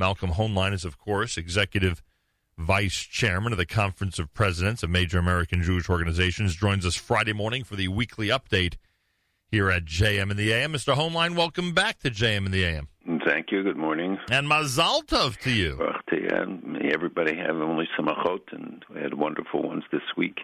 Malcolm 0.00 0.30
Hoenlein 0.30 0.72
is, 0.72 0.86
of 0.86 0.96
course, 0.96 1.36
executive 1.36 2.02
vice 2.56 2.96
chairman 2.96 3.52
of 3.52 3.58
the 3.58 3.66
Conference 3.66 4.18
of 4.18 4.32
Presidents 4.32 4.82
of 4.82 4.88
Major 4.88 5.18
American 5.18 5.62
Jewish 5.62 5.90
Organizations, 5.90 6.56
joins 6.56 6.86
us 6.86 6.94
Friday 6.94 7.34
morning 7.34 7.64
for 7.64 7.76
the 7.76 7.88
weekly 7.88 8.28
update 8.28 8.76
here 9.50 9.70
at 9.70 9.84
JM 9.84 10.30
in 10.30 10.38
the 10.38 10.52
AM. 10.54 10.72
Mr. 10.72 10.94
Hoenlein, 10.94 11.36
welcome 11.36 11.74
back 11.74 11.98
to 11.98 12.10
JM 12.10 12.46
in 12.46 12.50
the 12.50 12.64
AM. 12.64 12.88
Thank 13.26 13.52
you. 13.52 13.62
Good 13.62 13.76
morning. 13.76 14.16
And 14.30 14.46
Mazal 14.46 15.04
Tov 15.04 15.36
to 15.40 15.50
you. 15.50 15.76
Well, 15.78 15.92
to 16.08 16.16
you. 16.16 16.60
May 16.64 16.90
everybody 16.94 17.36
have 17.36 17.56
only 17.56 17.86
samachot, 17.98 18.52
and 18.52 18.82
we 18.94 19.02
had 19.02 19.12
wonderful 19.12 19.62
ones 19.62 19.84
this 19.92 20.00
week, 20.16 20.38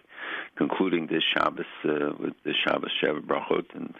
concluding 0.58 1.06
this 1.06 1.22
Shabbos 1.34 1.64
uh, 1.82 2.12
with 2.20 2.34
the 2.44 2.52
Shabbos 2.66 2.92
Sheva 3.02 3.20
Brachot, 3.20 3.74
and 3.74 3.94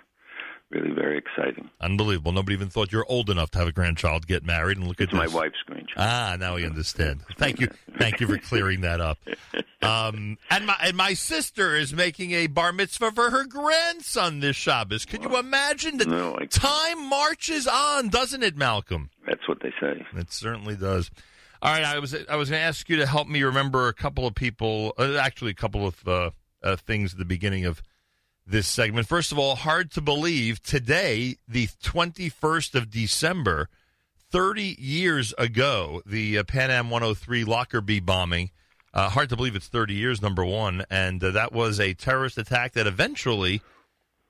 really 0.70 0.90
very 0.92 1.18
exciting. 1.18 1.70
Unbelievable. 1.80 2.32
Nobody 2.32 2.54
even 2.54 2.68
thought 2.68 2.92
you're 2.92 3.06
old 3.08 3.30
enough 3.30 3.50
to 3.52 3.58
have 3.58 3.68
a 3.68 3.72
grandchild 3.72 4.26
get 4.26 4.44
married, 4.44 4.78
and 4.78 4.86
look 4.88 5.00
it's 5.00 5.12
at 5.12 5.16
my 5.16 5.24
this. 5.26 5.34
wife's 5.34 5.62
grandchild. 5.66 5.96
Ah, 5.96 6.36
now 6.38 6.56
we 6.56 6.66
understand. 6.66 7.20
Thank 7.38 7.60
you, 7.60 7.68
thank 7.98 8.20
you 8.20 8.26
for 8.26 8.38
clearing 8.38 8.80
that 8.82 9.00
up. 9.00 9.18
Um, 9.82 10.38
and 10.50 10.66
my 10.66 10.74
and 10.82 10.96
my 10.96 11.14
sister 11.14 11.76
is 11.76 11.94
making 11.94 12.32
a 12.32 12.48
bar 12.48 12.72
mitzvah 12.72 13.12
for 13.12 13.30
her 13.30 13.44
grandson 13.44 14.40
this 14.40 14.56
Shabbos. 14.56 15.04
Could 15.04 15.22
you 15.22 15.38
imagine 15.38 15.98
that 15.98 16.08
No, 16.08 16.36
time 16.50 17.08
marches 17.08 17.68
on, 17.68 18.08
doesn't 18.08 18.42
it, 18.42 18.56
Malcolm? 18.56 19.10
That's 19.26 19.46
what 19.46 19.60
they 19.62 19.72
say. 19.80 20.04
It 20.16 20.32
certainly 20.32 20.74
does. 20.74 21.08
All 21.62 21.72
right, 21.72 21.84
I 21.84 22.00
was 22.00 22.14
I 22.28 22.34
was 22.34 22.50
going 22.50 22.58
to 22.60 22.64
ask 22.64 22.88
you 22.88 22.96
to 22.96 23.06
help 23.06 23.28
me 23.28 23.44
remember 23.44 23.86
a 23.86 23.94
couple 23.94 24.26
of 24.26 24.34
people, 24.34 24.92
uh, 24.98 25.18
actually 25.18 25.52
a 25.52 25.54
couple 25.54 25.86
of 25.86 26.08
uh, 26.08 26.30
uh, 26.64 26.74
things 26.76 27.12
at 27.12 27.18
the 27.20 27.24
beginning 27.24 27.64
of 27.64 27.80
this 28.46 28.68
segment. 28.68 29.08
First 29.08 29.32
of 29.32 29.38
all, 29.38 29.56
hard 29.56 29.90
to 29.92 30.00
believe 30.00 30.62
today, 30.62 31.36
the 31.48 31.68
twenty 31.82 32.28
first 32.28 32.74
of 32.74 32.90
December, 32.90 33.68
thirty 34.30 34.76
years 34.78 35.34
ago, 35.36 36.02
the 36.06 36.38
uh, 36.38 36.44
Pan 36.44 36.70
Am 36.70 36.90
one 36.90 37.02
hundred 37.02 37.18
three 37.18 37.44
Lockerbie 37.44 38.00
bombing. 38.00 38.50
Uh, 38.94 39.10
hard 39.10 39.28
to 39.28 39.36
believe 39.36 39.56
it's 39.56 39.68
thirty 39.68 39.94
years. 39.94 40.22
Number 40.22 40.44
one, 40.44 40.84
and 40.90 41.22
uh, 41.22 41.32
that 41.32 41.52
was 41.52 41.80
a 41.80 41.94
terrorist 41.94 42.38
attack 42.38 42.72
that 42.72 42.86
eventually 42.86 43.60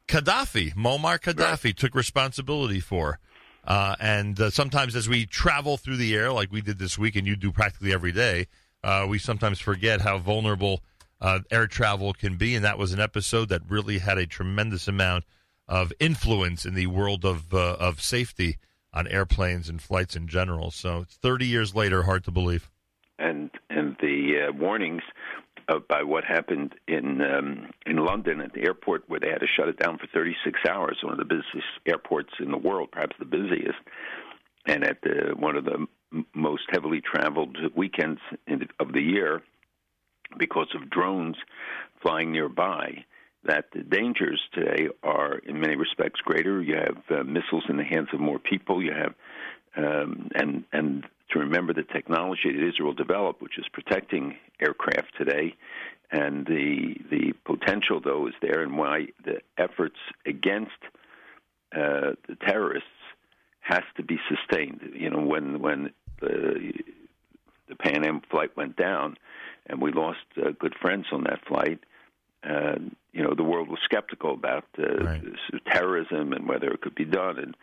Gaddafi, 0.08 0.74
Muammar 0.74 1.20
Gaddafi, 1.20 1.74
took 1.74 1.94
responsibility 1.94 2.80
for. 2.80 3.18
Uh, 3.64 3.96
and 4.00 4.40
uh, 4.40 4.48
sometimes 4.48 4.94
as 4.94 5.08
we 5.08 5.26
travel 5.26 5.76
through 5.76 5.96
the 5.96 6.14
air, 6.14 6.32
like 6.32 6.52
we 6.52 6.60
did 6.60 6.78
this 6.78 6.96
week, 6.96 7.16
and 7.16 7.26
you 7.26 7.34
do 7.36 7.50
practically 7.50 7.92
every 7.92 8.12
day, 8.12 8.46
uh, 8.84 9.04
we 9.08 9.18
sometimes 9.18 9.58
forget 9.58 10.00
how 10.00 10.16
vulnerable 10.18 10.80
uh, 11.20 11.40
air 11.50 11.66
travel 11.66 12.12
can 12.12 12.36
be. 12.36 12.54
And 12.54 12.64
that 12.64 12.78
was 12.78 12.92
an 12.92 13.00
episode 13.00 13.48
that 13.48 13.62
really 13.68 13.98
had 13.98 14.18
a 14.18 14.26
tremendous 14.26 14.88
amount 14.88 15.24
of 15.68 15.92
influence 15.98 16.64
in 16.64 16.74
the 16.74 16.86
world 16.86 17.24
of 17.24 17.52
uh, 17.52 17.76
of 17.78 18.00
safety 18.00 18.58
on 18.92 19.06
airplanes 19.08 19.68
and 19.68 19.82
flights 19.82 20.16
in 20.16 20.28
general. 20.28 20.70
So 20.70 21.00
it's 21.00 21.16
30 21.16 21.46
years 21.46 21.74
later, 21.74 22.04
hard 22.04 22.24
to 22.24 22.30
believe. 22.30 22.70
and 23.18 23.50
and 23.70 23.96
the 24.00 24.48
uh, 24.48 24.52
warnings 24.52 25.02
about 25.68 26.06
what 26.06 26.24
happened 26.24 26.74
in 26.86 27.20
um, 27.20 27.70
in 27.86 27.96
London 27.96 28.40
at 28.40 28.52
the 28.52 28.62
airport 28.62 29.04
where 29.08 29.20
they 29.20 29.28
had 29.28 29.40
to 29.40 29.46
shut 29.46 29.68
it 29.68 29.78
down 29.78 29.98
for 29.98 30.06
36 30.14 30.60
hours, 30.68 30.98
one 31.02 31.12
of 31.12 31.18
the 31.18 31.24
busiest 31.24 31.66
airports 31.86 32.30
in 32.38 32.50
the 32.50 32.58
world, 32.58 32.90
perhaps 32.92 33.16
the 33.18 33.24
busiest, 33.24 33.78
and 34.66 34.84
at 34.84 35.00
the, 35.02 35.34
one 35.36 35.56
of 35.56 35.64
the 35.64 35.86
most 36.34 36.62
heavily 36.70 37.00
traveled 37.00 37.56
weekends 37.74 38.20
in, 38.46 38.66
of 38.78 38.92
the 38.92 39.00
year 39.00 39.42
because 40.38 40.68
of 40.74 40.90
drones 40.90 41.36
flying 42.02 42.32
nearby. 42.32 43.04
That 43.44 43.66
the 43.72 43.82
dangers 43.82 44.40
today 44.52 44.88
are, 45.04 45.38
in 45.38 45.60
many 45.60 45.76
respects, 45.76 46.20
greater. 46.20 46.60
You 46.60 46.76
have 46.76 46.98
uh, 47.10 47.22
missiles 47.22 47.64
in 47.68 47.76
the 47.76 47.84
hands 47.84 48.08
of 48.12 48.18
more 48.18 48.40
people. 48.40 48.82
You 48.82 48.92
have 48.92 49.14
um, 49.76 50.30
and 50.34 50.64
and 50.72 51.04
to 51.30 51.38
remember 51.38 51.72
the 51.72 51.82
technology 51.82 52.52
that 52.52 52.68
Israel 52.68 52.92
developed, 52.92 53.42
which 53.42 53.58
is 53.58 53.64
protecting 53.72 54.36
aircraft 54.60 55.16
today, 55.18 55.54
and 56.10 56.46
the 56.46 56.96
the 57.10 57.32
potential 57.44 58.00
though 58.02 58.26
is 58.26 58.34
there, 58.40 58.62
and 58.62 58.76
why 58.76 59.06
the 59.24 59.40
efforts 59.58 59.98
against 60.24 60.72
uh, 61.74 62.12
the 62.28 62.36
terrorists 62.46 62.88
has 63.60 63.82
to 63.96 64.02
be 64.02 64.18
sustained. 64.28 64.80
You 64.94 65.10
know, 65.10 65.20
when 65.20 65.60
when 65.60 65.90
the 66.20 66.72
the 67.68 67.76
Pan 67.76 68.06
Am 68.06 68.20
flight 68.30 68.56
went 68.56 68.76
down, 68.76 69.16
and 69.68 69.80
we 69.80 69.92
lost 69.92 70.18
uh, 70.36 70.50
good 70.58 70.74
friends 70.80 71.06
on 71.12 71.24
that 71.24 71.40
flight. 71.46 71.80
Uh, 72.48 72.76
you 73.12 73.22
know, 73.22 73.34
the 73.34 73.42
world 73.42 73.68
was 73.68 73.78
skeptical 73.84 74.32
about 74.34 74.64
uh, 74.78 75.04
Right. 75.04 75.22
terrorism 75.72 76.32
and 76.32 76.48
whether 76.48 76.68
it 76.70 76.80
could 76.80 76.94
be 76.94 77.04
done, 77.04 77.38
and 77.38 77.56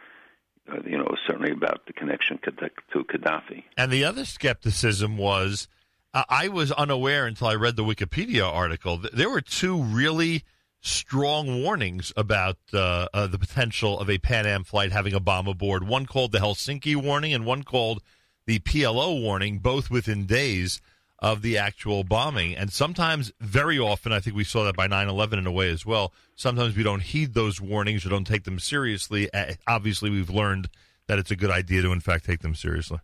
uh, 0.72 0.81
you 0.86 0.97
know, 0.97 1.08
certainly 1.28 1.52
about 1.52 1.86
the 1.88 1.94
connection 1.94 2.40
to 2.44 2.52
to 2.52 3.03
Gaddafi. 3.06 3.63
And 3.78 3.92
the 3.92 4.03
other 4.03 4.25
skepticism 4.25 5.18
was 5.18 5.68
uh, 6.13 6.24
I 6.30 6.47
was 6.50 6.72
unaware 6.72 7.25
until 7.25 7.47
I 7.47 7.56
read 7.56 7.75
the 7.75 7.84
Wikipedia 7.84 8.46
article. 8.46 9.00
Th- 9.00 9.13
There 9.13 9.30
were 9.30 9.42
two 9.42 9.81
really 9.81 10.44
strong 10.81 11.63
warnings 11.63 12.12
about 12.18 12.58
uh, 12.74 13.08
uh, 13.13 13.28
the 13.28 13.40
potential 13.40 13.97
of 14.00 14.09
a 14.09 14.18
Pan 14.18 14.46
Am 14.46 14.63
flight 14.66 14.92
having 14.92 15.13
a 15.13 15.19
bomb 15.19 15.47
aboard. 15.47 15.88
One 15.88 16.06
called 16.06 16.34
the 16.34 16.40
Helsinki 16.40 16.96
warning 16.96 17.34
and 17.34 17.46
one 17.46 17.63
called 17.63 18.02
the 18.46 18.59
PLO 18.59 19.22
warning, 19.22 19.59
both 19.59 19.90
within 19.90 20.25
days 20.25 20.81
of 21.24 21.42
the 21.42 21.58
actual 21.58 22.04
bombing. 22.04 22.54
And 22.56 22.72
sometimes, 22.72 23.32
very 23.40 23.80
often, 23.80 24.12
I 24.12 24.20
think 24.20 24.36
we 24.36 24.44
saw 24.44 24.66
that 24.66 24.76
by 24.76 24.88
9 24.88 25.08
11 25.08 25.40
in 25.40 25.48
a 25.48 25.52
way 25.52 25.72
as 25.72 25.86
well. 25.86 26.14
Sometimes 26.36 26.76
we 26.76 26.84
don't 26.84 27.02
heed 27.02 27.34
those 27.34 27.60
warnings 27.62 28.06
or 28.06 28.10
don't 28.10 28.28
take 28.28 28.44
them 28.44 28.60
seriously. 28.60 29.30
Obviously, 29.66 30.10
we've 30.10 30.30
learned 30.30 30.70
that 31.08 31.18
it's 31.20 31.32
a 31.32 31.36
good 31.36 31.50
idea 31.50 31.82
to, 31.82 31.92
in 31.94 32.02
fact, 32.02 32.26
take 32.26 32.42
them 32.42 32.54
seriously. 32.54 33.00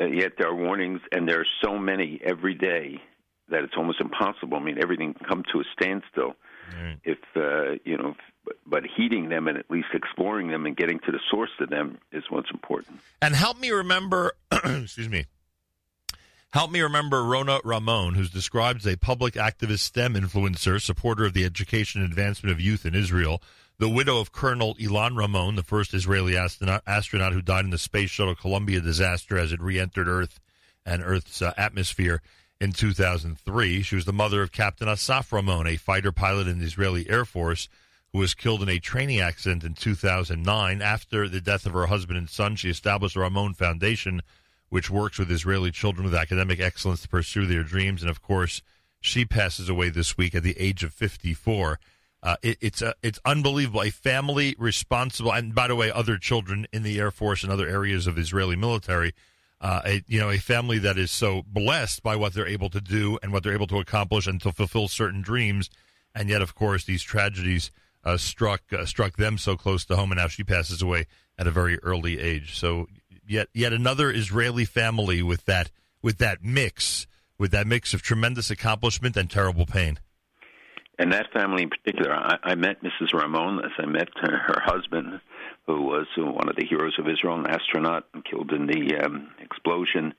Uh, 0.00 0.06
yet 0.06 0.32
there 0.38 0.48
are 0.48 0.54
warnings, 0.54 1.00
and 1.12 1.28
there 1.28 1.40
are 1.40 1.46
so 1.64 1.78
many 1.78 2.20
every 2.24 2.54
day 2.54 3.00
that 3.48 3.62
it's 3.64 3.74
almost 3.76 4.00
impossible. 4.00 4.56
I 4.58 4.60
mean, 4.60 4.78
everything 4.82 5.14
can 5.14 5.26
come 5.26 5.42
to 5.52 5.60
a 5.60 5.64
standstill 5.72 6.34
Right. 6.76 6.98
if 7.04 7.18
uh, 7.34 7.78
you 7.84 7.96
know. 7.96 8.10
If, 8.10 8.16
but, 8.44 8.56
but 8.66 8.82
heeding 8.96 9.28
them 9.28 9.46
and 9.48 9.58
at 9.58 9.70
least 9.70 9.88
exploring 9.92 10.48
them 10.48 10.64
and 10.66 10.74
getting 10.76 10.98
to 11.00 11.12
the 11.12 11.20
source 11.30 11.50
of 11.60 11.68
them 11.70 11.98
is 12.12 12.24
what's 12.30 12.50
important. 12.50 13.00
And 13.20 13.34
help 13.34 13.58
me 13.60 13.70
remember, 13.70 14.32
excuse 14.52 15.08
me, 15.08 15.26
help 16.52 16.70
me 16.70 16.80
remember 16.80 17.24
Rona 17.24 17.60
Ramon, 17.64 18.14
who's 18.14 18.30
described 18.30 18.80
as 18.80 18.92
a 18.92 18.96
public 18.96 19.34
activist 19.34 19.80
STEM 19.80 20.14
influencer, 20.14 20.80
supporter 20.80 21.26
of 21.26 21.34
the 21.34 21.44
education 21.44 22.00
and 22.00 22.10
advancement 22.10 22.52
of 22.52 22.60
youth 22.60 22.86
in 22.86 22.94
Israel, 22.94 23.42
the 23.78 23.88
widow 23.88 24.18
of 24.18 24.32
Colonel 24.32 24.74
Ilan 24.76 25.16
Ramon, 25.16 25.56
the 25.56 25.62
first 25.62 25.94
Israeli 25.94 26.36
astronaut, 26.36 26.82
astronaut 26.86 27.32
who 27.32 27.42
died 27.42 27.64
in 27.64 27.70
the 27.70 27.78
Space 27.78 28.10
Shuttle 28.10 28.34
Columbia 28.34 28.80
disaster 28.80 29.38
as 29.38 29.52
it 29.52 29.60
re 29.60 29.78
entered 29.78 30.08
Earth 30.08 30.40
and 30.84 31.02
Earth's 31.02 31.42
uh, 31.42 31.52
atmosphere 31.56 32.22
in 32.60 32.72
2003. 32.72 33.82
She 33.82 33.94
was 33.94 34.04
the 34.04 34.12
mother 34.12 34.42
of 34.42 34.50
Captain 34.50 34.88
Asaf 34.88 35.32
Ramon, 35.32 35.66
a 35.66 35.76
fighter 35.76 36.12
pilot 36.12 36.48
in 36.48 36.58
the 36.58 36.64
Israeli 36.64 37.08
Air 37.08 37.24
Force 37.24 37.68
who 38.12 38.18
was 38.18 38.34
killed 38.34 38.62
in 38.62 38.68
a 38.68 38.78
training 38.78 39.20
accident 39.20 39.64
in 39.64 39.74
2009. 39.74 40.82
After 40.82 41.28
the 41.28 41.40
death 41.40 41.66
of 41.66 41.74
her 41.74 41.86
husband 41.86 42.18
and 42.18 42.28
son, 42.28 42.56
she 42.56 42.70
established 42.70 43.14
the 43.14 43.20
Ramon 43.20 43.54
Foundation, 43.54 44.22
which 44.68 44.90
works 44.90 45.18
with 45.18 45.30
Israeli 45.30 45.70
children 45.70 46.04
with 46.04 46.14
academic 46.14 46.60
excellence 46.60 47.02
to 47.02 47.08
pursue 47.08 47.46
their 47.46 47.62
dreams. 47.62 48.02
And 48.02 48.10
of 48.10 48.22
course, 48.22 48.62
she 49.00 49.24
passes 49.24 49.68
away 49.68 49.88
this 49.88 50.16
week 50.16 50.34
at 50.34 50.42
the 50.42 50.58
age 50.58 50.82
of 50.82 50.92
54. 50.92 51.78
Uh, 52.22 52.36
it, 52.42 52.58
it's 52.60 52.82
uh, 52.82 52.94
it's 53.02 53.20
unbelievable. 53.24 53.82
A 53.82 53.90
family 53.90 54.56
responsible, 54.58 55.32
and 55.32 55.54
by 55.54 55.68
the 55.68 55.76
way, 55.76 55.90
other 55.90 56.18
children 56.18 56.66
in 56.72 56.82
the 56.82 56.98
Air 56.98 57.12
Force 57.12 57.44
and 57.44 57.52
other 57.52 57.68
areas 57.68 58.06
of 58.06 58.18
Israeli 58.18 58.56
military. 58.56 59.14
Uh, 59.60 59.80
a, 59.84 60.04
you 60.06 60.20
know, 60.20 60.30
a 60.30 60.38
family 60.38 60.78
that 60.78 60.96
is 60.96 61.10
so 61.10 61.42
blessed 61.48 62.00
by 62.04 62.14
what 62.14 62.32
they're 62.32 62.46
able 62.46 62.70
to 62.70 62.80
do 62.80 63.18
and 63.22 63.32
what 63.32 63.42
they're 63.42 63.54
able 63.54 63.66
to 63.66 63.78
accomplish 63.80 64.28
and 64.28 64.40
to 64.40 64.52
fulfill 64.52 64.86
certain 64.86 65.20
dreams, 65.20 65.68
and 66.14 66.28
yet, 66.28 66.42
of 66.42 66.54
course, 66.54 66.84
these 66.84 67.02
tragedies 67.02 67.72
uh, 68.04 68.16
struck 68.16 68.62
uh, 68.72 68.84
struck 68.84 69.16
them 69.16 69.38
so 69.38 69.56
close 69.56 69.84
to 69.84 69.96
home, 69.96 70.10
and 70.10 70.18
now 70.18 70.28
she 70.28 70.44
passes 70.44 70.82
away 70.82 71.06
at 71.38 71.46
a 71.46 71.50
very 71.50 71.78
early 71.80 72.18
age. 72.18 72.58
So, 72.58 72.86
yet 73.28 73.48
yet 73.52 73.72
another 73.72 74.10
Israeli 74.10 74.64
family 74.64 75.22
with 75.22 75.44
that 75.46 75.70
with 76.02 76.18
that 76.18 76.42
mix 76.42 77.06
with 77.38 77.50
that 77.52 77.66
mix 77.66 77.94
of 77.94 78.02
tremendous 78.02 78.50
accomplishment 78.50 79.16
and 79.16 79.30
terrible 79.30 79.66
pain. 79.66 79.98
And 80.98 81.12
that 81.12 81.32
family 81.32 81.62
in 81.62 81.70
particular, 81.70 82.12
I, 82.12 82.38
I 82.42 82.54
met 82.56 82.82
Mrs. 82.82 83.14
Ramon 83.14 83.64
as 83.64 83.70
I 83.78 83.86
met 83.86 84.08
her, 84.20 84.36
her 84.36 84.60
husband, 84.64 85.20
who 85.66 85.82
was 85.82 86.06
one 86.16 86.48
of 86.48 86.56
the 86.56 86.66
heroes 86.66 86.96
of 86.98 87.08
Israel, 87.08 87.38
an 87.38 87.46
astronaut 87.46 88.06
killed 88.28 88.50
in 88.50 88.66
the 88.66 88.96
um, 88.96 89.30
explosion, 89.40 90.12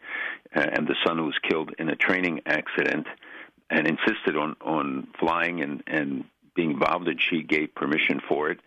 uh, 0.56 0.66
and 0.72 0.88
the 0.88 0.96
son 1.06 1.18
who 1.18 1.26
was 1.26 1.38
killed 1.50 1.72
in 1.80 1.90
a 1.90 1.96
training 1.98 2.40
accident, 2.46 3.08
and 3.70 3.88
insisted 3.88 4.38
on 4.38 4.56
on 4.62 5.08
flying 5.20 5.62
and 5.62 5.84
and 5.86 6.24
being 6.56 6.72
involved, 6.72 7.08
and 7.08 7.22
she 7.22 7.44
gave 7.44 7.76
permission 7.76 8.22
for 8.28 8.50
it. 8.50 8.60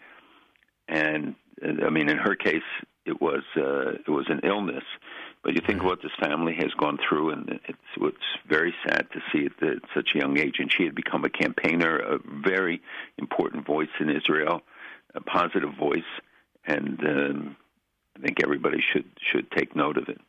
And 0.88 1.34
uh, 1.64 1.87
I 1.87 1.90
mean, 1.90 2.11
in 2.11 2.19
her 2.19 2.34
case, 2.34 2.62
it 3.04 3.20
was 3.20 3.43
uh, 3.56 3.93
it 4.06 4.08
was 4.08 4.26
an 4.28 4.40
illness. 4.44 4.84
But 5.43 5.54
you 5.54 5.60
think 5.66 5.82
what 5.82 6.00
this 6.02 6.12
family 6.22 6.54
has 6.54 6.72
gone 6.78 6.99
through, 7.08 7.31
and 7.31 7.60
it's 7.69 7.78
it's 8.00 8.16
very 8.49 8.75
sad 8.87 9.08
to 9.12 9.20
see 9.32 9.46
it 9.46 9.52
at 9.62 9.82
such 9.94 10.10
a 10.14 10.19
young 10.19 10.38
age. 10.38 10.56
And 10.58 10.72
she 10.72 10.84
had 10.84 10.94
become 10.94 11.25
a 11.25 11.31
campaigner, 11.31 11.96
a 11.96 12.19
very 12.44 12.81
important 13.19 13.66
voice 13.66 13.88
in 13.99 14.08
Israel, 14.08 14.62
a 15.14 15.20
positive 15.20 15.75
voice, 15.78 16.02
and 16.64 17.00
um, 17.00 17.56
I 18.16 18.20
think 18.20 18.43
everybody 18.43 18.78
should 18.93 19.10
should 19.32 19.50
take 19.50 19.75
note 19.75 19.98
of 19.98 20.08
it. 20.08 20.20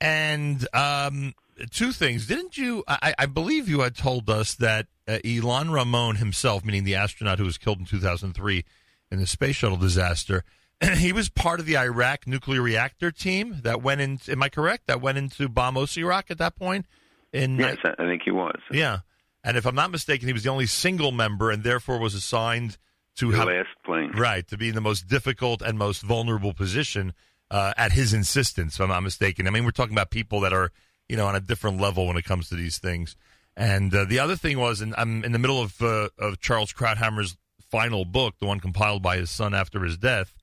And 0.00 0.66
um, 0.74 1.34
two 1.70 1.92
things. 1.92 2.26
Didn't 2.26 2.58
you? 2.58 2.84
I, 2.88 3.14
I, 3.18 3.26
believe 3.26 3.68
you 3.68 3.80
had 3.80 3.96
told 3.96 4.28
us 4.28 4.54
that 4.56 4.86
uh, 5.08 5.18
Ilan 5.24 5.72
Ramon 5.72 6.16
himself, 6.16 6.64
meaning 6.64 6.84
the 6.84 6.96
astronaut 6.96 7.38
who 7.38 7.44
was 7.44 7.56
killed 7.56 7.78
in 7.78 7.86
2003 7.86 8.64
in 9.10 9.18
the 9.18 9.26
space 9.26 9.56
shuttle 9.56 9.78
disaster, 9.78 10.44
he 10.96 11.12
was 11.12 11.28
part 11.28 11.60
of 11.60 11.66
the 11.66 11.76
Iraq 11.76 12.26
nuclear 12.26 12.62
reactor 12.62 13.10
team 13.10 13.60
that 13.62 13.82
went 13.82 14.00
in. 14.00 14.18
Am 14.28 14.42
I 14.42 14.48
correct? 14.48 14.86
That 14.86 15.00
went 15.00 15.18
into 15.18 15.48
bomb 15.48 15.76
Iraq 15.76 16.30
at 16.30 16.38
that 16.38 16.56
point. 16.56 16.86
In 17.32 17.58
yes, 17.58 17.78
I 17.84 18.04
think 18.04 18.22
he 18.24 18.30
was. 18.30 18.58
Yeah, 18.70 19.00
and 19.42 19.56
if 19.56 19.66
I'm 19.66 19.74
not 19.74 19.90
mistaken, 19.90 20.26
he 20.26 20.32
was 20.32 20.42
the 20.42 20.50
only 20.50 20.66
single 20.66 21.12
member, 21.12 21.50
and 21.50 21.62
therefore 21.62 21.98
was 21.98 22.14
assigned 22.14 22.78
to 23.16 23.32
the 23.32 23.38
have, 23.38 23.46
last 23.48 23.68
plane. 23.84 24.12
Right, 24.12 24.46
to 24.48 24.56
be 24.56 24.68
in 24.68 24.74
the 24.74 24.80
most 24.80 25.08
difficult 25.08 25.62
and 25.62 25.78
most 25.78 26.02
vulnerable 26.02 26.52
position 26.52 27.14
uh, 27.50 27.72
at 27.76 27.92
his 27.92 28.12
insistence. 28.12 28.74
If 28.74 28.80
I'm 28.80 28.88
not 28.88 29.02
mistaken. 29.02 29.46
I 29.46 29.50
mean, 29.50 29.64
we're 29.64 29.70
talking 29.70 29.94
about 29.94 30.10
people 30.10 30.40
that 30.40 30.52
are 30.52 30.72
you 31.08 31.16
know 31.16 31.26
on 31.26 31.34
a 31.34 31.40
different 31.40 31.80
level 31.80 32.06
when 32.06 32.16
it 32.16 32.24
comes 32.24 32.48
to 32.50 32.54
these 32.54 32.78
things. 32.78 33.16
And 33.56 33.94
uh, 33.94 34.04
the 34.04 34.18
other 34.18 34.36
thing 34.36 34.58
was, 34.58 34.82
and 34.82 34.94
I'm 34.98 35.24
in 35.24 35.32
the 35.32 35.38
middle 35.38 35.62
of 35.62 35.80
uh, 35.80 36.08
of 36.18 36.40
Charles 36.40 36.72
Krauthammer's 36.72 37.36
final 37.70 38.04
book, 38.04 38.34
the 38.38 38.46
one 38.46 38.60
compiled 38.60 39.02
by 39.02 39.16
his 39.16 39.30
son 39.30 39.54
after 39.54 39.82
his 39.82 39.96
death, 39.96 40.34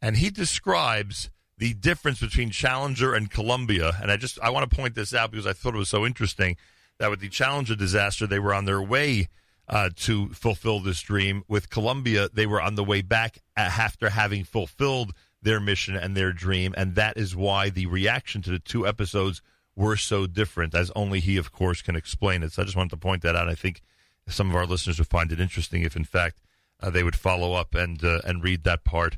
and 0.00 0.16
he 0.16 0.30
describes 0.30 1.30
the 1.58 1.74
difference 1.74 2.20
between 2.20 2.50
Challenger 2.50 3.14
and 3.14 3.30
Columbia. 3.30 3.92
And 4.00 4.10
I 4.10 4.16
just 4.16 4.38
I 4.40 4.50
want 4.50 4.68
to 4.68 4.76
point 4.76 4.94
this 4.94 5.12
out 5.12 5.30
because 5.30 5.46
I 5.46 5.52
thought 5.52 5.74
it 5.74 5.78
was 5.78 5.88
so 5.88 6.06
interesting 6.06 6.56
that 6.98 7.10
with 7.10 7.20
the 7.20 7.28
Challenger 7.28 7.74
disaster, 7.74 8.26
they 8.26 8.38
were 8.38 8.54
on 8.54 8.64
their 8.64 8.82
way 8.82 9.28
uh, 9.68 9.90
to 9.96 10.28
fulfill 10.30 10.80
this 10.80 11.00
dream. 11.00 11.42
With 11.48 11.70
Columbia, 11.70 12.28
they 12.32 12.46
were 12.46 12.62
on 12.62 12.76
the 12.76 12.84
way 12.84 13.02
back 13.02 13.38
after 13.56 14.10
having 14.10 14.44
fulfilled 14.44 15.12
their 15.42 15.60
mission 15.60 15.94
and 15.94 16.16
their 16.16 16.32
dream, 16.32 16.74
and 16.76 16.94
that 16.96 17.16
is 17.16 17.36
why 17.36 17.70
the 17.70 17.86
reaction 17.86 18.42
to 18.42 18.50
the 18.50 18.58
two 18.58 18.86
episodes 18.86 19.40
were 19.76 19.96
so 19.96 20.26
different, 20.26 20.74
as 20.74 20.90
only 20.96 21.20
he, 21.20 21.36
of 21.36 21.52
course, 21.52 21.82
can 21.82 21.94
explain 21.94 22.42
it. 22.42 22.52
So 22.52 22.62
I 22.62 22.64
just 22.64 22.76
wanted 22.76 22.90
to 22.90 22.96
point 22.96 23.22
that 23.22 23.36
out. 23.36 23.48
I 23.48 23.54
think 23.54 23.82
some 24.26 24.50
of 24.50 24.56
our 24.56 24.66
listeners 24.66 24.98
would 24.98 25.06
find 25.06 25.30
it 25.30 25.38
interesting 25.38 25.82
if, 25.82 25.94
in 25.94 26.04
fact, 26.04 26.40
uh, 26.80 26.90
they 26.90 27.04
would 27.04 27.16
follow 27.16 27.54
up 27.54 27.74
and 27.74 28.02
uh, 28.04 28.20
and 28.24 28.42
read 28.42 28.64
that 28.64 28.84
part 28.84 29.16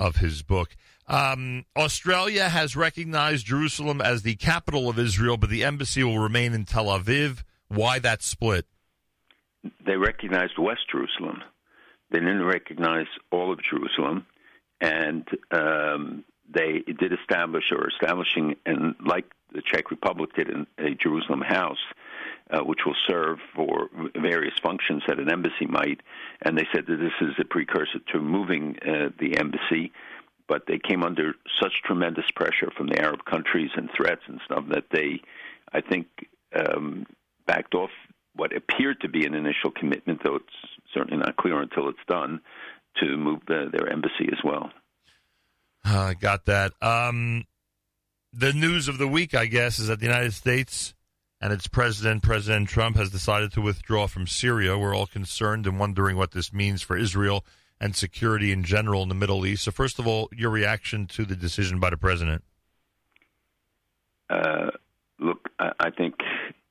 of 0.00 0.16
his 0.16 0.42
book. 0.42 0.74
Um, 1.06 1.66
Australia 1.76 2.48
has 2.48 2.74
recognized 2.74 3.46
Jerusalem 3.46 4.00
as 4.00 4.22
the 4.22 4.34
capital 4.36 4.88
of 4.88 4.98
Israel, 4.98 5.36
but 5.36 5.50
the 5.50 5.62
embassy 5.62 6.02
will 6.02 6.18
remain 6.18 6.54
in 6.54 6.64
Tel 6.64 6.86
Aviv. 6.86 7.42
Why 7.68 7.98
that 8.00 8.22
split? 8.22 8.66
They 9.84 9.96
recognized 9.96 10.58
West 10.58 10.88
Jerusalem. 10.90 11.42
They 12.10 12.18
didn't 12.18 12.44
recognize 12.44 13.06
all 13.30 13.52
of 13.52 13.60
Jerusalem, 13.62 14.26
and 14.80 15.28
um, 15.50 16.24
they 16.52 16.82
did 16.98 17.12
establish 17.12 17.64
or 17.70 17.88
establishing, 17.88 18.56
and 18.64 18.94
like 19.04 19.26
the 19.52 19.62
Czech 19.62 19.90
Republic 19.90 20.30
did, 20.34 20.48
in 20.48 20.66
a 20.78 20.94
Jerusalem 20.94 21.42
house. 21.42 21.78
Uh, 22.52 22.64
which 22.64 22.80
will 22.84 22.96
serve 23.06 23.38
for 23.54 23.88
various 24.16 24.54
functions 24.60 25.04
that 25.06 25.20
an 25.20 25.30
embassy 25.30 25.66
might. 25.68 26.00
And 26.42 26.58
they 26.58 26.66
said 26.74 26.84
that 26.88 26.96
this 26.96 27.12
is 27.20 27.34
a 27.38 27.44
precursor 27.44 28.00
to 28.12 28.18
moving 28.18 28.76
uh, 28.82 29.10
the 29.20 29.36
embassy 29.38 29.92
but 30.50 30.64
they 30.66 30.80
came 30.80 31.04
under 31.04 31.34
such 31.62 31.72
tremendous 31.84 32.24
pressure 32.34 32.72
from 32.76 32.88
the 32.88 33.00
Arab 33.00 33.24
countries 33.24 33.70
and 33.76 33.88
threats 33.96 34.22
and 34.26 34.40
stuff 34.44 34.64
that 34.70 34.82
they, 34.90 35.20
I 35.72 35.80
think, 35.80 36.08
um, 36.56 37.06
backed 37.46 37.76
off 37.76 37.90
what 38.34 38.50
appeared 38.54 39.00
to 39.02 39.08
be 39.08 39.24
an 39.24 39.34
initial 39.34 39.70
commitment, 39.70 40.22
though 40.24 40.34
it's 40.34 40.46
certainly 40.92 41.18
not 41.18 41.36
clear 41.36 41.60
until 41.62 41.88
it's 41.88 41.98
done, 42.08 42.40
to 42.96 43.16
move 43.16 43.38
the, 43.46 43.70
their 43.72 43.88
embassy 43.92 44.28
as 44.32 44.38
well. 44.42 44.70
I 45.84 46.10
uh, 46.10 46.14
got 46.14 46.46
that. 46.46 46.72
Um, 46.82 47.44
the 48.32 48.52
news 48.52 48.88
of 48.88 48.98
the 48.98 49.06
week, 49.06 49.34
I 49.34 49.46
guess, 49.46 49.78
is 49.78 49.86
that 49.86 50.00
the 50.00 50.06
United 50.06 50.34
States 50.34 50.94
and 51.40 51.52
its 51.52 51.66
president, 51.66 52.22
President 52.22 52.68
Trump, 52.68 52.96
has 52.96 53.10
decided 53.10 53.52
to 53.52 53.60
withdraw 53.60 54.06
from 54.06 54.26
Syria. 54.26 54.76
We're 54.76 54.94
all 54.94 55.06
concerned 55.06 55.66
and 55.66 55.78
wondering 55.78 56.16
what 56.16 56.32
this 56.32 56.52
means 56.52 56.82
for 56.82 56.96
Israel 56.96 57.44
and 57.80 57.96
security 57.96 58.52
in 58.52 58.62
general 58.62 59.02
in 59.02 59.08
the 59.08 59.14
Middle 59.14 59.46
East. 59.46 59.64
So, 59.64 59.70
first 59.70 59.98
of 59.98 60.06
all, 60.06 60.28
your 60.36 60.50
reaction 60.50 61.06
to 61.08 61.24
the 61.24 61.34
decision 61.34 61.80
by 61.80 61.90
the 61.90 61.96
president? 61.96 62.44
Uh, 64.28 64.70
look, 65.18 65.48
I 65.58 65.90
think 65.90 66.16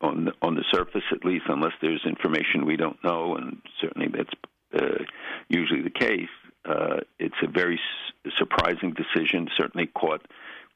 on 0.01 0.25
the, 0.25 0.33
on 0.42 0.56
the 0.56 0.63
surface, 0.71 1.04
at 1.12 1.25
least, 1.25 1.45
unless 1.50 1.74
there's 1.81 2.06
information 2.06 2.66
we 2.66 2.77
don't 2.77 3.04
know, 3.04 3.36
and 3.36 3.57
certainly 3.81 4.07
that's 4.07 4.33
uh, 4.81 5.04
usually 5.50 5.81
the 5.81 5.89
case, 5.89 6.30
uh, 6.66 6.98
it's 7.18 7.36
a 7.44 7.48
very 7.48 7.80
s- 8.25 8.31
surprising 8.38 8.94
decision. 8.94 9.50
Certainly 9.57 9.88
caught 9.88 10.25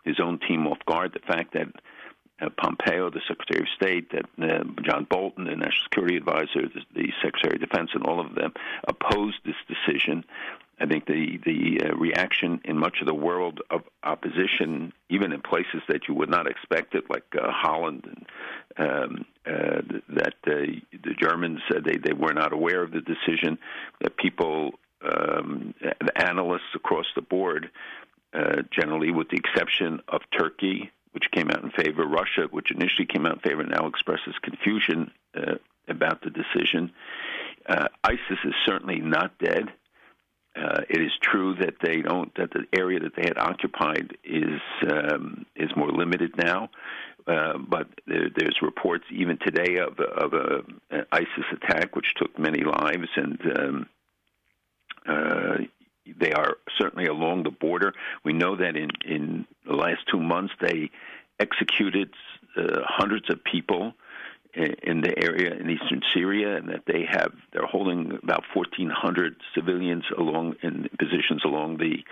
his 0.04 0.20
own 0.20 0.40
team 0.40 0.68
off 0.68 0.80
guard. 0.88 1.14
The 1.14 1.20
fact 1.20 1.54
that 1.54 1.68
Pompeo, 2.58 3.10
the 3.10 3.22
Secretary 3.28 3.62
of 3.62 3.68
State, 3.76 4.12
that 4.12 4.26
uh, 4.42 4.64
John 4.84 5.06
Bolton, 5.10 5.46
the 5.46 5.56
National 5.56 5.84
Security 5.84 6.18
Advisor, 6.18 6.70
the, 6.94 7.12
Secretary 7.24 7.56
of 7.56 7.70
Defense, 7.70 7.92
and 7.94 8.04
all 8.06 8.20
of 8.20 8.36
them 8.36 8.54
opposed 8.88 9.38
this 9.46 9.56
decision. 9.68 10.26
I 10.80 10.88
think 10.88 11.06
the 11.06 11.40
the 11.46 11.86
uh, 11.86 11.96
reaction 11.96 12.60
in 12.66 12.78
much 12.78 12.98
of 13.00 13.08
the 13.08 13.14
world 13.14 13.62
of 13.70 13.82
opposition, 14.04 14.92
even 15.10 15.32
in 15.32 15.42
places 15.42 15.82
that 15.88 16.08
you 16.08 16.16
would 16.16 16.30
not 16.30 16.48
expect 16.48 16.96
it, 16.96 17.10
like 17.10 17.24
uh, 17.40 17.52
Holland, 17.52 18.26
and 18.78 18.90
um, 18.90 19.26
uh, 19.46 19.82
that 20.10 20.34
uh, 20.48 20.74
the 20.92 21.14
Germans 21.22 21.60
said 21.72 21.84
they 21.84 21.98
they 21.98 22.14
were 22.14 22.34
not 22.34 22.54
aware 22.54 22.82
of 22.82 22.92
the 22.92 23.02
decision. 23.02 23.60
That 24.02 24.18
people, 24.18 24.72
um, 25.04 25.76
the 25.80 26.18
analysts 26.18 26.74
across 26.76 27.06
the 27.16 27.22
board, 27.22 27.70
generally, 28.72 29.12
with 29.12 29.30
the 29.30 29.38
exception 29.38 30.02
of 30.08 30.22
Turkey, 30.38 30.92
which 31.14 31.32
came 31.32 31.50
out 31.50 31.64
in 31.64 31.72
favor, 31.72 32.06
Russia, 32.06 32.48
which 32.52 32.72
initially 32.72 33.06
came 33.06 33.26
out 33.26 33.36
in 33.36 33.40
favor, 33.40 33.64
now 33.64 33.88
expresses 33.88 34.34
confusion 34.42 35.12
uh, 35.36 35.56
about 35.88 36.22
the 36.22 36.30
decision. 36.30 36.92
Uh, 37.68 37.88
ISIS 38.04 38.40
is 38.44 38.54
certainly 38.66 39.00
not 39.00 39.38
dead. 39.38 39.70
Uh, 40.56 40.82
it 40.90 41.02
is 41.02 41.12
true 41.22 41.56
that 41.56 41.76
they 41.82 42.02
don't 42.02 42.34
that 42.36 42.52
the 42.52 42.66
area 42.78 43.00
that 43.00 43.16
they 43.16 43.24
had 43.24 43.40
occupied 43.40 44.16
is 44.24 44.62
um, 44.92 45.46
is 45.56 45.72
more 45.76 45.90
limited 45.92 46.32
now, 46.38 46.70
uh, 47.26 47.58
but 47.58 47.88
there, 48.06 48.30
there's 48.36 48.60
reports 48.62 49.04
even 49.12 49.40
today 49.40 49.78
of 49.78 50.00
of 50.00 50.34
a, 50.34 50.62
an 50.92 51.06
ISIS 51.12 51.46
attack 51.54 51.96
which 51.96 52.14
took 52.18 52.38
many 52.38 52.64
lives, 52.64 53.08
and 53.16 53.40
um, 53.58 53.90
uh, 55.08 55.58
they 56.06 56.34
are 56.34 56.58
certainly 56.78 57.06
along 57.06 57.44
the 57.44 57.52
border. 57.52 57.94
We 58.24 58.34
know 58.34 58.56
that 58.56 58.76
in 58.76 58.90
in 59.06 59.46
the 59.66 59.76
last 59.76 60.02
two 60.12 60.20
months 60.20 60.54
they 60.60 60.92
executed 61.40 62.14
uh, 62.58 62.82
hundreds 62.84 63.30
of 63.30 63.44
people 63.44 63.94
in, 64.56 65.02
the 65.02 65.18
area 65.18 65.54
in 65.56 65.70
eastern 65.70 66.02
Syria, 66.14 66.58
and 66.58 66.70
that 66.70 66.84
they 66.86 67.06
have 67.10 67.34
they're 67.52 67.66
holding 67.66 68.20
about 68.22 68.44
1,400 68.54 69.36
civilians 69.56 70.04
along 70.18 70.56
in 70.62 70.90
positions 71.00 71.44
along 71.44 71.78
the 71.78 72.04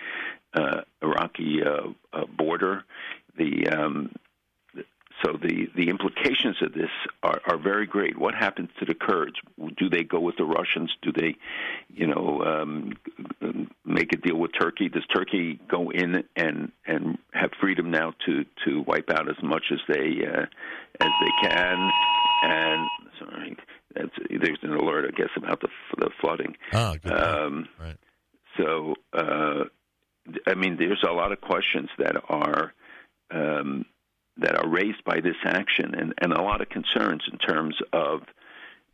uh, 0.53 0.81
Iraqi 1.01 1.61
uh, 1.63 1.89
uh, 2.13 2.25
border. 2.25 2.83
The 3.37 3.67
um, 3.69 4.11
so 5.23 5.33
the, 5.41 5.67
the 5.75 5.89
implications 5.89 6.57
of 6.61 6.73
this 6.73 6.89
are, 7.21 7.41
are 7.45 7.57
very 7.57 7.85
great. 7.85 8.17
What 8.17 8.33
happens 8.33 8.69
to 8.79 8.85
the 8.85 8.93
Kurds? 8.93 9.35
Do 9.77 9.89
they 9.89 10.03
go 10.03 10.19
with 10.19 10.37
the 10.37 10.45
Russians? 10.45 10.91
Do 11.01 11.11
they, 11.11 11.35
you 11.89 12.07
know, 12.07 12.41
um, 12.43 12.93
make 13.85 14.13
a 14.13 14.17
deal 14.17 14.37
with 14.37 14.51
Turkey? 14.59 14.89
Does 14.89 15.05
Turkey 15.13 15.59
go 15.69 15.91
in 15.91 16.23
and 16.35 16.71
and 16.85 17.17
have 17.33 17.51
freedom 17.59 17.91
now 17.91 18.13
to 18.25 18.45
to 18.65 18.81
wipe 18.87 19.09
out 19.09 19.29
as 19.29 19.41
much 19.43 19.65
as 19.71 19.79
they 19.87 20.25
uh, 20.25 20.45
as 20.99 21.11
they 21.21 21.49
can? 21.49 21.91
And 22.43 22.89
sorry, 23.19 23.57
that's, 23.93 24.15
there's 24.29 24.59
an 24.63 24.73
alert, 24.73 25.05
I 25.07 25.15
guess, 25.15 25.29
about 25.35 25.61
the 25.61 25.69
the 25.97 26.09
flooding. 26.19 26.55
Oh, 26.73 26.95
good 27.01 27.13
um, 27.13 27.67
right. 27.79 27.97
So, 28.57 28.95
uh, 29.13 29.65
I 30.47 30.55
mean, 30.55 30.77
there's 30.77 31.03
a 31.07 31.13
lot 31.13 31.31
of 31.31 31.41
questions 31.41 31.89
that 31.97 32.15
are. 32.29 32.73
Um, 33.33 33.85
that 34.37 34.55
are 34.55 34.67
raised 34.67 35.03
by 35.03 35.19
this 35.19 35.35
action, 35.43 35.93
and, 35.95 36.13
and 36.17 36.33
a 36.33 36.41
lot 36.41 36.61
of 36.61 36.69
concerns 36.69 37.23
in 37.31 37.37
terms 37.37 37.75
of 37.93 38.21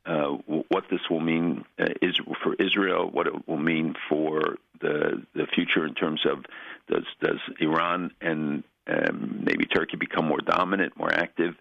uh, 0.05 0.37
what 0.69 0.85
this 0.89 1.01
will 1.09 1.19
mean 1.19 1.65
uh, 1.79 1.85
is 2.01 2.19
for 2.41 2.55
Israel, 2.55 3.09
what 3.11 3.27
it 3.27 3.47
will 3.47 3.57
mean 3.57 3.93
for 4.09 4.55
the 4.79 5.23
the 5.33 5.47
future 5.53 5.85
in 5.85 5.93
terms 5.95 6.21
of 6.25 6.45
does 6.89 7.05
does 7.21 7.39
Iran 7.59 8.11
and 8.21 8.63
um, 8.87 9.41
maybe 9.43 9.65
Turkey 9.65 9.97
become 9.97 10.25
more 10.25 10.39
dominant, 10.39 10.97
more 10.97 11.13
active, 11.13 11.55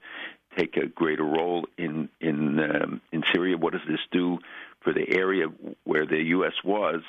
take 0.56 0.76
a 0.76 0.86
greater 0.86 1.24
role 1.24 1.66
in 1.76 2.08
in 2.20 2.60
um, 2.60 3.00
in 3.10 3.24
Syria? 3.32 3.56
What 3.56 3.72
does 3.72 3.82
this 3.88 4.00
do 4.12 4.38
for 4.80 4.92
the 4.92 5.16
area 5.16 5.46
where 5.84 6.06
the 6.06 6.22
U.S. 6.26 6.54
was, 6.64 7.02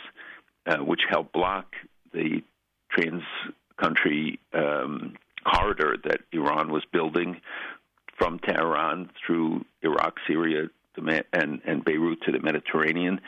uh, 0.65 0.77
which 0.77 1.01
helped 1.07 1.33
block 1.33 1.75
the 2.13 2.43
trans 2.89 3.21
country 3.79 4.39
um, 4.53 5.13
corridor 5.45 5.97
that 6.03 6.21
Iran 6.31 6.71
was 6.71 6.83
building 6.91 7.41
from 8.17 8.39
Tehran 8.39 9.09
through 9.25 9.65
Iraq, 9.81 10.15
Syria, 10.27 10.69
and 11.33 11.61
and 11.65 11.85
Beirut 11.85 12.21
to 12.23 12.31
the 12.31 12.39
Mediterranean. 12.39 13.21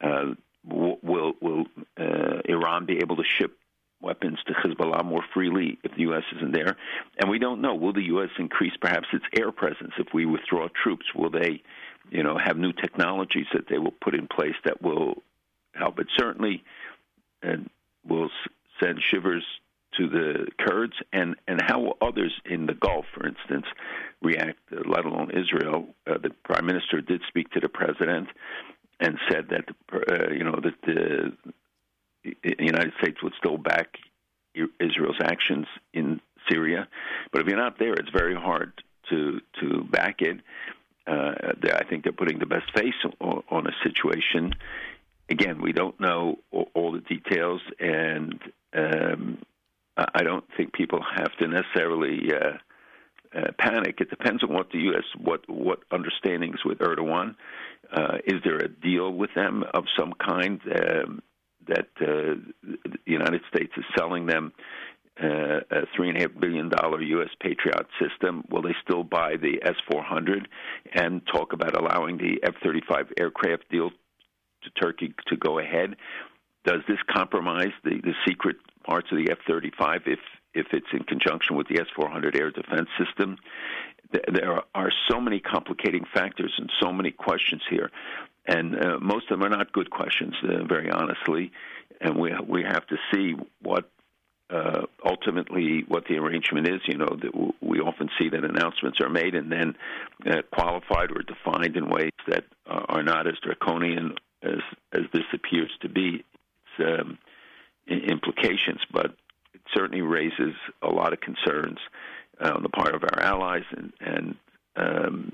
Uh, 0.00 0.34
will 0.64 1.32
will 1.40 1.66
uh, 1.98 2.40
Iran 2.44 2.86
be 2.86 2.98
able 2.98 3.16
to 3.16 3.24
ship 3.24 3.56
weapons 4.00 4.38
to 4.46 4.52
Hezbollah 4.52 5.04
more 5.04 5.24
freely 5.34 5.78
if 5.82 5.92
the 5.92 6.02
U.S. 6.02 6.22
isn't 6.36 6.52
there. 6.52 6.76
And 7.18 7.30
we 7.30 7.38
don't 7.38 7.60
know. 7.60 7.74
Will 7.74 7.92
the 7.92 8.04
U.S. 8.04 8.30
increase 8.38 8.74
perhaps 8.80 9.08
its 9.12 9.24
air 9.36 9.50
presence 9.50 9.92
if 9.98 10.08
we 10.14 10.24
withdraw 10.24 10.68
troops? 10.68 11.06
Will 11.14 11.30
they, 11.30 11.62
you 12.10 12.22
know, 12.22 12.38
have 12.38 12.56
new 12.56 12.72
technologies 12.72 13.46
that 13.52 13.68
they 13.68 13.78
will 13.78 13.94
put 14.00 14.14
in 14.14 14.28
place 14.28 14.54
that 14.64 14.82
will 14.82 15.22
help? 15.74 15.98
It 15.98 16.08
certainly 16.16 16.62
and 17.42 17.68
will 18.06 18.30
send 18.80 19.00
shivers 19.02 19.44
to 19.96 20.08
the 20.08 20.46
Kurds, 20.58 20.94
and 21.12 21.36
and 21.46 21.60
how 21.60 21.94
others 22.00 22.32
in 22.44 22.66
the 22.66 22.74
Gulf, 22.74 23.06
for 23.14 23.26
instance, 23.26 23.66
react? 24.22 24.58
Let 24.70 25.04
alone 25.04 25.30
Israel. 25.30 25.86
Uh, 26.06 26.18
the 26.22 26.30
prime 26.44 26.66
minister 26.66 27.00
did 27.00 27.22
speak 27.28 27.50
to 27.52 27.60
the 27.60 27.68
president 27.68 28.28
and 29.00 29.18
said 29.30 29.48
that 29.50 29.64
uh, 29.92 30.32
you 30.32 30.44
know 30.44 30.58
that 30.62 30.74
the 30.82 31.32
United 32.58 32.92
States 33.00 33.22
would 33.22 33.34
still 33.38 33.58
back 33.58 33.96
Israel's 34.80 35.20
actions 35.22 35.66
in 35.92 36.20
Syria. 36.48 36.88
But 37.32 37.42
if 37.42 37.46
you're 37.46 37.56
not 37.56 37.78
there, 37.78 37.92
it's 37.92 38.10
very 38.10 38.34
hard 38.34 38.72
to 39.10 39.40
to 39.60 39.84
back 39.84 40.20
it. 40.20 40.40
Uh, 41.06 41.34
I 41.74 41.84
think 41.84 42.04
they're 42.04 42.12
putting 42.12 42.38
the 42.38 42.46
best 42.46 42.70
face 42.74 42.94
on, 43.20 43.66
a 43.66 43.72
situation. 43.82 44.54
Again, 45.30 45.62
we 45.62 45.72
don't 45.72 45.98
know 45.98 46.38
all, 46.50 46.68
all 46.74 46.92
the 46.92 47.00
details, 47.00 47.62
and 47.80 48.38
um, 48.74 49.38
I 50.14 50.22
don't 50.22 50.44
think 50.56 50.72
people 50.72 51.00
have 51.16 51.36
to 51.38 51.48
necessarily 51.48 52.30
uh, 52.32 53.38
uh, 53.38 53.50
panic. 53.58 53.96
It 54.00 54.10
depends 54.10 54.42
on 54.42 54.52
what 54.52 54.70
the 54.70 54.78
U.S. 54.78 55.04
what 55.18 55.48
what 55.48 55.80
understandings 55.90 56.64
with 56.64 56.78
Erdogan. 56.78 57.34
Uh, 57.92 58.18
is 58.26 58.36
there 58.44 58.58
a 58.58 58.68
deal 58.68 59.12
with 59.12 59.30
them 59.34 59.64
of 59.74 59.84
some 59.98 60.12
kind? 60.14 60.60
Um, 60.66 61.22
that 61.68 61.88
uh, 62.00 62.34
the 62.62 62.98
United 63.04 63.42
States 63.54 63.72
is 63.76 63.84
selling 63.96 64.24
them 64.26 64.52
uh, 65.22 65.60
a 65.70 65.86
three 65.94 66.08
and 66.08 66.16
a 66.16 66.22
half 66.22 66.40
billion 66.40 66.68
dollar 66.68 67.02
U.S. 67.02 67.28
Patriot 67.40 67.86
system. 68.00 68.44
Will 68.50 68.62
they 68.62 68.74
still 68.82 69.04
buy 69.04 69.36
the 69.36 69.60
S 69.62 69.74
four 69.90 70.02
hundred 70.02 70.48
and 70.94 71.20
talk 71.26 71.52
about 71.52 71.76
allowing 71.76 72.18
the 72.18 72.40
F 72.42 72.54
thirty 72.62 72.80
five 72.88 73.06
aircraft 73.18 73.68
deal 73.70 73.90
to 73.90 74.70
Turkey 74.80 75.14
to 75.26 75.36
go 75.36 75.58
ahead? 75.58 75.96
Does 76.64 76.80
this 76.88 76.98
compromise 77.10 77.72
the, 77.84 78.00
the 78.02 78.14
secret 78.26 78.56
parts 78.88 79.08
of 79.12 79.18
the 79.18 79.30
F 79.30 79.38
thirty 79.46 79.72
five 79.78 80.02
if 80.06 80.20
if 80.54 80.66
it's 80.72 80.92
in 80.92 81.02
conjunction 81.04 81.56
with 81.56 81.68
the 81.68 81.78
S 81.80 81.86
four 81.94 82.08
hundred 82.08 82.36
air 82.36 82.50
defense 82.50 82.88
system? 83.02 83.36
There 84.10 84.62
are 84.74 84.90
so 85.10 85.20
many 85.20 85.38
complicating 85.38 86.04
factors 86.14 86.52
and 86.56 86.70
so 86.80 86.92
many 86.92 87.10
questions 87.10 87.62
here 87.68 87.90
and 88.48 88.74
uh, 88.74 88.98
most 89.00 89.30
of 89.30 89.38
them 89.38 89.44
are 89.44 89.56
not 89.56 89.72
good 89.72 89.90
questions, 89.90 90.34
uh, 90.42 90.64
very 90.64 90.90
honestly. 90.90 91.52
And 92.00 92.16
we 92.16 92.32
we 92.46 92.62
have 92.62 92.86
to 92.86 92.96
see 93.12 93.34
what 93.62 93.90
uh, 94.50 94.86
ultimately 95.04 95.84
what 95.86 96.04
the 96.08 96.16
arrangement 96.16 96.66
is. 96.66 96.80
You 96.86 96.96
know, 96.96 97.18
that 97.20 97.54
we 97.60 97.80
often 97.80 98.08
see 98.18 98.30
that 98.30 98.44
announcements 98.44 99.00
are 99.00 99.10
made 99.10 99.34
and 99.34 99.52
then 99.52 99.76
uh, 100.26 100.42
qualified 100.52 101.10
or 101.10 101.22
defined 101.22 101.76
in 101.76 101.90
ways 101.90 102.12
that 102.26 102.44
uh, 102.66 102.84
are 102.88 103.02
not 103.02 103.26
as 103.26 103.34
draconian 103.42 104.14
as 104.42 104.60
as 104.92 105.02
this 105.12 105.24
appears 105.34 105.70
to 105.82 105.88
be. 105.88 106.24
It's, 106.78 107.00
um, 107.00 107.18
implications, 107.88 108.80
but 108.92 109.16
it 109.54 109.60
certainly 109.74 110.02
raises 110.02 110.54
a 110.82 110.88
lot 110.88 111.12
of 111.12 111.20
concerns 111.20 111.78
uh, 112.40 112.52
on 112.54 112.62
the 112.62 112.68
part 112.68 112.94
of 112.94 113.02
our 113.02 113.20
allies 113.20 113.64
and 113.70 113.92
and 114.00 114.36
um, 114.76 115.32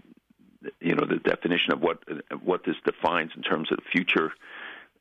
you 0.81 0.95
know 0.95 1.07
the 1.07 1.17
definition 1.17 1.73
of 1.73 1.81
what 1.81 2.03
what 2.43 2.65
this 2.65 2.77
defines 2.85 3.33
in 3.37 3.43
terms 3.43 3.71
of 3.71 3.79
the 3.79 3.85
future, 3.93 4.33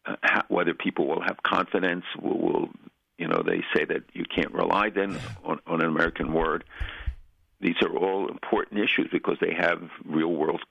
uh, 0.05 0.15
how, 0.22 0.43
whether 0.50 0.74
people 0.74 1.07
will 1.07 1.22
have 1.22 1.38
confidence, 1.43 2.05
will, 2.22 2.39
will 2.39 2.69
you 3.17 3.27
know 3.27 3.41
they 3.45 3.63
say 3.75 3.86
that 3.86 4.03
you 4.13 4.25
can't 4.25 4.53
rely 4.53 4.89
then 4.89 5.19
on, 5.43 5.60
on 5.67 5.81
an 5.81 5.88
American 5.88 6.33
word. 6.33 6.63
These 7.62 7.81
are 7.81 7.95
all 7.95 8.27
important 8.27 8.81
issues 8.81 9.07
because 9.12 9.38
they 9.39 9.53
have 9.53 9.89
real 10.05 10.33
world 10.33 10.62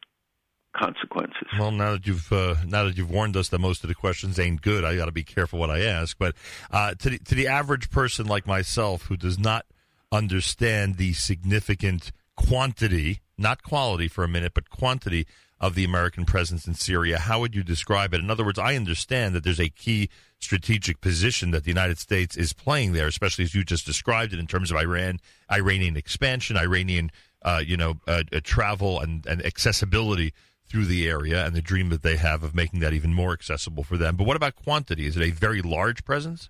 consequences. 0.75 1.47
Well, 1.59 1.71
now 1.71 1.93
that 1.93 2.07
you've 2.07 2.33
uh, 2.33 2.57
now 2.67 2.85
that 2.85 2.97
you've 2.97 3.11
warned 3.11 3.37
us 3.37 3.49
that 3.51 3.59
most 3.59 3.85
of 3.85 3.89
the 3.89 3.95
questions 3.95 4.39
ain't 4.39 4.63
good, 4.63 4.85
I 4.85 4.97
got 4.97 5.07
to 5.07 5.13
be 5.13 5.25
careful 5.25 5.59
what 5.59 5.71
I 5.71 5.81
ask. 5.81 6.17
But 6.19 6.35
uh, 6.71 6.95
to 6.95 7.11
the, 7.11 7.19
to 7.19 7.35
the 7.35 7.47
average 7.47 7.91
person 7.91 8.27
like 8.27 8.47
myself 8.47 9.03
who 9.05 9.17
does 9.17 9.39
not 9.39 9.67
understand 10.11 10.97
the 10.97 11.13
significant 11.13 12.13
quantity 12.37 13.21
not 13.43 13.63
quality 13.63 14.09
for 14.09 14.25
a 14.25 14.29
minute, 14.29 14.53
but 14.55 14.71
quantity 14.71 15.27
of 15.61 15.75
the 15.75 15.85
American 15.85 16.25
presence 16.25 16.67
in 16.67 16.75
Syria. 16.75 17.19
How 17.19 17.41
would 17.41 17.55
you 17.55 17.63
describe 17.63 18.15
it? 18.15 18.21
In 18.21 18.31
other 18.31 18.45
words, 18.45 18.59
I 18.59 18.75
understand 18.75 19.35
that 19.35 19.45
there's 19.45 19.61
a 19.61 19.69
key 19.69 20.09
strategic 20.41 21.01
position 21.01 21.53
that 21.53 21.65
the 21.65 21.71
United 21.71 21.99
States 21.99 22.37
is 22.37 22.53
playing 22.53 22.93
there, 22.93 23.07
especially 23.07 23.45
as 23.45 23.55
you 23.55 23.63
just 23.63 23.87
described 23.87 24.33
it 24.33 24.41
in 24.41 24.47
terms 24.47 24.71
of 24.71 24.77
Iran, 24.77 25.21
Iranian 25.51 25.97
expansion, 25.97 26.57
Iranian, 26.57 27.11
uh, 27.43 27.63
you 27.65 27.77
know, 27.77 28.01
uh, 28.09 28.25
uh, 28.33 28.41
travel 28.43 29.01
and, 29.01 29.25
and 29.27 29.45
accessibility 29.45 30.33
through 30.73 30.87
the 30.87 31.07
area, 31.07 31.45
and 31.45 31.55
the 31.55 31.61
dream 31.61 31.91
that 31.91 32.03
they 32.03 32.17
have 32.17 32.43
of 32.43 32.55
making 32.55 32.81
that 32.81 32.95
even 32.95 33.13
more 33.13 33.33
accessible 33.33 33.85
for 33.85 33.99
them. 33.99 34.17
But 34.17 34.27
what 34.27 34.37
about 34.37 34.57
quantity? 34.57 35.07
Is 35.07 35.19
it 35.19 35.23
a 35.23 35.31
very 35.31 35.61
large 35.61 36.05
presence? 36.05 36.49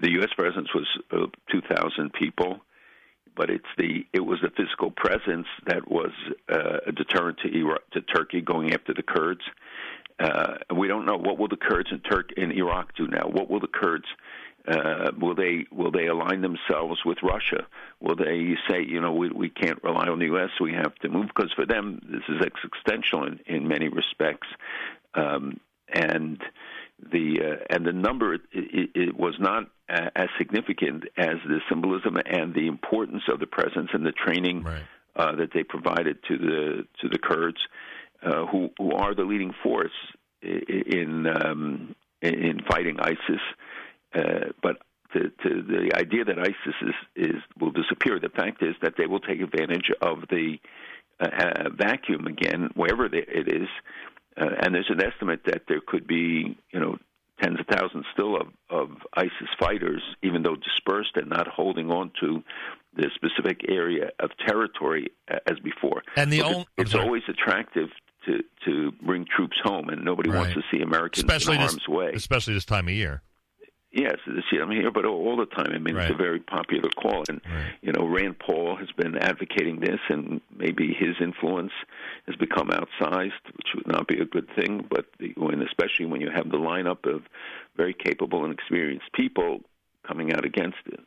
The 0.00 0.10
U.S. 0.12 0.28
presence 0.36 0.68
was 0.74 0.86
uh, 1.10 1.26
2,000 1.50 2.12
people 2.12 2.60
but 3.36 3.50
it's 3.50 3.66
the 3.76 4.04
it 4.12 4.20
was 4.20 4.38
the 4.42 4.50
physical 4.56 4.90
presence 4.90 5.46
that 5.66 5.90
was 5.90 6.10
uh, 6.50 6.78
a 6.86 6.92
deterrent 6.92 7.38
to 7.44 7.54
Iraq, 7.54 7.88
to 7.90 8.00
Turkey 8.00 8.40
going 8.40 8.72
after 8.72 8.94
the 8.94 9.02
Kurds. 9.02 9.42
Uh, 10.18 10.54
we 10.74 10.88
don't 10.88 11.04
know 11.04 11.18
what 11.18 11.38
will 11.38 11.48
the 11.48 11.58
Kurds 11.58 11.90
in 11.92 12.00
Turk 12.00 12.30
in 12.36 12.50
Iraq 12.50 12.94
do 12.96 13.06
now. 13.06 13.28
What 13.28 13.50
will 13.50 13.60
the 13.60 13.68
Kurds 13.68 14.06
uh, 14.66 15.12
will 15.20 15.34
they 15.34 15.66
will 15.70 15.90
they 15.90 16.06
align 16.06 16.42
themselves 16.42 17.04
with 17.04 17.18
Russia? 17.22 17.66
Will 18.00 18.16
they 18.16 18.56
say, 18.68 18.82
you 18.82 19.00
know, 19.00 19.12
we 19.12 19.30
we 19.30 19.48
can't 19.48 19.82
rely 19.82 20.06
on 20.08 20.18
the 20.18 20.26
U.S. 20.26 20.50
We 20.60 20.72
have 20.72 20.94
to 20.96 21.08
move 21.08 21.26
because 21.34 21.52
for 21.52 21.66
them 21.66 22.00
this 22.04 22.22
is 22.28 22.42
existential 22.42 23.24
in, 23.26 23.40
in 23.46 23.68
many 23.68 23.88
respects, 23.88 24.48
um, 25.14 25.60
and 25.88 26.42
the 27.12 27.38
uh, 27.42 27.64
and 27.74 27.86
the 27.86 27.92
number 27.92 28.34
it, 28.34 28.40
it, 28.52 28.90
it 28.94 29.16
was 29.16 29.34
not 29.38 29.70
as 29.88 30.28
significant 30.36 31.04
as 31.16 31.36
the 31.46 31.60
symbolism 31.68 32.16
and 32.26 32.54
the 32.54 32.66
importance 32.66 33.22
of 33.32 33.38
the 33.38 33.46
presence 33.46 33.90
and 33.92 34.04
the 34.04 34.12
training 34.12 34.64
right. 34.64 34.82
uh, 35.14 35.36
that 35.36 35.50
they 35.54 35.62
provided 35.62 36.18
to 36.24 36.36
the 36.38 36.86
to 37.00 37.08
the 37.08 37.18
Kurds, 37.18 37.60
uh, 38.22 38.46
who 38.46 38.70
who 38.78 38.92
are 38.92 39.14
the 39.14 39.22
leading 39.22 39.54
force 39.62 39.92
in 40.42 41.26
um, 41.26 41.94
in 42.22 42.60
fighting 42.68 42.98
ISIS. 42.98 43.40
Uh, 44.14 44.52
but 44.62 44.78
to, 45.12 45.30
to 45.42 45.62
the 45.62 45.90
idea 45.94 46.24
that 46.24 46.38
ISIS 46.38 46.74
is, 46.82 46.94
is 47.16 47.42
will 47.60 47.70
disappear, 47.70 48.18
the 48.18 48.28
fact 48.28 48.62
is 48.62 48.74
that 48.82 48.94
they 48.98 49.06
will 49.06 49.20
take 49.20 49.40
advantage 49.40 49.90
of 50.02 50.22
the 50.30 50.58
uh, 51.20 51.70
vacuum 51.76 52.26
again, 52.26 52.70
wherever 52.74 53.06
it 53.06 53.48
is. 53.48 53.68
Uh, 54.38 54.50
and 54.60 54.74
there's 54.74 54.90
an 54.90 55.02
estimate 55.02 55.40
that 55.46 55.62
there 55.68 55.80
could 55.86 56.06
be, 56.06 56.58
you 56.72 56.80
know, 56.80 56.98
tens 57.42 57.58
of 57.60 57.66
thousands 57.66 58.04
still 58.12 58.36
of, 58.36 58.48
of 58.70 58.88
ISIS 59.14 59.48
fighters, 59.58 60.02
even 60.22 60.42
though 60.42 60.56
dispersed 60.56 61.16
and 61.16 61.28
not 61.28 61.46
holding 61.48 61.90
on 61.90 62.10
to 62.20 62.42
the 62.96 63.10
specific 63.14 63.60
area 63.68 64.10
of 64.20 64.30
territory 64.46 65.08
as 65.28 65.58
before. 65.60 66.02
And 66.16 66.32
the 66.32 66.42
only, 66.42 66.66
it's 66.78 66.94
always 66.94 67.22
attractive 67.28 67.88
to 68.26 68.42
to 68.64 68.92
bring 69.02 69.24
troops 69.24 69.56
home, 69.62 69.88
and 69.88 70.04
nobody 70.04 70.30
right. 70.30 70.38
wants 70.38 70.54
to 70.54 70.62
see 70.70 70.82
Americans 70.82 71.24
especially 71.24 71.54
in 71.54 71.60
harm's 71.60 71.74
this, 71.74 71.88
way, 71.88 72.12
especially 72.14 72.54
this 72.54 72.64
time 72.64 72.88
of 72.88 72.94
year. 72.94 73.22
Yes, 73.96 74.16
see, 74.50 74.58
I'm 74.58 74.70
here, 74.70 74.90
but 74.90 75.06
all, 75.06 75.36
the 75.38 75.46
time. 75.46 75.72
I 75.72 75.78
mean, 75.78 75.94
right. 75.96 76.04
it's 76.04 76.14
a 76.14 76.16
very 76.22 76.38
popular 76.38 76.90
call, 76.90 77.24
and 77.30 77.40
right. 77.50 77.72
you 77.80 77.92
know, 77.92 78.06
Rand 78.06 78.38
Paul 78.38 78.76
has 78.76 78.92
been 78.92 79.16
advocating 79.16 79.80
this, 79.80 79.98
and 80.10 80.42
maybe 80.54 80.92
his 80.92 81.16
influence 81.18 81.72
has 82.26 82.36
become 82.36 82.68
outsized, 82.68 83.32
which 83.56 83.68
would 83.74 83.86
not 83.86 84.06
be 84.06 84.20
a 84.20 84.26
good 84.26 84.48
thing. 84.54 84.86
But 84.86 85.06
the, 85.18 85.32
when, 85.38 85.62
especially 85.62 86.04
when 86.04 86.20
you 86.20 86.30
have 86.30 86.50
the 86.50 86.58
lineup 86.58 87.10
of 87.10 87.22
very 87.74 87.94
capable 87.94 88.44
and 88.44 88.52
experienced 88.52 89.10
people 89.14 89.60
coming 90.06 90.30
out 90.30 90.44
against 90.44 90.76
it. 90.84 91.00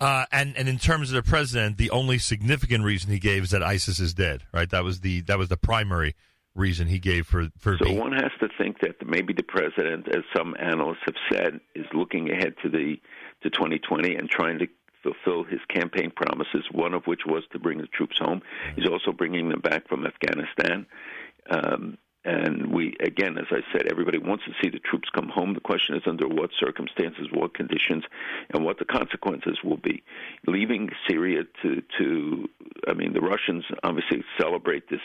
Uh, 0.00 0.24
and 0.32 0.56
and 0.56 0.66
in 0.66 0.78
terms 0.78 1.10
of 1.12 1.22
the 1.22 1.28
president, 1.28 1.76
the 1.76 1.90
only 1.90 2.18
significant 2.18 2.84
reason 2.84 3.10
he 3.10 3.18
gave 3.18 3.42
is 3.42 3.50
that 3.50 3.62
ISIS 3.62 4.00
is 4.00 4.14
dead. 4.14 4.44
Right? 4.50 4.70
That 4.70 4.82
was 4.82 5.00
the 5.00 5.20
that 5.22 5.38
was 5.38 5.50
the 5.50 5.58
primary 5.58 6.16
reason 6.54 6.88
he 6.88 6.98
gave 6.98 7.26
for 7.26 7.48
for. 7.58 7.76
So 7.78 7.84
being... 7.84 7.98
one 7.98 8.12
has 8.12 8.32
to 8.40 8.48
think 8.58 8.80
that 8.80 9.06
maybe 9.06 9.32
the 9.32 9.42
president, 9.42 10.08
as 10.08 10.22
some 10.36 10.54
analysts 10.58 11.02
have 11.06 11.14
said, 11.32 11.60
is 11.74 11.86
looking 11.94 12.30
ahead 12.30 12.54
to 12.62 12.68
the 12.68 13.00
to 13.42 13.50
2020 13.50 14.16
and 14.16 14.28
trying 14.28 14.58
to 14.58 14.66
fulfill 15.02 15.44
his 15.44 15.60
campaign 15.68 16.10
promises. 16.14 16.64
One 16.72 16.94
of 16.94 17.06
which 17.06 17.22
was 17.26 17.42
to 17.52 17.58
bring 17.58 17.78
the 17.78 17.86
troops 17.86 18.18
home. 18.18 18.42
He's 18.76 18.88
also 18.88 19.12
bringing 19.12 19.48
them 19.48 19.60
back 19.60 19.88
from 19.88 20.06
Afghanistan. 20.06 20.86
Um, 21.48 21.98
and 22.24 22.70
we, 22.72 22.94
again, 23.00 23.38
as 23.38 23.46
I 23.50 23.60
said, 23.72 23.86
everybody 23.90 24.18
wants 24.18 24.44
to 24.44 24.52
see 24.62 24.68
the 24.68 24.78
troops 24.78 25.08
come 25.14 25.28
home. 25.28 25.54
The 25.54 25.60
question 25.60 25.96
is 25.96 26.02
under 26.06 26.28
what 26.28 26.50
circumstances, 26.58 27.28
what 27.32 27.54
conditions, 27.54 28.04
and 28.52 28.64
what 28.64 28.78
the 28.78 28.84
consequences 28.84 29.58
will 29.64 29.78
be. 29.78 30.02
Leaving 30.46 30.90
Syria 31.08 31.44
to, 31.62 31.82
to 31.98 32.48
I 32.88 32.92
mean, 32.92 33.14
the 33.14 33.20
Russians 33.22 33.64
obviously 33.82 34.22
celebrate 34.38 34.88
this 34.90 35.00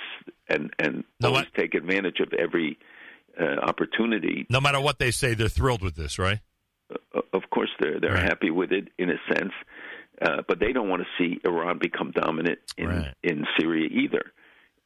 and, 0.50 0.74
and 0.80 1.04
no, 1.22 1.30
always 1.30 1.46
take 1.56 1.74
advantage 1.74 2.20
of 2.20 2.34
every 2.34 2.78
uh, 3.40 3.60
opportunity. 3.62 4.46
No 4.50 4.60
matter 4.60 4.82
what 4.82 5.00
they 5.00 5.12
say, 5.12 5.34
they're 5.36 5.48
thrilled 5.48 5.82
with 5.82 5.96
this, 5.96 6.20
right? 6.20 6.40
of 7.34 7.50
course, 7.50 7.70
they're 7.80 8.00
they're 8.00 8.14
Right. 8.14 8.24
happy 8.24 8.52
with 8.52 8.72
it 8.72 8.90
in 9.00 9.10
a 9.10 9.18
sense, 9.34 9.52
uh, 10.22 10.44
but 10.48 10.60
they 10.60 10.72
don't 10.72 10.88
want 10.90 11.02
to 11.02 11.08
see 11.18 11.40
Iran 11.44 11.80
become 11.80 12.12
dominant 12.12 12.60
in 12.78 12.88
Right. 12.88 13.14
in 13.24 13.46
Syria 13.58 13.88
either. 13.92 14.32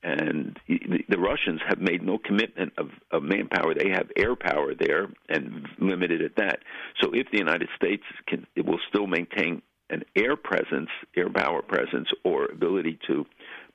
And 0.02 0.58
the, 0.68 1.18
Russians 1.18 1.60
have 1.68 1.80
made 1.80 2.02
no 2.02 2.18
commitment 2.18 2.74
of, 2.78 2.90
of 3.12 3.22
manpower. 3.22 3.74
They 3.74 3.90
have 3.90 4.10
air 4.16 4.36
power 4.36 4.74
there 4.74 5.10
and 5.28 5.68
limited 5.78 6.22
at 6.22 6.38
that. 6.38 6.60
So 7.02 7.12
if 7.14 7.28
the 7.32 7.38
United 7.38 7.68
States 7.76 8.04
can, 8.26 8.48
it 8.56 8.66
will 8.66 8.80
still 8.88 9.08
maintain 9.08 9.62
an 9.90 10.04
air 10.16 10.38
presence, 10.38 10.90
air 11.18 11.30
power 11.30 11.62
presence, 11.62 12.08
or 12.24 12.46
ability 12.46 13.00
to 13.08 13.26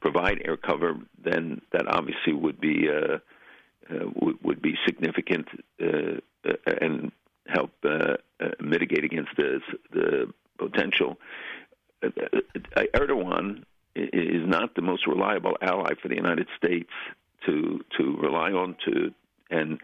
provide 0.00 0.40
air 0.44 0.56
cover, 0.56 0.94
then 1.22 1.60
that 1.72 1.86
obviously 1.88 2.32
would 2.32 2.60
be 2.60 2.88
uh, 2.88 3.18
uh, 3.90 4.10
would, 4.42 4.62
be 4.62 4.74
significant 4.86 5.46
uh, 5.82 6.18
uh, 6.48 6.52
and 6.80 7.12
help 7.46 7.72
uh, 7.84 8.14
uh, 8.40 8.48
mitigate 8.60 9.04
against 9.04 9.30
the 9.36 9.60
the 9.92 10.32
potential. 10.58 11.18
Erdogan 12.02 13.64
is 13.94 14.46
not 14.46 14.74
the 14.74 14.82
most 14.82 15.06
reliable 15.06 15.56
ally 15.60 15.94
for 16.00 16.08
the 16.08 16.16
United 16.16 16.48
States 16.56 16.90
to 17.46 17.80
to 17.98 18.16
rely 18.16 18.52
on 18.52 18.76
to, 18.84 19.12
and 19.50 19.80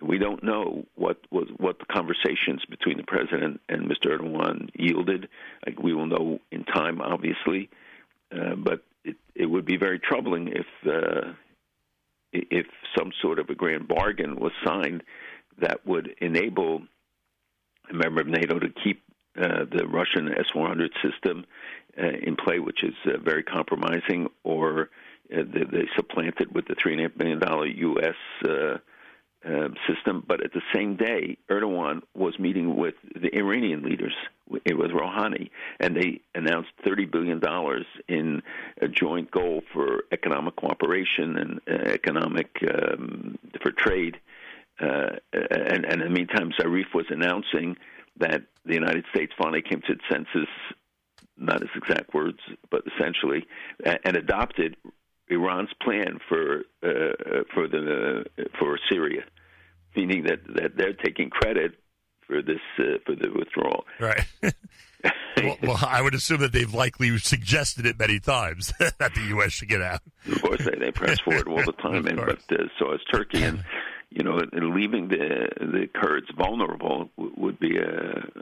we 0.00 0.18
don't 0.18 0.42
know 0.42 0.84
what 0.94 1.18
was 1.30 1.48
what 1.56 1.78
the 1.78 1.86
conversations 1.86 2.64
between 2.68 2.96
the 2.96 3.04
president 3.04 3.60
and 3.68 3.86
Mr. 3.90 4.18
Erdogan 4.18 4.68
yielded. 4.74 5.28
Like 5.66 5.80
we 5.80 5.94
will 5.94 6.06
know 6.06 6.40
in 6.50 6.64
time, 6.64 7.00
obviously, 7.00 7.70
uh, 8.32 8.54
but 8.56 8.84
it, 9.04 9.16
it 9.34 9.46
would 9.46 9.64
be 9.64 9.76
very 9.76 9.98
troubling 9.98 10.48
if 10.48 10.66
uh, 10.86 11.32
if 12.32 12.66
some 12.96 13.12
sort 13.20 13.38
of 13.38 13.48
a 13.50 13.54
grand 13.54 13.88
bargain 13.88 14.36
was 14.36 14.52
signed 14.64 15.02
that 15.58 15.86
would 15.86 16.14
enable 16.20 16.82
a 17.90 17.94
member 17.94 18.20
of 18.20 18.26
NATO 18.26 18.58
to 18.58 18.68
keep 18.82 19.02
uh, 19.36 19.64
the 19.70 19.86
Russian 19.86 20.28
S-400 20.28 20.90
system 21.02 21.44
uh, 22.00 22.06
in 22.22 22.36
play, 22.36 22.58
which 22.58 22.82
is 22.82 22.94
uh, 23.06 23.18
very 23.18 23.42
compromising, 23.42 24.28
or 24.44 24.90
uh, 25.32 25.42
they, 25.52 25.64
they 25.64 25.88
supplant 25.96 26.40
it 26.40 26.52
with 26.52 26.66
the 26.66 26.74
three 26.74 26.92
and 26.92 27.00
a 27.00 27.04
half 27.08 27.16
million 27.16 27.38
dollar 27.38 27.66
U.S. 27.66 28.14
Uh, 28.48 28.78
uh, 29.44 29.68
system. 29.88 30.24
But 30.26 30.44
at 30.44 30.52
the 30.52 30.62
same 30.72 30.96
day, 30.96 31.36
Erdogan 31.50 32.02
was 32.14 32.38
meeting 32.38 32.76
with 32.76 32.94
the 33.20 33.34
Iranian 33.36 33.82
leaders. 33.82 34.14
It 34.64 34.76
was 34.76 34.90
Rouhani, 34.90 35.50
and 35.80 35.96
they 35.96 36.20
announced 36.34 36.70
thirty 36.84 37.06
billion 37.06 37.40
dollars 37.40 37.86
in 38.08 38.42
a 38.80 38.88
joint 38.88 39.30
goal 39.30 39.62
for 39.72 40.04
economic 40.12 40.56
cooperation 40.56 41.36
and 41.38 41.60
uh, 41.68 41.90
economic 41.90 42.50
um, 42.72 43.38
for 43.60 43.72
trade. 43.72 44.18
Uh, 44.80 45.16
and, 45.32 45.84
and 45.86 46.02
in 46.02 46.08
the 46.08 46.10
meantime, 46.10 46.52
Zarif 46.58 46.94
was 46.94 47.06
announcing 47.10 47.76
that 48.18 48.42
the 48.64 48.74
United 48.74 49.04
States 49.14 49.32
finally 49.36 49.62
came 49.62 49.80
to 49.82 49.92
its 49.92 50.02
senses, 50.10 50.48
not 51.42 51.60
his 51.60 51.70
exact 51.74 52.14
words, 52.14 52.38
but 52.70 52.82
essentially, 52.86 53.46
and 54.04 54.16
adopted 54.16 54.76
Iran's 55.28 55.70
plan 55.82 56.18
for 56.28 56.60
uh, 56.82 57.42
for 57.54 57.68
the 57.68 58.24
for 58.58 58.78
Syria, 58.90 59.24
meaning 59.96 60.24
that, 60.24 60.40
that 60.54 60.76
they're 60.76 60.92
taking 60.92 61.30
credit 61.30 61.72
for 62.26 62.42
this 62.42 62.60
uh, 62.78 62.98
for 63.06 63.14
the 63.14 63.30
withdrawal. 63.34 63.84
Right. 63.98 64.24
well, 65.36 65.56
well, 65.62 65.78
I 65.86 66.02
would 66.02 66.14
assume 66.14 66.40
that 66.40 66.52
they've 66.52 66.72
likely 66.72 67.16
suggested 67.18 67.86
it 67.86 67.98
many 67.98 68.20
times 68.20 68.72
that 68.78 69.14
the 69.14 69.22
U.S. 69.28 69.52
should 69.52 69.68
get 69.68 69.82
out. 69.82 70.00
of 70.26 70.42
course, 70.42 70.64
they, 70.64 70.78
they 70.78 70.90
press 70.90 71.20
forward 71.20 71.48
all 71.48 71.64
the 71.64 71.72
time, 71.72 72.06
and 72.06 72.16
but 72.16 72.40
uh, 72.52 72.64
so 72.78 72.92
is 72.92 73.00
Turkey, 73.10 73.42
and 73.42 73.64
you 74.10 74.22
know, 74.22 74.40
leaving 74.52 75.08
the 75.08 75.48
the 75.60 75.88
Kurds 75.94 76.28
vulnerable 76.36 77.10
w- 77.16 77.34
would 77.36 77.58
be 77.58 77.78
a, 77.78 78.28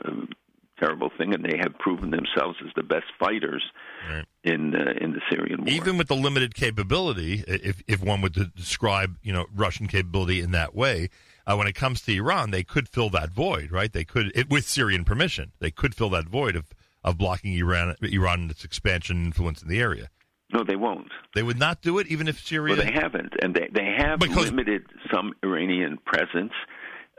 terrible 0.81 1.09
thing, 1.17 1.33
and 1.33 1.43
they 1.45 1.57
have 1.57 1.77
proven 1.79 2.11
themselves 2.11 2.57
as 2.65 2.71
the 2.75 2.83
best 2.83 3.05
fighters 3.19 3.63
Right. 4.09 4.25
in 4.43 4.75
uh, 4.75 4.93
in 4.99 5.11
the 5.13 5.21
Syrian 5.29 5.61
war. 5.61 5.69
Even 5.69 5.97
with 5.97 6.07
the 6.07 6.15
limited 6.15 6.55
capability, 6.55 7.43
if 7.47 7.81
if 7.87 8.03
one 8.03 8.21
would 8.21 8.53
describe 8.55 9.17
you 9.21 9.31
know 9.33 9.45
Russian 9.55 9.87
capability 9.87 10.41
in 10.41 10.51
that 10.51 10.73
way, 10.75 11.09
uh, 11.45 11.55
when 11.55 11.67
it 11.67 11.73
comes 11.75 12.01
to 12.01 12.13
Iran, 12.15 12.51
they 12.51 12.63
could 12.63 12.87
fill 12.89 13.09
that 13.11 13.31
void, 13.31 13.71
right? 13.71 13.91
They 13.93 14.03
could, 14.05 14.31
it, 14.35 14.49
with 14.49 14.65
Syrian 14.67 15.03
permission, 15.05 15.51
they 15.59 15.71
could 15.71 15.93
fill 15.95 16.09
that 16.11 16.27
void 16.27 16.55
of 16.55 16.65
of 17.03 17.17
blocking 17.17 17.53
Iran 17.53 17.95
Iran 18.01 18.41
and 18.41 18.51
its 18.51 18.63
expansion 18.63 19.17
and 19.17 19.25
influence 19.27 19.61
in 19.61 19.67
the 19.67 19.79
area. 19.79 20.09
no, 20.53 20.63
they 20.65 20.75
won't. 20.75 21.11
They 21.33 21.43
would 21.43 21.57
not 21.57 21.81
do 21.81 21.97
it, 21.99 22.07
even 22.07 22.27
if 22.27 22.37
Syria. 22.39 22.75
Well, 22.75 22.85
they 22.85 22.91
haven't, 22.91 23.33
and 23.41 23.55
they 23.55 23.67
they 23.71 23.85
have 23.97 24.19
Because- 24.19 24.45
limited 24.51 24.83
some 25.13 25.33
Iranian 25.43 25.97
presence 26.05 26.51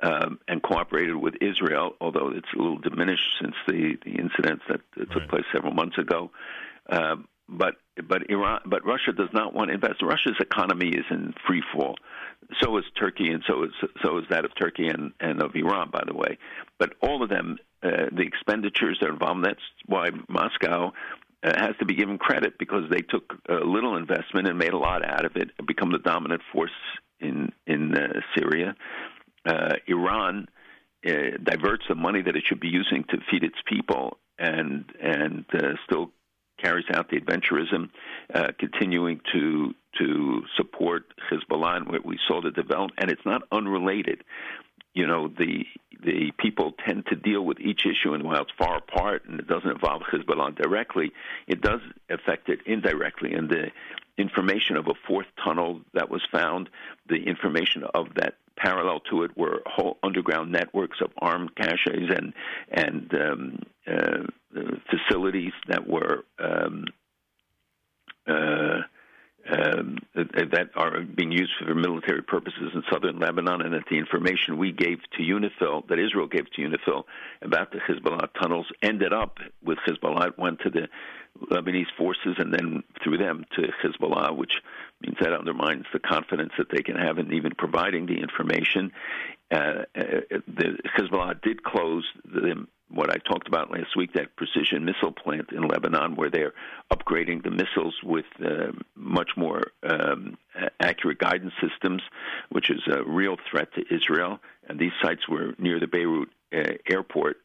um, 0.02 0.38
and 0.48 0.62
cooperated 0.62 1.16
with 1.16 1.34
Israel, 1.40 1.94
although 2.00 2.30
it's 2.34 2.48
a 2.54 2.58
little 2.58 2.78
diminished 2.78 3.36
since 3.40 3.54
the 3.66 3.96
the 4.04 4.12
incidents 4.12 4.64
that 4.68 4.80
uh, 4.96 5.04
took 5.12 5.22
Right. 5.22 5.28
place 5.28 5.44
several 5.52 5.72
months 5.74 5.98
ago. 5.98 6.30
Um, 6.90 7.28
but 7.48 7.76
but 8.08 8.30
Iran, 8.30 8.60
but 8.66 8.84
Russia 8.84 9.12
does 9.12 9.28
not 9.32 9.54
want 9.54 9.68
to 9.68 9.74
invest. 9.74 10.02
Russia's 10.02 10.36
economy 10.40 10.88
is 10.88 11.04
in 11.10 11.34
free 11.46 11.62
fall. 11.72 11.96
So 12.60 12.76
is 12.78 12.84
Turkey, 12.98 13.28
and 13.30 13.42
so 13.46 13.64
is 13.64 13.70
so 14.02 14.18
is 14.18 14.24
that 14.30 14.44
of 14.44 14.52
Turkey 14.60 14.88
and, 14.88 15.12
and 15.20 15.42
of 15.42 15.54
Iran, 15.54 15.90
by 15.90 16.02
the 16.06 16.14
way. 16.14 16.38
But 16.78 16.94
all 17.00 17.22
of 17.22 17.28
them, 17.28 17.58
uh, 17.82 18.06
the 18.12 18.22
expenditures 18.22 18.98
that 19.00 19.08
are 19.08 19.12
involved. 19.12 19.44
That's 19.44 19.60
why 19.86 20.10
Moscow 20.28 20.92
uh, 21.44 21.52
has 21.56 21.76
to 21.78 21.84
be 21.84 21.94
given 21.94 22.18
credit 22.18 22.58
because 22.58 22.84
they 22.90 23.02
took 23.02 23.34
a 23.48 23.64
little 23.64 23.96
investment 23.96 24.48
and 24.48 24.58
made 24.58 24.72
a 24.72 24.78
lot 24.78 25.04
out 25.04 25.24
of 25.24 25.36
it, 25.36 25.50
become 25.66 25.92
the 25.92 25.98
dominant 25.98 26.42
force 26.52 26.70
in 27.20 27.52
in 27.66 27.96
uh, 27.96 28.20
Syria. 28.36 28.74
Uh, 29.44 29.74
Iran 29.86 30.46
uh, 31.06 31.10
diverts 31.42 31.84
the 31.88 31.94
money 31.94 32.22
that 32.22 32.36
it 32.36 32.44
should 32.46 32.60
be 32.60 32.68
using 32.68 33.04
to 33.10 33.18
feed 33.30 33.42
its 33.42 33.58
people, 33.66 34.18
and 34.38 34.84
and 35.00 35.44
uh, 35.54 35.74
still 35.84 36.10
carries 36.62 36.84
out 36.94 37.10
the 37.10 37.20
adventurism, 37.20 37.90
uh, 38.34 38.48
continuing 38.58 39.20
to 39.32 39.74
to 39.98 40.42
support 40.56 41.04
Hezbollah 41.30 41.76
and 41.76 41.88
what 41.88 42.04
we 42.04 42.18
saw 42.26 42.40
the 42.40 42.50
develop, 42.50 42.92
and 42.98 43.10
it's 43.10 43.26
not 43.26 43.42
unrelated. 43.50 44.22
You 44.94 45.06
know, 45.06 45.28
the 45.28 45.64
the 46.04 46.32
people 46.38 46.72
tend 46.86 47.06
to 47.06 47.16
deal 47.16 47.42
with 47.44 47.60
each 47.60 47.86
issue, 47.86 48.14
and 48.14 48.22
while 48.24 48.42
it's 48.42 48.52
far 48.58 48.78
apart 48.78 49.24
and 49.26 49.40
it 49.40 49.46
doesn't 49.46 49.70
involve 49.70 50.02
Hezbollah 50.02 50.56
directly, 50.56 51.12
it 51.46 51.60
does 51.60 51.80
affect 52.10 52.48
it 52.48 52.60
indirectly. 52.66 53.32
And 53.32 53.48
the 53.48 53.70
information 54.18 54.76
of 54.76 54.86
a 54.86 54.94
fourth 55.06 55.26
tunnel 55.42 55.80
that 55.94 56.10
was 56.10 56.22
found, 56.30 56.68
the 57.08 57.16
information 57.16 57.84
of 57.94 58.14
that 58.16 58.34
parallel 58.56 59.00
to 59.10 59.22
it 59.22 59.36
were 59.36 59.62
whole 59.66 59.98
underground 60.02 60.52
networks 60.52 61.00
of 61.00 61.10
armed 61.18 61.54
caches 61.56 62.10
and 62.14 62.32
and 62.70 63.14
um, 63.14 63.58
uh, 63.86 64.24
facilities 64.90 65.52
that 65.68 65.86
were 65.86 66.24
um, 66.38 66.84
uh, 68.26 68.80
um, 69.50 69.98
that 70.14 70.70
are 70.76 71.00
being 71.00 71.32
used 71.32 71.52
for 71.58 71.74
military 71.74 72.22
purposes 72.22 72.70
in 72.74 72.82
southern 72.90 73.18
Lebanon, 73.18 73.62
and 73.62 73.74
that 73.74 73.84
the 73.90 73.98
information 73.98 74.56
we 74.56 74.72
gave 74.72 74.98
to 75.16 75.22
UNIFIL, 75.22 75.88
that 75.88 75.98
Israel 75.98 76.26
gave 76.26 76.50
to 76.52 76.62
UNIFIL 76.62 77.04
about 77.42 77.72
the 77.72 77.78
Hezbollah 77.78 78.28
tunnels, 78.40 78.66
ended 78.82 79.12
up 79.12 79.38
with 79.64 79.78
Hezbollah. 79.86 80.28
It 80.28 80.38
went 80.38 80.60
to 80.60 80.70
the 80.70 80.88
Lebanese 81.50 81.86
forces 81.96 82.36
and 82.38 82.52
then 82.52 82.84
through 83.02 83.18
them 83.18 83.44
to 83.56 83.62
Hezbollah, 83.82 84.36
which 84.36 84.52
means 85.00 85.16
that 85.20 85.32
undermines 85.32 85.86
the 85.92 85.98
confidence 85.98 86.52
that 86.58 86.70
they 86.70 86.82
can 86.82 86.96
have 86.96 87.18
in 87.18 87.32
even 87.32 87.52
providing 87.56 88.06
the 88.06 88.18
information. 88.18 88.92
Uh, 89.50 89.84
uh, 89.96 90.20
the 90.46 90.78
Hezbollah 90.96 91.40
did 91.42 91.62
close 91.62 92.04
the 92.24 92.66
what 92.94 93.10
I 93.10 93.16
talked 93.18 93.48
about 93.48 93.70
last 93.70 93.96
week, 93.96 94.12
that 94.14 94.36
precision 94.36 94.84
missile 94.84 95.12
plant 95.12 95.50
in 95.52 95.66
Lebanon, 95.66 96.16
where 96.16 96.30
they're 96.30 96.52
upgrading 96.92 97.42
the 97.42 97.50
missiles 97.50 97.94
with 98.02 98.26
uh, 98.44 98.72
much 98.94 99.30
more 99.36 99.72
um, 99.82 100.36
accurate 100.80 101.18
guidance 101.18 101.54
systems, 101.60 102.02
which 102.50 102.70
is 102.70 102.80
a 102.86 103.02
real 103.04 103.36
threat 103.50 103.68
to 103.74 103.94
Israel. 103.94 104.38
And 104.68 104.78
these 104.78 104.92
sites 105.02 105.28
were 105.28 105.54
near 105.58 105.80
the 105.80 105.86
Beirut 105.86 106.28
uh, 106.54 106.74
airport. 106.90 107.38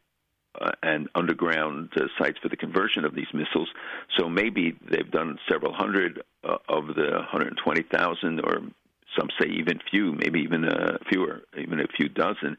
Uh, 0.59 0.71
and 0.81 1.07
underground 1.13 1.89
uh, 1.95 2.07
sites 2.17 2.39
for 2.41 2.49
the 2.49 2.57
conversion 2.57 3.05
of 3.05 3.13
these 3.13 3.27
missiles. 3.31 3.69
So 4.17 4.27
maybe 4.27 4.75
they've 4.89 5.11
done 5.11 5.37
several 5.47 5.71
hundred 5.71 6.23
uh, 6.43 6.57
of 6.67 6.87
the 6.95 7.11
120,000, 7.11 8.39
or 8.39 8.61
some 9.17 9.29
say 9.39 9.47
even 9.47 9.79
few, 9.89 10.13
maybe 10.13 10.39
even 10.41 10.65
uh, 10.65 10.97
fewer, 11.09 11.41
even 11.57 11.79
a 11.79 11.87
few 11.95 12.09
dozen. 12.09 12.57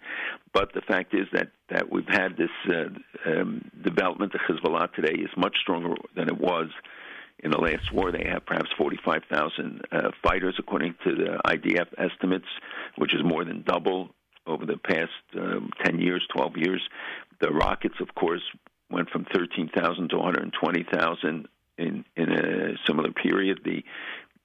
But 0.53 0.73
the 0.75 0.81
fact 0.83 1.15
is 1.15 1.27
that, 1.33 1.49
that 1.71 1.91
we've 1.91 2.09
had 2.09 2.37
this 2.37 2.51
uh, 2.69 3.31
um, 3.31 3.71
development. 3.83 4.33
The 4.33 4.39
Hezbollah 4.39 4.93
today 4.95 5.21
is 5.21 5.31
much 5.37 5.57
stronger 5.63 5.95
than 6.17 6.29
it 6.29 6.39
was 6.39 6.69
in 7.41 7.51
the 7.51 7.59
last 7.59 7.93
war. 7.93 8.11
They 8.11 8.29
have 8.31 8.45
perhaps 8.47 8.71
45,000 8.77 9.83
uh, 9.91 10.11
fighters, 10.23 10.57
according 10.59 10.95
to 11.05 11.15
the 11.15 11.41
IDF 11.47 11.87
estimates, 11.99 12.49
which 12.97 13.15
is 13.15 13.21
more 13.25 13.45
than 13.45 13.63
double 13.63 14.11
over 14.47 14.65
the 14.65 14.79
past 14.79 15.11
um, 15.37 15.71
10 15.85 16.01
years, 16.01 16.27
12 16.35 16.57
years. 16.57 16.83
The 17.41 17.51
rockets, 17.51 17.97
of 18.01 18.15
course, 18.15 18.43
went 18.91 19.11
from 19.11 19.27
13,000 19.33 20.11
to 20.11 20.17
120,000 20.17 21.49
in, 21.79 22.05
in 22.17 22.33
a 22.33 22.75
similar 22.87 23.13
period. 23.13 23.61
The 23.65 23.85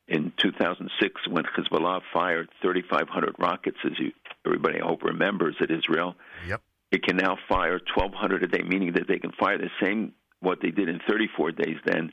in 0.07 0.33
2006 0.37 1.27
when 1.27 1.43
Hezbollah 1.45 2.01
fired 2.11 2.49
3,500 2.61 3.35
rockets, 3.39 3.77
as 3.85 3.97
you 3.99 4.11
everybody 4.45 4.81
I 4.81 4.85
hope 4.85 5.03
remembers 5.03 5.55
at 5.61 5.71
Israel. 5.71 6.15
Yep. 6.47 6.61
it 6.91 7.03
can 7.03 7.17
now 7.17 7.37
fire 7.47 7.79
1,200 7.95 8.43
a 8.43 8.47
day, 8.47 8.63
meaning 8.63 8.93
that 8.93 9.07
they 9.07 9.19
can 9.19 9.31
fire 9.31 9.57
the 9.57 9.69
same 9.81 10.13
what 10.41 10.59
they 10.61 10.71
did 10.71 10.89
in 10.89 10.99
34 11.07 11.51
days 11.53 11.77
then 11.85 12.11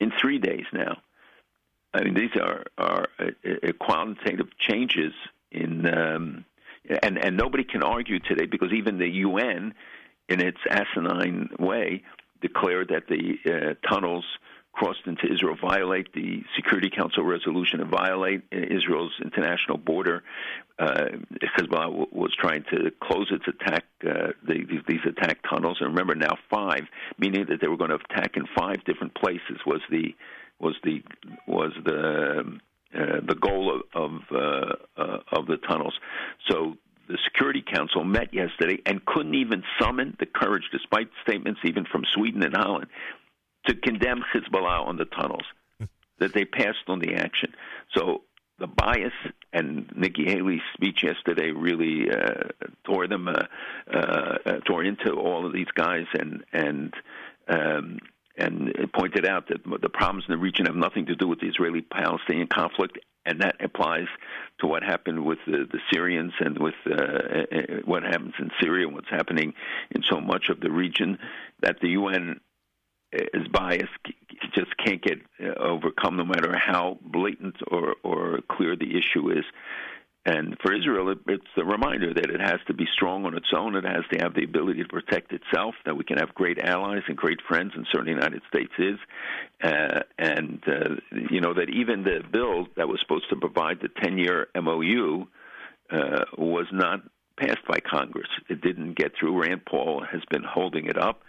in 0.00 0.12
three 0.20 0.38
days 0.38 0.64
now. 0.72 0.98
I 1.94 2.04
mean, 2.04 2.14
these 2.14 2.34
are 2.40 2.64
are 2.78 3.08
uh, 3.18 3.72
quantitative 3.78 4.48
changes 4.58 5.12
in, 5.50 5.86
um, 5.86 6.44
and 7.02 7.18
and 7.18 7.36
nobody 7.36 7.64
can 7.64 7.82
argue 7.82 8.18
today 8.18 8.46
because 8.46 8.72
even 8.72 8.98
the 8.98 9.08
UN, 9.08 9.74
in 10.28 10.40
its 10.40 10.58
asinine 10.70 11.50
way, 11.58 12.02
declared 12.40 12.88
that 12.88 13.08
the 13.08 13.38
uh, 13.46 13.88
tunnels 13.88 14.24
crossed 14.72 15.06
into 15.06 15.30
Israel 15.30 15.56
violate 15.60 16.12
the 16.14 16.42
Security 16.56 16.90
Council 16.90 17.22
resolution 17.22 17.80
and 17.80 17.90
violate 17.90 18.42
Israel's 18.50 19.12
international 19.22 19.76
border. 19.76 20.22
Uh, 20.78 21.08
Hezbollah 21.58 22.12
was 22.12 22.34
trying 22.38 22.64
to 22.72 22.90
close 23.02 23.30
its 23.30 23.44
attack, 23.46 23.84
uh, 24.04 24.32
the, 24.46 24.64
these, 24.88 25.00
attack 25.06 25.38
tunnels, 25.48 25.76
and 25.80 25.90
remember 25.90 26.14
now 26.14 26.36
five, 26.50 26.82
meaning 27.18 27.46
that 27.48 27.60
they 27.60 27.68
were 27.68 27.76
going 27.76 27.90
to 27.90 27.98
attack 28.10 28.36
in 28.36 28.44
five 28.56 28.82
different 28.84 29.14
places 29.14 29.58
was 29.66 29.80
the 29.90 30.14
was 30.58 30.74
the 30.84 31.02
was 31.46 31.72
the 31.84 32.58
uh, 32.94 33.20
the 33.26 33.34
goal 33.34 33.74
of 33.74 33.82
of, 33.94 34.20
uh, 34.32 35.00
uh, 35.00 35.18
of 35.32 35.46
the 35.46 35.58
tunnels. 35.68 35.94
So 36.48 36.76
the 37.08 37.18
Security 37.24 37.62
Council 37.62 38.04
met 38.04 38.32
yesterday 38.32 38.80
and 38.86 39.04
couldn't 39.04 39.34
even 39.34 39.62
summon 39.80 40.16
the 40.18 40.26
courage, 40.26 40.64
despite 40.72 41.08
statements 41.26 41.60
even 41.64 41.84
from 41.84 42.04
Sweden 42.14 42.42
and 42.42 42.56
Holland, 42.56 42.86
to 43.66 43.74
condemn 43.74 44.22
Hezbollah 44.34 44.86
on 44.86 44.96
the 44.96 45.04
tunnels, 45.04 45.44
that 46.18 46.32
they 46.34 46.44
passed 46.44 46.88
on 46.88 46.98
the 47.00 47.14
action. 47.14 47.52
So 47.94 48.22
the 48.58 48.66
bias 48.66 49.12
and 49.52 49.90
Nikki 49.96 50.24
Haley's 50.24 50.60
speech 50.74 51.02
yesterday 51.02 51.50
really 51.50 52.08
uh, 52.10 52.48
tore 52.84 53.08
them 53.08 53.28
uh, 53.28 53.42
uh, 53.92 54.52
tore 54.66 54.84
into 54.84 55.12
all 55.12 55.44
of 55.46 55.52
these 55.52 55.70
guys 55.74 56.06
and 56.14 56.44
and 56.52 56.94
um, 57.48 57.98
and 58.38 58.72
pointed 58.94 59.26
out 59.26 59.48
that 59.48 59.62
the 59.82 59.88
problems 59.88 60.24
in 60.28 60.32
the 60.32 60.38
region 60.38 60.66
have 60.66 60.76
nothing 60.76 61.06
to 61.06 61.14
do 61.14 61.28
with 61.28 61.40
the 61.40 61.48
Israeli-Palestinian 61.48 62.46
conflict, 62.46 62.98
and 63.26 63.42
that 63.42 63.56
applies 63.62 64.06
to 64.60 64.66
what 64.66 64.82
happened 64.82 65.22
with 65.24 65.38
the, 65.46 65.66
the 65.70 65.80
Syrians 65.92 66.32
and 66.40 66.58
with 66.58 66.74
uh, 66.88 66.94
uh 66.94 67.80
what 67.84 68.04
happens 68.04 68.34
in 68.38 68.50
Syria, 68.60 68.86
and 68.86 68.94
what's 68.94 69.10
happening 69.10 69.52
in 69.90 70.02
so 70.10 70.20
much 70.20 70.48
of 70.50 70.60
the 70.60 70.70
region. 70.70 71.18
That 71.62 71.76
the 71.80 71.90
UN 71.90 72.40
is 73.12 73.48
biased 73.48 73.90
just 74.54 74.76
can't 74.76 75.02
get 75.02 75.18
uh, 75.42 75.52
overcome 75.60 76.16
no 76.16 76.24
matter 76.24 76.56
how 76.56 76.98
blatant 77.02 77.56
or, 77.70 77.94
or 78.02 78.40
clear 78.50 78.76
the 78.76 78.98
issue 78.98 79.30
is. 79.30 79.44
And 80.24 80.56
for 80.62 80.72
Israel, 80.72 81.12
it's 81.26 81.44
a 81.56 81.64
reminder 81.64 82.14
that 82.14 82.30
it 82.30 82.40
has 82.40 82.60
to 82.68 82.74
be 82.74 82.86
strong 82.94 83.26
on 83.26 83.36
its 83.36 83.48
own. 83.56 83.74
It 83.74 83.84
has 83.84 84.04
to 84.12 84.18
have 84.20 84.34
the 84.34 84.44
ability 84.44 84.84
to 84.84 84.88
protect 84.88 85.32
itself. 85.32 85.74
That 85.84 85.96
we 85.96 86.04
can 86.04 86.18
have 86.18 86.32
great 86.32 86.60
allies 86.60 87.02
and 87.08 87.16
great 87.16 87.40
friends, 87.48 87.72
and 87.74 87.84
certainly 87.90 88.14
the 88.14 88.20
United 88.20 88.42
States 88.46 88.72
is. 88.78 88.98
Uh, 89.60 90.00
and 90.18 90.62
uh, 90.68 90.94
you 91.28 91.40
know 91.40 91.54
that 91.54 91.70
even 91.70 92.04
the 92.04 92.22
bill 92.30 92.68
that 92.76 92.86
was 92.86 93.00
supposed 93.00 93.30
to 93.30 93.36
provide 93.36 93.80
the 93.80 93.88
10-year 93.88 94.46
MOU 94.54 95.26
uh, 95.90 96.24
was 96.38 96.66
not 96.70 97.00
passed 97.36 97.66
by 97.66 97.80
Congress. 97.80 98.28
It 98.48 98.60
didn't 98.60 98.96
get 98.96 99.14
through. 99.18 99.42
Rand 99.42 99.64
Paul 99.64 100.04
has 100.08 100.22
been 100.30 100.44
holding 100.44 100.86
it 100.86 100.96
up 100.96 101.22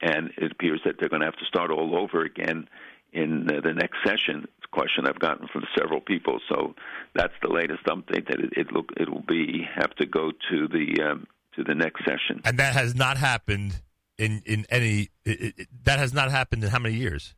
and 0.00 0.30
it 0.36 0.52
appears 0.52 0.80
that 0.84 0.96
they're 0.98 1.08
going 1.08 1.20
to 1.20 1.26
have 1.26 1.36
to 1.36 1.44
start 1.46 1.70
all 1.70 1.96
over 1.96 2.22
again 2.22 2.68
in 3.12 3.48
uh, 3.50 3.60
the 3.62 3.72
next 3.72 3.98
session. 4.04 4.46
It's 4.58 4.66
a 4.72 4.76
question 4.76 5.06
I've 5.06 5.18
gotten 5.18 5.48
from 5.48 5.64
several 5.76 6.00
people, 6.00 6.40
so 6.48 6.74
that's 7.14 7.34
the 7.42 7.48
latest 7.48 7.84
update. 7.84 8.28
That 8.28 8.40
it, 8.40 8.52
it 8.56 8.72
look 8.72 8.90
it 8.96 9.08
will 9.08 9.24
be 9.26 9.66
have 9.74 9.94
to 9.96 10.06
go 10.06 10.30
to 10.50 10.68
the 10.68 11.02
um, 11.02 11.26
to 11.56 11.64
the 11.64 11.74
next 11.74 12.04
session, 12.04 12.40
and 12.44 12.58
that 12.58 12.74
has 12.74 12.94
not 12.94 13.16
happened 13.16 13.80
in 14.18 14.42
in 14.46 14.66
any. 14.70 15.10
It, 15.24 15.54
it, 15.58 15.68
that 15.84 15.98
has 15.98 16.12
not 16.12 16.30
happened 16.30 16.64
in 16.64 16.70
how 16.70 16.78
many 16.78 16.94
years? 16.94 17.34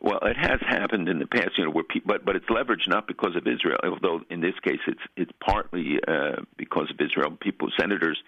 Well, 0.00 0.18
it 0.22 0.36
has 0.36 0.58
happened 0.68 1.08
in 1.08 1.20
the 1.20 1.28
past, 1.28 1.50
you 1.56 1.64
know, 1.64 1.70
where 1.70 1.84
people, 1.84 2.08
but 2.08 2.24
but 2.24 2.34
it's 2.34 2.46
leveraged 2.46 2.88
not 2.88 3.06
because 3.06 3.36
of 3.36 3.46
Israel, 3.46 3.78
although 3.84 4.20
in 4.30 4.40
this 4.40 4.54
case 4.64 4.80
it's 4.88 5.00
it's 5.16 5.30
partly 5.44 5.98
uh, 6.08 6.42
because 6.56 6.90
of 6.90 7.00
Israel. 7.00 7.36
People, 7.40 7.68
senators 7.78 8.20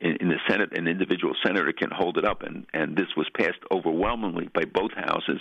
in, 0.00 0.16
in 0.20 0.28
the 0.28 0.38
Senate, 0.48 0.76
an 0.76 0.86
individual 0.88 1.34
senator 1.44 1.72
can 1.72 1.90
hold 1.90 2.18
it 2.18 2.24
up, 2.24 2.42
and 2.42 2.66
and 2.72 2.96
this 2.96 3.08
was 3.16 3.28
passed 3.38 3.60
overwhelmingly 3.70 4.48
by 4.54 4.64
both 4.64 4.92
houses, 4.92 5.40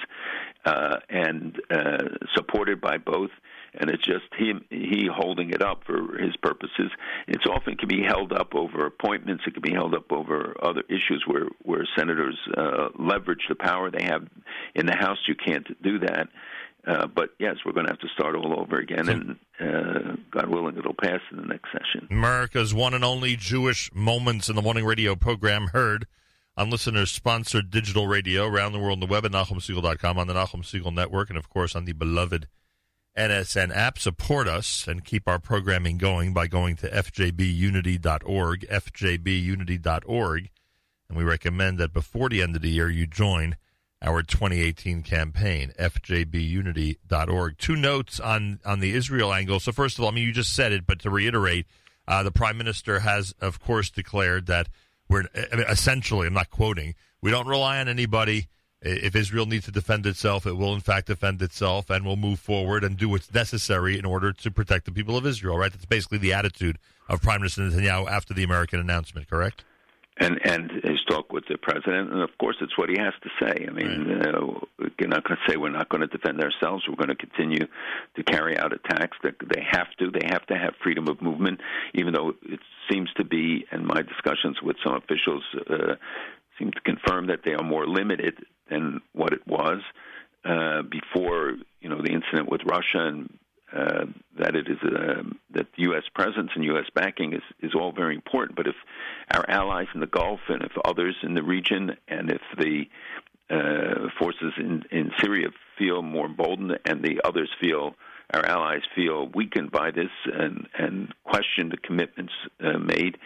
uh, 0.66 0.98
and 1.10 1.60
uh, 1.70 2.04
supported 2.36 2.82
by 2.82 2.98
both 2.98 3.32
and 3.80 3.90
it's 3.90 4.04
just 4.04 4.26
him 4.38 4.64
he 4.70 5.08
holding 5.12 5.50
it 5.52 5.62
up 5.62 5.84
for 5.86 6.18
his 6.18 6.36
purposes. 6.38 6.92
It's 7.28 7.46
often 7.46 7.76
can 7.76 7.88
be 7.88 8.04
held 8.04 8.32
up 8.32 8.56
over 8.56 8.86
appointments. 8.86 9.44
It 9.46 9.54
can 9.54 9.62
be 9.62 9.74
held 9.74 9.94
up 9.94 10.12
over 10.12 10.56
other 10.62 10.84
issues 10.90 11.24
where 11.26 11.48
where 11.64 11.88
senators 11.98 12.38
uh, 12.58 12.90
leverage 12.98 13.46
the 13.50 13.56
power 13.56 13.92
they 13.92 14.04
have 14.04 14.28
in 14.76 14.86
the 14.86 14.96
House. 14.96 15.18
You 15.28 15.36
can't 15.36 15.68
do 15.82 16.00
that. 16.00 16.30
Uh, 16.88 17.08
but 17.08 17.32
yes, 17.40 17.56
we're 17.66 17.72
going 17.72 17.86
to 17.86 17.92
have 17.92 18.00
to 18.00 18.08
start 18.10 18.36
all 18.36 18.60
over 18.60 18.78
again, 18.78 19.10
and 19.10 19.36
uh, 19.60 20.16
God 20.30 20.50
willing, 20.50 20.78
it'll 20.78 20.94
pass 20.94 21.20
in 21.32 21.38
the 21.38 21.48
next 21.48 21.72
session. 21.72 22.08
America's 22.12 22.74
one 22.74 22.94
and 22.94 23.04
only 23.04 23.36
Jewish 23.36 23.92
Moments 23.94 24.50
in 24.50 24.56
the 24.56 24.62
Morning 24.62 24.86
radio 24.86 25.16
program 25.16 25.68
heard 25.68 26.06
on 26.56 26.70
listeners 26.70 27.12
sponsored 27.12 27.72
digital 27.72 28.08
radio 28.08 28.46
around 28.46 28.72
the 28.72 28.80
world 28.80 28.98
on 28.98 29.00
the 29.00 29.12
web 29.12 29.26
at 29.26 29.32
NachumSegal.com, 29.32 30.18
on 30.20 30.28
the 30.28 30.34
Nachum 30.34 30.62
Segal 30.62 30.94
Network, 30.94 31.30
and 31.30 31.38
of 31.38 31.50
course 31.50 31.76
on 31.76 31.86
the 31.86 31.94
beloved 31.94 32.48
NSN 33.18 33.76
app. 33.76 33.98
Support 33.98 34.48
us 34.48 34.88
and 34.88 35.04
keep 35.04 35.28
our 35.28 35.40
programming 35.40 35.98
going 35.98 36.34
by 36.34 36.48
going 36.48 36.76
to 36.78 36.90
fjbunity.org, 36.90 38.68
fjbunity.org. 38.70 40.50
And 41.08 41.18
we 41.18 41.24
recommend 41.24 41.78
that 41.78 41.94
before 41.94 42.30
the 42.30 42.42
end 42.42 42.56
of 42.56 42.62
the 42.62 42.70
year, 42.70 42.90
you 42.90 43.08
join 43.08 43.58
our 44.06 44.22
2018 44.22 45.02
campaign, 45.02 45.74
fjbunity.org. 45.80 47.58
Two 47.58 47.76
notes 47.76 48.20
on, 48.20 48.60
on 48.64 48.80
the 48.80 48.94
Israel 48.94 49.34
angle. 49.34 49.60
So, 49.60 49.72
first 49.72 49.98
of 49.98 50.04
all, 50.04 50.12
I 50.12 50.14
mean, 50.14 50.26
you 50.26 50.32
just 50.32 50.54
said 50.54 50.72
it, 50.72 50.86
but 50.86 51.00
to 51.00 51.10
reiterate, 51.10 51.66
uh, 52.08 52.22
the 52.22 52.32
prime 52.32 52.58
minister 52.58 53.00
has, 53.00 53.34
of 53.42 53.60
course, 53.60 53.90
declared 53.90 54.46
that 54.46 54.68
we're 55.10 55.26
I 55.52 55.56
mean, 55.56 55.66
essentially, 55.68 56.28
I'm 56.28 56.34
not 56.34 56.52
quoting, 56.52 56.94
we 57.22 57.32
don't 57.32 57.48
rely 57.48 57.80
on 57.80 57.88
anybody. 57.88 58.48
If 58.82 59.16
Israel 59.16 59.48
needs 59.48 59.66
to 59.66 59.72
defend 59.72 60.06
itself, 60.06 60.46
it 60.46 60.54
will 60.54 60.76
in 60.76 60.80
fact 60.80 61.08
defend 61.08 61.42
itself 61.42 61.90
and 61.90 62.06
will 62.06 62.18
move 62.18 62.40
forward 62.40 62.84
and 62.84 62.96
do 62.96 63.10
what's 63.10 63.34
necessary 63.34 63.98
in 63.98 64.06
order 64.06 64.32
to 64.32 64.52
protect 64.52 64.86
the 64.86 64.92
people 64.92 65.18
of 65.18 65.26
Israel, 65.26 65.58
right? 65.58 65.72
That's 65.72 65.86
basically 65.86 66.20
the 66.20 66.34
attitude 66.34 66.78
of 67.10 67.24
Prime 67.24 67.42
Minister 67.42 67.64
Netanyahu 67.64 68.08
after 68.08 68.36
the 68.36 68.44
American 68.44 68.80
announcement, 68.80 69.28
correct? 69.28 69.64
And 70.18 70.40
and 70.46 70.72
his 70.72 71.04
talk 71.10 71.34
with 71.34 71.44
the 71.50 71.58
president, 71.58 72.14
and 72.14 72.22
of 72.22 72.30
course, 72.38 72.56
it's 72.62 72.78
what 72.78 72.90
he 72.90 72.96
has 72.98 73.14
to 73.24 73.30
say. 73.38 73.66
I 73.68 73.72
mean, 73.72 74.08
right. 74.08 74.34
uh, 74.34 74.60
we're 74.80 75.10
not 75.10 75.26
going 75.26 75.38
to 75.38 75.52
say 75.52 75.58
we're 75.58 75.70
not 75.70 75.90
going 75.90 76.02
to 76.02 76.08
defend 76.08 76.42
ourselves. 76.42 76.86
We're 76.88 76.96
going 76.96 77.10
to 77.10 77.18
continue 77.18 77.68
to 78.16 78.24
carry 78.24 78.58
out 78.58 78.72
attacks. 78.72 79.18
That 79.24 79.36
they 79.40 79.62
have 79.70 79.88
to. 80.00 80.12
They 80.12 80.26
have 80.28 80.46
to 80.46 80.58
have 80.58 80.74
freedom 80.82 81.10
of 81.10 81.22
movement, 81.22 81.60
even 81.96 82.14
though 82.14 82.34
it 82.44 82.62
seems 82.90 83.10
to 83.18 83.26
be, 83.26 83.66
in 83.74 83.86
my 83.86 84.04
discussions 84.04 84.62
with 84.64 84.78
some 84.86 84.96
officials, 84.96 85.44
uh, 85.70 85.96
seem 86.58 86.72
to 86.72 86.80
confirm 86.82 87.28
that 87.28 87.42
they 87.44 87.54
are 87.54 87.64
more 87.64 87.86
limited 87.86 88.36
than 88.70 89.02
what 89.12 89.34
it 89.34 89.46
was 89.46 89.82
uh, 90.46 90.82
before 90.84 91.56
you 91.82 91.90
know 91.90 92.02
the 92.02 92.14
incident 92.14 92.50
with 92.50 92.62
Russia 92.66 93.06
and 93.08 93.38
uh, 93.76 94.06
that 94.40 94.56
it 94.56 94.68
is 94.68 94.78
uh, 94.84 95.24
that 95.54 95.68
U.S. 95.76 96.04
presence 96.14 96.52
and 96.56 96.64
U.S. 96.66 96.86
backing 96.94 97.34
is 97.34 97.42
is 97.62 97.76
all 97.76 97.92
very 97.92 98.16
important. 98.16 98.56
But 98.56 98.68
if 98.68 98.76
our 99.34 99.50
allies 99.50 99.88
in 99.94 100.00
the 100.00 100.08
Gulf 100.08 100.40
and 100.48 100.62
if 100.62 100.72
others 100.86 101.16
in 101.24 101.34
the 101.34 101.44
region 101.44 101.96
and 102.08 102.32
if 102.32 102.42
the 102.58 102.86
uh, 103.50 104.10
forces 104.18 104.54
in 104.58 104.84
in 104.92 105.12
Syria 105.22 105.50
feel 105.78 106.02
more 106.02 106.26
emboldened 106.26 106.80
and 106.86 107.04
the 107.04 107.22
others 107.26 107.50
feel 107.60 107.96
our 108.34 108.46
allies 108.46 108.82
feel 108.96 109.28
weakened 109.28 109.72
by 109.72 109.92
this 109.92 110.12
and 110.26 110.68
and 110.78 111.14
question 111.24 111.70
the 111.70 111.78
commitments 111.78 112.34
uh, 112.64 112.78
made, 112.78 113.18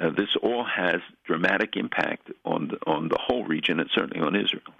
uh, 0.00 0.10
this 0.10 0.36
all 0.42 0.64
has 0.64 0.96
dramatic 1.24 1.76
impact 1.76 2.30
on 2.44 2.68
the, 2.68 2.78
on 2.90 3.08
the 3.08 3.18
whole 3.20 3.44
region 3.44 3.80
and 3.80 3.88
certainly 3.94 4.20
on 4.20 4.34
Israel. 4.34 4.74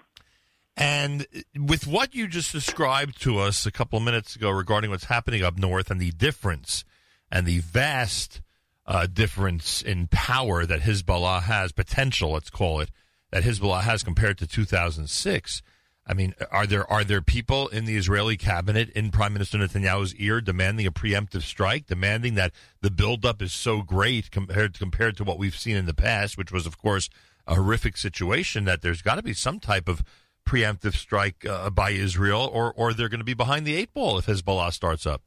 And 0.77 1.25
with 1.57 1.87
what 1.87 2.13
you 2.13 2.27
just 2.27 2.51
described 2.51 3.21
to 3.21 3.39
us 3.39 3.65
a 3.65 3.71
couple 3.71 3.97
of 3.97 4.03
minutes 4.03 4.35
ago 4.35 4.49
regarding 4.49 4.89
what's 4.89 5.05
happening 5.05 5.41
up 5.43 5.57
north 5.57 5.89
and 5.89 6.01
the 6.01 6.11
difference 6.11 6.83
and 7.31 7.45
the 7.45 7.59
vast 7.59 8.41
uh, 8.85 9.07
difference 9.07 9.81
in 9.81 10.07
power 10.07 10.65
that 10.65 10.81
Hezbollah 10.81 11.43
has, 11.43 11.71
potential, 11.71 12.31
let's 12.31 12.49
call 12.49 12.81
it, 12.81 12.91
that 13.31 13.43
Hezbollah 13.43 13.81
has 13.81 14.03
compared 14.03 14.37
to 14.39 14.47
2006 14.47 15.61
I 16.07 16.13
mean, 16.13 16.35
are 16.51 16.67
there 16.67 16.89
are 16.91 17.03
there 17.03 17.21
people 17.21 17.67
in 17.69 17.85
the 17.85 17.97
Israeli 17.97 18.37
cabinet 18.37 18.89
in 18.89 19.09
Prime 19.09 19.33
Minister 19.33 19.57
Netanyahu's 19.57 20.13
ear 20.15 20.39
demanding 20.39 20.85
a 20.85 20.91
preemptive 20.91 21.41
strike, 21.41 21.87
demanding 21.87 22.35
that 22.35 22.53
the 22.81 22.91
buildup 22.91 23.41
is 23.41 23.51
so 23.51 23.81
great 23.81 24.29
compared 24.29 24.77
compared 24.77 25.17
to 25.17 25.23
what 25.23 25.39
we've 25.39 25.57
seen 25.57 25.75
in 25.75 25.87
the 25.87 25.95
past, 25.95 26.37
which 26.37 26.51
was, 26.51 26.67
of 26.67 26.77
course, 26.77 27.09
a 27.47 27.55
horrific 27.55 27.97
situation. 27.97 28.65
That 28.65 28.83
there's 28.83 29.01
got 29.01 29.15
to 29.15 29.23
be 29.23 29.33
some 29.33 29.59
type 29.59 29.87
of 29.87 30.03
preemptive 30.47 30.93
strike 30.93 31.45
uh, 31.45 31.69
by 31.69 31.91
Israel, 31.91 32.49
or 32.51 32.73
or 32.73 32.93
they're 32.93 33.09
going 33.09 33.19
to 33.19 33.25
be 33.25 33.33
behind 33.33 33.65
the 33.65 33.75
eight 33.75 33.93
ball 33.93 34.17
if 34.17 34.25
Hezbollah 34.27 34.71
starts 34.71 35.05
up. 35.05 35.21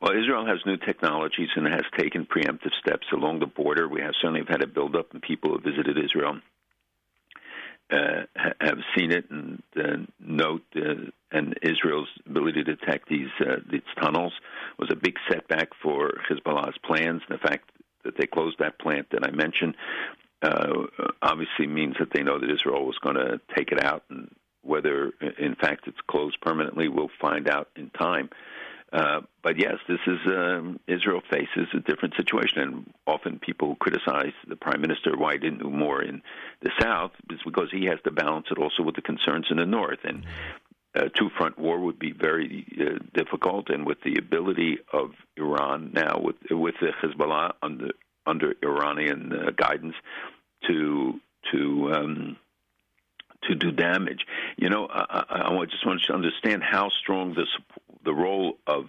Well, 0.00 0.12
Israel 0.12 0.44
has 0.46 0.58
new 0.66 0.76
technologies 0.76 1.48
and 1.56 1.66
has 1.66 1.84
taken 1.98 2.26
preemptive 2.26 2.72
steps 2.80 3.06
along 3.12 3.40
the 3.40 3.46
border. 3.46 3.88
We 3.88 4.02
have 4.02 4.12
certainly 4.20 4.40
have 4.40 4.48
had 4.48 4.62
a 4.62 4.66
buildup, 4.66 5.12
and 5.12 5.22
people 5.22 5.50
who 5.50 5.60
visited 5.60 5.96
Israel 5.96 6.40
uh, 7.90 8.22
have 8.60 8.78
seen 8.96 9.12
it 9.12 9.30
and 9.30 9.62
uh, 9.76 9.96
note 10.18 10.64
uh, 10.76 11.10
and 11.32 11.54
Israel's 11.62 12.08
ability 12.26 12.64
to 12.64 12.76
detect 12.76 13.08
these 13.08 13.28
uh, 13.40 13.56
these 13.70 13.82
tunnels 14.00 14.32
was 14.78 14.88
a 14.90 14.96
big 14.96 15.16
setback 15.30 15.68
for 15.82 16.12
Hezbollah's 16.28 16.78
plans. 16.84 17.22
The 17.28 17.38
fact 17.38 17.70
that 18.04 18.14
they 18.18 18.26
closed 18.26 18.56
that 18.58 18.78
plant 18.78 19.08
that 19.12 19.26
I 19.26 19.30
mentioned 19.30 19.74
uh, 20.42 20.86
obviously 21.22 21.66
means 21.66 21.96
that 21.98 22.08
they 22.12 22.22
know 22.22 22.38
that 22.38 22.50
Israel 22.50 22.86
was 22.86 22.98
going 23.02 23.16
to 23.16 23.40
take 23.56 23.70
it 23.70 23.82
out, 23.82 24.04
and 24.08 24.30
whether 24.64 25.12
in 25.38 25.54
fact 25.54 25.86
it's 25.86 26.00
closed 26.06 26.40
permanently, 26.40 26.88
we'll 26.88 27.10
find 27.20 27.48
out 27.48 27.68
in 27.76 27.90
time. 27.90 28.30
Uh, 28.92 29.22
but 29.42 29.58
yes, 29.58 29.74
this 29.88 29.98
is 30.06 30.18
um, 30.26 30.78
Israel 30.86 31.20
faces 31.28 31.66
a 31.74 31.80
different 31.80 32.14
situation, 32.16 32.60
and 32.60 32.94
often 33.08 33.40
people 33.40 33.74
criticize 33.76 34.32
the 34.46 34.54
prime 34.54 34.80
minister 34.80 35.16
why 35.16 35.32
he 35.32 35.38
didn't 35.38 35.58
do 35.58 35.70
more 35.70 36.00
in 36.00 36.22
the 36.62 36.70
south, 36.80 37.10
is 37.28 37.40
because 37.44 37.68
he 37.72 37.86
has 37.86 37.98
to 38.04 38.12
balance 38.12 38.46
it 38.52 38.58
also 38.58 38.84
with 38.84 38.94
the 38.94 39.02
concerns 39.02 39.46
in 39.50 39.56
the 39.56 39.66
north. 39.66 39.98
And 40.04 40.24
a 40.94 41.08
two-front 41.08 41.58
war 41.58 41.80
would 41.80 41.98
be 41.98 42.12
very 42.12 42.64
uh, 42.80 43.00
difficult, 43.14 43.68
and 43.68 43.84
with 43.84 44.00
the 44.04 44.16
ability 44.16 44.78
of 44.92 45.10
Iran 45.36 45.90
now, 45.92 46.20
with 46.20 46.36
with 46.50 46.76
the 46.80 46.92
Hezbollah 47.02 47.54
under 47.62 47.88
under 48.26 48.54
Iranian 48.62 49.32
uh, 49.32 49.50
guidance, 49.56 49.96
to 50.68 51.20
to 51.50 51.92
um, 51.94 52.36
to 53.48 53.54
do 53.54 53.70
damage. 53.70 54.26
You 54.56 54.68
know, 54.68 54.86
I, 54.90 55.24
I, 55.28 55.54
I 55.54 55.64
just 55.66 55.86
want 55.86 56.00
you 56.02 56.06
to 56.08 56.14
understand 56.14 56.62
how 56.62 56.88
strong 57.00 57.34
the 57.34 57.46
the 58.04 58.14
role 58.14 58.58
of 58.66 58.86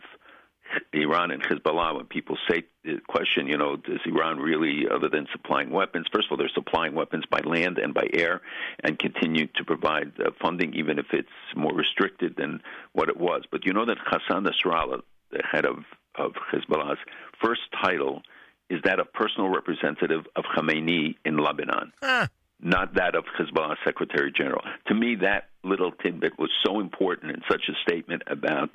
Iran 0.93 1.31
and 1.31 1.41
Hezbollah 1.41 1.95
when 1.95 2.05
people 2.05 2.37
say 2.49 2.63
the 2.83 2.99
question, 3.07 3.47
you 3.47 3.57
know, 3.57 3.75
does 3.75 3.99
Iran 4.05 4.39
really, 4.39 4.87
other 4.89 5.09
than 5.09 5.27
supplying 5.31 5.69
weapons, 5.69 6.07
first 6.13 6.27
of 6.27 6.31
all, 6.31 6.37
they're 6.37 6.49
supplying 6.53 6.93
weapons 6.93 7.23
by 7.29 7.39
land 7.39 7.77
and 7.77 7.93
by 7.93 8.07
air 8.13 8.41
and 8.83 8.97
continue 8.99 9.47
to 9.55 9.63
provide 9.63 10.11
uh, 10.19 10.31
funding, 10.41 10.73
even 10.73 10.99
if 10.99 11.07
it's 11.13 11.29
more 11.55 11.73
restricted 11.73 12.35
than 12.37 12.61
what 12.93 13.09
it 13.09 13.17
was. 13.17 13.43
But 13.49 13.65
you 13.65 13.73
know 13.73 13.85
that 13.85 13.97
Hassan 14.05 14.45
Nasrallah, 14.45 15.01
the 15.31 15.43
head 15.49 15.65
of, 15.65 15.77
of 16.15 16.33
Hezbollah's 16.51 16.99
first 17.41 17.61
title, 17.83 18.21
is 18.69 18.81
that 18.83 18.99
of 18.99 19.11
personal 19.13 19.49
representative 19.49 20.25
of 20.35 20.43
Khamenei 20.55 21.15
in 21.23 21.37
Lebanon. 21.37 21.93
Ah 22.01 22.27
not 22.61 22.95
that 22.95 23.15
of 23.15 23.25
Hezbollah 23.37 23.75
Secretary 23.83 24.31
General. 24.31 24.61
To 24.87 24.93
me, 24.93 25.15
that 25.21 25.49
little 25.63 25.91
tidbit 25.91 26.39
was 26.39 26.49
so 26.65 26.79
important 26.79 27.31
in 27.31 27.41
such 27.49 27.63
a 27.69 27.73
statement 27.89 28.23
about, 28.27 28.69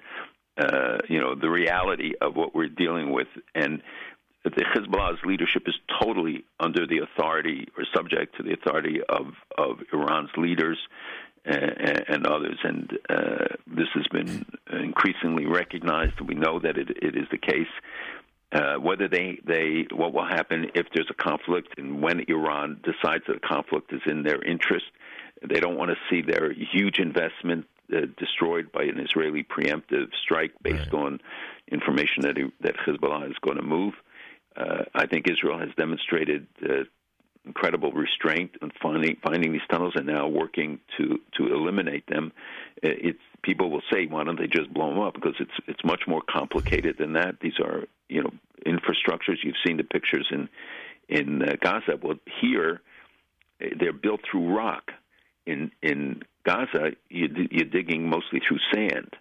uh, 0.59 0.99
you 1.09 1.21
know, 1.21 1.35
the 1.35 1.51
reality 1.51 2.12
of 2.21 2.37
what 2.37 2.55
we're 2.55 2.69
dealing 2.69 3.12
with, 3.12 3.29
and 3.55 3.83
the 4.45 4.51
Hezbollah's 4.51 5.23
leadership 5.25 5.64
is 5.66 5.75
totally 6.03 6.45
under 6.59 6.87
the 6.87 6.99
authority 6.99 7.69
or 7.77 7.85
subject 7.95 8.37
to 8.37 8.43
the 8.43 8.55
authority 8.55 9.01
of 9.09 9.35
of 9.59 9.81
Iran's 9.93 10.31
leaders 10.37 10.79
and, 11.45 12.05
and 12.09 12.27
others, 12.27 12.59
and 12.62 12.99
uh, 13.09 13.47
this 13.66 13.88
has 13.95 14.07
been 14.09 14.45
increasingly 14.73 15.47
recognized. 15.47 16.21
We 16.21 16.35
know 16.35 16.59
that 16.61 16.77
it, 16.77 16.90
it 17.03 17.16
is 17.16 17.27
the 17.31 17.38
case 17.38 17.69
uh, 18.53 18.75
whether 18.77 19.09
they, 19.09 19.39
they 19.45 19.87
what 19.93 20.13
will 20.13 20.27
happen 20.27 20.71
if 20.75 20.87
there's 20.95 21.11
a 21.11 21.15
conflict 21.15 21.79
and 21.79 22.03
when 22.03 22.25
Iran 22.29 22.81
decides 22.83 23.25
that 23.29 23.37
a 23.37 23.41
conflict 23.41 23.93
is 23.93 24.03
in 24.07 24.23
their 24.23 24.43
interest. 24.43 24.87
They 25.43 25.61
don't 25.61 25.77
want 25.77 25.91
to 25.91 25.97
see 26.11 26.21
their 26.21 26.53
huge 26.53 26.99
investment 26.99 27.67
uh, 27.93 28.01
destroyed 28.19 28.71
by 28.73 28.83
an 28.83 28.99
Israeli 28.99 29.43
preemptive 29.43 30.09
strike 30.23 30.53
based 30.63 30.93
right. 30.93 31.03
on 31.03 31.21
information 31.71 32.23
that 32.23 32.37
that 32.61 32.77
Hezbollah 32.77 33.31
is 33.31 33.37
going 33.41 33.57
to 33.57 33.63
move. 33.63 33.95
Uh, 34.57 34.85
I 34.95 35.07
think 35.07 35.29
Israel 35.29 35.59
has 35.59 35.71
demonstrated 35.77 36.47
uh, 36.69 36.85
incredible 37.47 37.93
restraint 37.93 38.51
in 38.61 38.71
finding 38.83 39.17
finding 39.23 39.53
these 39.53 39.63
tunnels 39.71 39.95
and 39.97 40.07
now 40.07 40.29
working 40.29 40.81
to 40.99 41.21
to 41.37 41.55
eliminate 41.55 42.07
them. 42.09 42.33
Uh, 42.85 42.89
it's 42.89 43.19
people 43.43 43.71
will 43.71 43.83
say, 43.93 44.07
why 44.07 44.25
don't 44.25 44.39
they 44.39 44.47
just 44.47 44.73
blow 44.73 44.91
them 44.91 45.01
up? 45.01 45.15
Because 45.15 45.35
it's 45.41 45.59
it's 45.67 45.85
much 45.85 46.03
more 46.07 46.23
complicated 46.29 46.97
than 46.99 47.15
that. 47.15 47.41
These 47.41 47.59
are 47.61 47.85
you 48.11 48.23
know 48.23 48.33
infrastructures. 48.66 49.38
You've 49.42 49.55
seen 49.66 49.77
the 49.77 49.85
pictures 49.85 50.27
in 50.31 50.49
in 51.09 51.42
uh, 51.42 51.57
Gaza. 51.61 51.99
Well, 52.03 52.16
here 52.40 52.81
they're 53.79 53.92
built 53.92 54.20
through 54.31 54.55
rock. 54.55 54.90
In 55.46 55.70
in 55.83 56.23
Gaza, 56.44 56.92
you, 57.09 57.29
you're 57.51 57.64
digging 57.64 58.09
mostly 58.09 58.40
through 58.46 58.59
sand, 58.75 59.16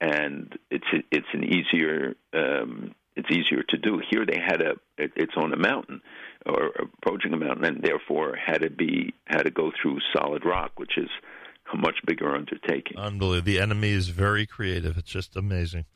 and 0.00 0.56
it's 0.70 0.86
it's 1.10 1.26
an 1.32 1.44
easier 1.44 2.14
um, 2.34 2.94
it's 3.16 3.30
easier 3.30 3.62
to 3.70 3.78
do. 3.78 4.00
Here 4.10 4.26
they 4.26 4.38
had 4.38 4.60
a 4.60 4.74
it's 4.98 5.34
on 5.36 5.52
a 5.52 5.56
mountain 5.56 6.02
or 6.44 6.70
approaching 6.78 7.32
a 7.32 7.36
mountain, 7.36 7.64
and 7.64 7.82
therefore 7.82 8.36
had 8.36 8.62
to 8.62 8.70
be 8.70 9.14
had 9.26 9.44
to 9.44 9.50
go 9.50 9.72
through 9.80 9.98
solid 10.14 10.44
rock, 10.44 10.72
which 10.76 10.98
is 10.98 11.08
a 11.72 11.76
much 11.76 11.96
bigger 12.06 12.34
undertaking. 12.34 12.96
Unbelievable. 12.96 13.46
The 13.46 13.60
enemy 13.60 13.90
is 13.90 14.08
very 14.08 14.46
creative. 14.46 14.96
It's 14.96 15.10
just 15.10 15.36
amazing. 15.36 15.86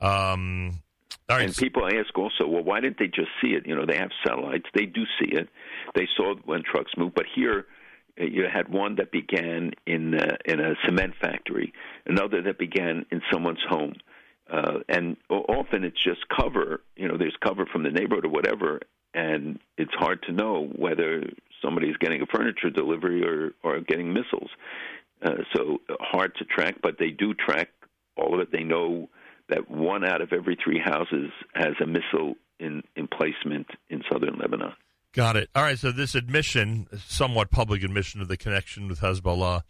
Um, 0.00 0.82
right. 1.28 1.46
And 1.46 1.56
people 1.56 1.86
ask 1.86 2.16
also, 2.16 2.46
well, 2.46 2.62
why 2.62 2.80
didn't 2.80 2.98
they 2.98 3.06
just 3.06 3.30
see 3.40 3.48
it? 3.50 3.66
You 3.66 3.74
know, 3.74 3.86
they 3.86 3.96
have 3.96 4.10
satellites. 4.24 4.66
They 4.74 4.86
do 4.86 5.04
see 5.20 5.30
it. 5.32 5.48
They 5.94 6.08
saw 6.16 6.34
when 6.44 6.62
trucks 6.62 6.92
move. 6.96 7.14
But 7.14 7.26
here, 7.34 7.66
uh, 8.20 8.24
you 8.24 8.46
had 8.52 8.68
one 8.68 8.96
that 8.96 9.10
began 9.10 9.72
in 9.86 10.14
uh, 10.14 10.36
in 10.44 10.60
a 10.60 10.74
cement 10.84 11.14
factory, 11.20 11.72
another 12.06 12.42
that 12.42 12.58
began 12.58 13.06
in 13.10 13.22
someone's 13.32 13.62
home, 13.68 13.94
uh, 14.50 14.80
and 14.88 15.16
often 15.30 15.84
it's 15.84 16.02
just 16.02 16.20
cover. 16.28 16.82
You 16.96 17.08
know, 17.08 17.16
there's 17.16 17.36
cover 17.42 17.66
from 17.66 17.84
the 17.84 17.90
neighborhood 17.90 18.26
or 18.26 18.30
whatever, 18.30 18.80
and 19.14 19.58
it's 19.78 19.94
hard 19.94 20.22
to 20.24 20.32
know 20.32 20.68
whether 20.76 21.24
somebody's 21.62 21.96
getting 21.98 22.20
a 22.22 22.26
furniture 22.26 22.70
delivery 22.70 23.24
or 23.24 23.52
or 23.62 23.80
getting 23.80 24.12
missiles. 24.12 24.50
Uh, 25.24 25.36
so 25.54 25.80
hard 26.00 26.34
to 26.36 26.44
track, 26.44 26.76
but 26.82 26.98
they 26.98 27.10
do 27.10 27.32
track 27.32 27.68
all 28.16 28.34
of 28.34 28.40
it. 28.40 28.50
They 28.52 28.64
know 28.64 29.08
that 29.52 29.70
one 29.70 30.04
out 30.04 30.22
of 30.22 30.32
every 30.32 30.56
three 30.62 30.80
houses 30.82 31.30
has 31.54 31.74
a 31.82 31.86
missile 31.86 32.34
in 32.58 32.82
emplacement 32.96 33.66
in 33.90 34.02
southern 34.10 34.38
Lebanon. 34.38 34.72
Got 35.12 35.36
it. 35.36 35.50
All 35.54 35.62
right. 35.62 35.78
So 35.78 35.92
this 35.92 36.14
admission, 36.14 36.86
somewhat 37.06 37.50
public 37.50 37.82
admission 37.82 38.22
of 38.22 38.28
the 38.28 38.36
connection 38.36 38.88
with 38.88 39.00
Hezbollah 39.00 39.62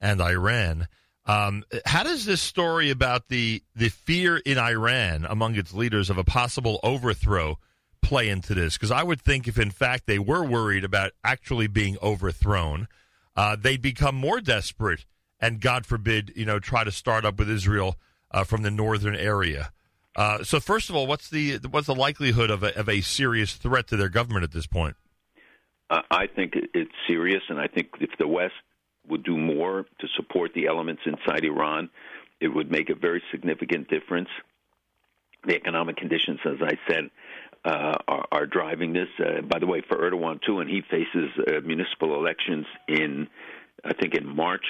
and 0.00 0.20
Iran. 0.20 0.88
Um, 1.26 1.64
how 1.84 2.02
does 2.02 2.24
this 2.24 2.40
story 2.40 2.90
about 2.90 3.28
the 3.28 3.62
the 3.76 3.90
fear 3.90 4.38
in 4.38 4.58
Iran 4.58 5.26
among 5.28 5.54
its 5.54 5.72
leaders 5.72 6.10
of 6.10 6.18
a 6.18 6.24
possible 6.24 6.80
overthrow 6.82 7.58
play 8.02 8.28
into 8.28 8.54
this? 8.54 8.76
Because 8.76 8.90
I 8.90 9.04
would 9.04 9.20
think 9.20 9.46
if 9.46 9.58
in 9.58 9.70
fact 9.70 10.06
they 10.06 10.18
were 10.18 10.44
worried 10.44 10.82
about 10.82 11.12
actually 11.22 11.68
being 11.68 11.96
overthrown, 12.02 12.88
uh, 13.36 13.54
they'd 13.54 13.82
become 13.82 14.16
more 14.16 14.40
desperate 14.40 15.04
and, 15.38 15.60
God 15.60 15.86
forbid, 15.86 16.32
you 16.36 16.44
know, 16.44 16.58
try 16.58 16.84
to 16.84 16.92
start 16.92 17.24
up 17.24 17.38
with 17.38 17.48
Israel 17.48 17.96
uh, 18.30 18.44
from 18.44 18.62
the 18.62 18.70
northern 18.70 19.14
area. 19.14 19.72
Uh, 20.16 20.42
so, 20.42 20.58
first 20.60 20.90
of 20.90 20.96
all, 20.96 21.06
what's 21.06 21.30
the 21.30 21.58
what's 21.70 21.86
the 21.86 21.94
likelihood 21.94 22.50
of 22.50 22.62
a, 22.62 22.76
of 22.78 22.88
a 22.88 23.00
serious 23.00 23.54
threat 23.54 23.86
to 23.88 23.96
their 23.96 24.08
government 24.08 24.44
at 24.44 24.52
this 24.52 24.66
point? 24.66 24.96
I 25.90 26.28
think 26.28 26.52
it's 26.72 26.92
serious, 27.08 27.42
and 27.48 27.58
I 27.60 27.66
think 27.66 27.88
if 28.00 28.10
the 28.16 28.28
West 28.28 28.54
would 29.08 29.24
do 29.24 29.36
more 29.36 29.86
to 29.98 30.08
support 30.14 30.52
the 30.54 30.66
elements 30.66 31.02
inside 31.04 31.44
Iran, 31.44 31.90
it 32.40 32.48
would 32.48 32.70
make 32.70 32.90
a 32.90 32.94
very 32.94 33.22
significant 33.32 33.88
difference. 33.88 34.28
The 35.44 35.56
economic 35.56 35.96
conditions, 35.96 36.38
as 36.44 36.62
I 36.62 36.78
said, 36.88 37.10
uh, 37.64 37.96
are, 38.06 38.26
are, 38.30 38.46
driving 38.46 38.92
this. 38.92 39.08
Uh, 39.18 39.42
by 39.42 39.58
the 39.58 39.66
way, 39.66 39.82
for 39.86 39.96
Erdogan 39.98 40.40
too, 40.42 40.60
and 40.60 40.70
he 40.70 40.82
faces 40.82 41.30
uh, 41.38 41.60
municipal 41.64 42.14
elections 42.14 42.66
in, 42.88 43.28
I 43.84 43.92
think, 43.92 44.14
in 44.14 44.26
March 44.26 44.64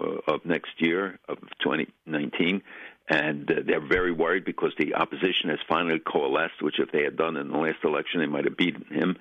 uh, 0.00 0.18
of 0.26 0.44
next 0.44 0.70
year 0.78 1.18
of 1.28 1.38
2019, 1.62 2.62
and 3.08 3.50
uh, 3.50 3.54
they're 3.66 3.86
very 3.86 4.12
worried 4.12 4.44
because 4.44 4.72
the 4.78 4.94
opposition 4.94 5.48
has 5.50 5.58
finally 5.68 5.98
coalesced. 5.98 6.62
Which, 6.62 6.78
if 6.78 6.92
they 6.92 7.02
had 7.02 7.16
done 7.16 7.36
in 7.36 7.48
the 7.48 7.56
last 7.56 7.78
election, 7.84 8.20
they 8.20 8.26
might 8.26 8.44
have 8.44 8.56
beaten 8.56 8.84
him, 8.90 9.16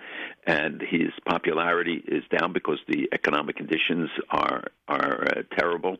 and 0.45 0.81
his 0.81 1.09
popularity 1.25 2.03
is 2.07 2.23
down 2.37 2.53
because 2.53 2.79
the 2.87 3.09
economic 3.13 3.55
conditions 3.55 4.09
are 4.29 4.65
are 4.87 5.23
uh, 5.23 5.41
terrible. 5.57 5.97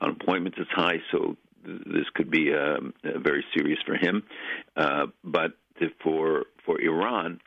Unemployment 0.00 0.56
is 0.58 0.66
high, 0.70 1.02
so 1.10 1.36
this 1.64 2.08
could 2.14 2.30
be 2.30 2.52
um, 2.54 2.94
very 3.02 3.44
serious 3.54 3.78
for 3.84 3.94
him. 3.94 4.22
Uh, 4.76 5.06
but 5.24 5.52
for 6.02 6.44
for 6.64 6.80
Iran, 6.80 7.40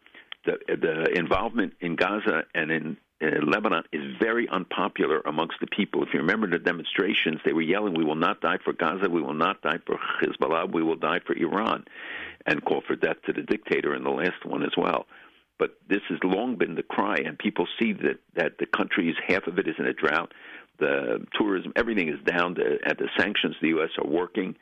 the 0.45 0.57
the 0.67 1.17
involvement 1.17 1.73
in 1.81 1.95
Gaza 1.95 2.43
and 2.55 2.71
in 2.71 2.91
uh, 2.91 3.02
Uh, 3.23 3.45
Lebanon 3.45 3.83
is 3.93 4.15
very 4.19 4.49
unpopular 4.49 5.21
amongst 5.25 5.55
the 5.61 5.67
people. 5.67 6.03
If 6.03 6.09
you 6.13 6.19
remember 6.19 6.47
the 6.47 6.59
demonstrations, 6.59 7.39
they 7.45 7.53
were 7.53 7.61
yelling, 7.61 7.93
"We 7.93 8.03
will 8.03 8.15
not 8.15 8.41
die 8.41 8.57
for 8.63 8.73
Gaza. 8.73 9.09
We 9.09 9.21
will 9.21 9.33
not 9.33 9.61
die 9.61 9.79
for 9.85 9.97
Hezbollah. 10.21 10.71
We 10.71 10.83
will 10.83 10.97
die 10.97 11.19
for 11.19 11.33
Iran," 11.33 11.85
and 12.45 12.63
call 12.65 12.81
for 12.81 12.95
death 12.95 13.21
to 13.25 13.33
the 13.33 13.43
dictator 13.43 13.95
in 13.95 14.03
the 14.03 14.11
last 14.11 14.43
one 14.45 14.63
as 14.63 14.75
well. 14.75 15.07
But 15.57 15.77
this 15.87 16.01
has 16.09 16.19
long 16.23 16.55
been 16.55 16.75
the 16.75 16.83
cry, 16.83 17.15
and 17.25 17.37
people 17.39 17.67
see 17.79 17.93
that 17.93 18.19
that 18.33 18.57
the 18.57 18.65
country 18.65 19.09
is 19.09 19.15
half 19.27 19.47
of 19.47 19.57
it 19.57 19.67
is 19.67 19.75
in 19.79 19.85
a 19.85 19.93
drought. 19.93 20.33
The 20.79 21.25
tourism, 21.35 21.71
everything 21.75 22.09
is 22.09 22.19
down. 22.25 22.55
The, 22.55 22.79
at 22.83 22.97
the 22.97 23.07
sanctions, 23.17 23.55
the 23.61 23.69
U.S. 23.69 23.91
are 23.99 24.07
working 24.07 24.55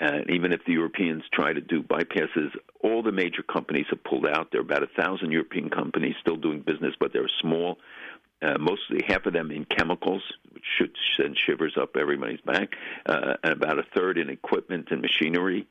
and 0.00 0.30
even 0.30 0.52
if 0.52 0.64
the 0.64 0.72
Europeans 0.72 1.24
try 1.32 1.52
to 1.52 1.60
do 1.60 1.82
bypasses, 1.82 2.50
all 2.82 3.02
the 3.02 3.12
major 3.12 3.42
companies 3.42 3.86
have 3.90 4.02
pulled 4.04 4.26
out. 4.26 4.50
There 4.52 4.60
are 4.60 4.64
about 4.64 4.84
a 4.84 4.88
thousand 5.00 5.32
European 5.32 5.70
companies 5.70 6.14
still 6.20 6.36
doing 6.36 6.60
business, 6.60 6.94
but 6.98 7.12
they're 7.12 7.28
small. 7.40 7.78
Uh, 8.40 8.56
mostly 8.58 9.00
half 9.08 9.26
of 9.26 9.32
them 9.32 9.50
in 9.50 9.64
chemicals, 9.64 10.22
which 10.52 10.62
should 10.78 10.94
send 11.16 11.36
shivers 11.36 11.76
up 11.76 11.96
everybody's 11.96 12.40
back, 12.42 12.74
uh, 13.06 13.34
and 13.42 13.52
about 13.52 13.80
a 13.80 13.84
third 13.96 14.16
in 14.16 14.30
equipment 14.30 14.88
and 14.92 15.02
machinery. 15.02 15.66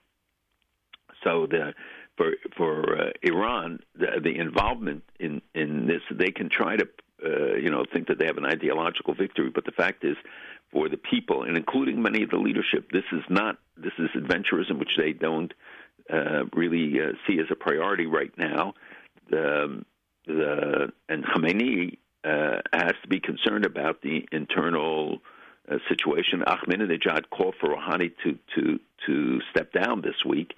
So 1.24 1.48
the 1.48 1.74
for 2.18 2.34
for 2.58 3.02
uh, 3.02 3.12
Iran, 3.24 3.80
the, 3.96 4.20
the 4.22 4.38
involvement 4.38 5.04
in 5.18 5.42
in 5.56 5.88
this, 5.88 6.02
they 6.12 6.32
can 6.32 6.50
try 6.50 6.76
to 6.76 6.90
uh, 7.26 7.56
you 7.56 7.70
know 7.70 7.84
think 7.92 8.08
that 8.08 8.20
they 8.20 8.26
have 8.26 8.38
an 8.38 8.46
ideological 8.46 9.14
victory, 9.14 9.50
but 9.54 9.66
the 9.66 9.72
fact 9.72 10.04
is, 10.04 10.16
for 10.72 10.90
the 10.90 10.98
people, 10.98 11.44
and 11.44 11.58
including 11.58 12.02
many 12.02 12.24
of 12.24 12.30
the 12.30 12.38
leadership, 12.38 12.92
this 12.92 13.06
is 13.12 13.24
not 13.30 13.58
this 13.78 13.94
is 13.98 14.10
adventurism, 14.16 14.80
which 14.80 14.98
they 14.98 15.14
don't 15.14 15.54
uh, 16.12 16.44
really 16.54 17.00
uh, 17.02 17.14
see 17.28 17.40
as 17.40 17.48
a 17.52 17.56
priority 17.56 18.06
right 18.06 18.32
now. 18.38 18.74
The, 19.30 19.84
the 20.26 20.92
and 21.10 21.24
Khamenei 21.26 21.98
uh, 22.24 22.62
has 22.74 22.94
to 23.02 23.08
be 23.10 23.20
concerned 23.20 23.66
about 23.66 24.02
the 24.02 24.26
internal 24.32 25.20
uh, 25.72 25.78
situation. 25.90 26.44
Ahmadinejad 26.46 27.30
called 27.30 27.56
for 27.60 27.70
Rouhani 27.70 28.12
to 28.24 28.38
to 28.56 28.80
to 29.06 29.40
step 29.52 29.72
down 29.72 30.02
this 30.02 30.26
week, 30.26 30.54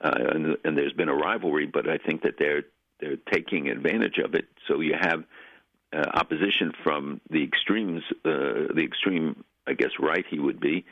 uh, 0.00 0.10
and, 0.14 0.56
and 0.64 0.76
there's 0.76 0.92
been 0.92 1.08
a 1.08 1.14
rivalry, 1.14 1.66
but 1.66 1.88
I 1.88 1.98
think 1.98 2.22
that 2.22 2.34
they're 2.38 2.62
they're 3.00 3.16
taking 3.32 3.68
advantage 3.68 4.18
of 4.24 4.34
it. 4.34 4.46
So 4.66 4.80
you 4.80 4.94
have 5.00 5.24
uh, 5.92 6.04
opposition 6.14 6.72
from 6.82 7.20
the 7.30 7.42
extremes, 7.42 8.02
uh, 8.24 8.72
the 8.74 8.84
extreme, 8.84 9.44
I 9.66 9.72
guess, 9.72 9.90
right 9.98 10.24
he 10.28 10.38
would 10.38 10.60
be, 10.60 10.84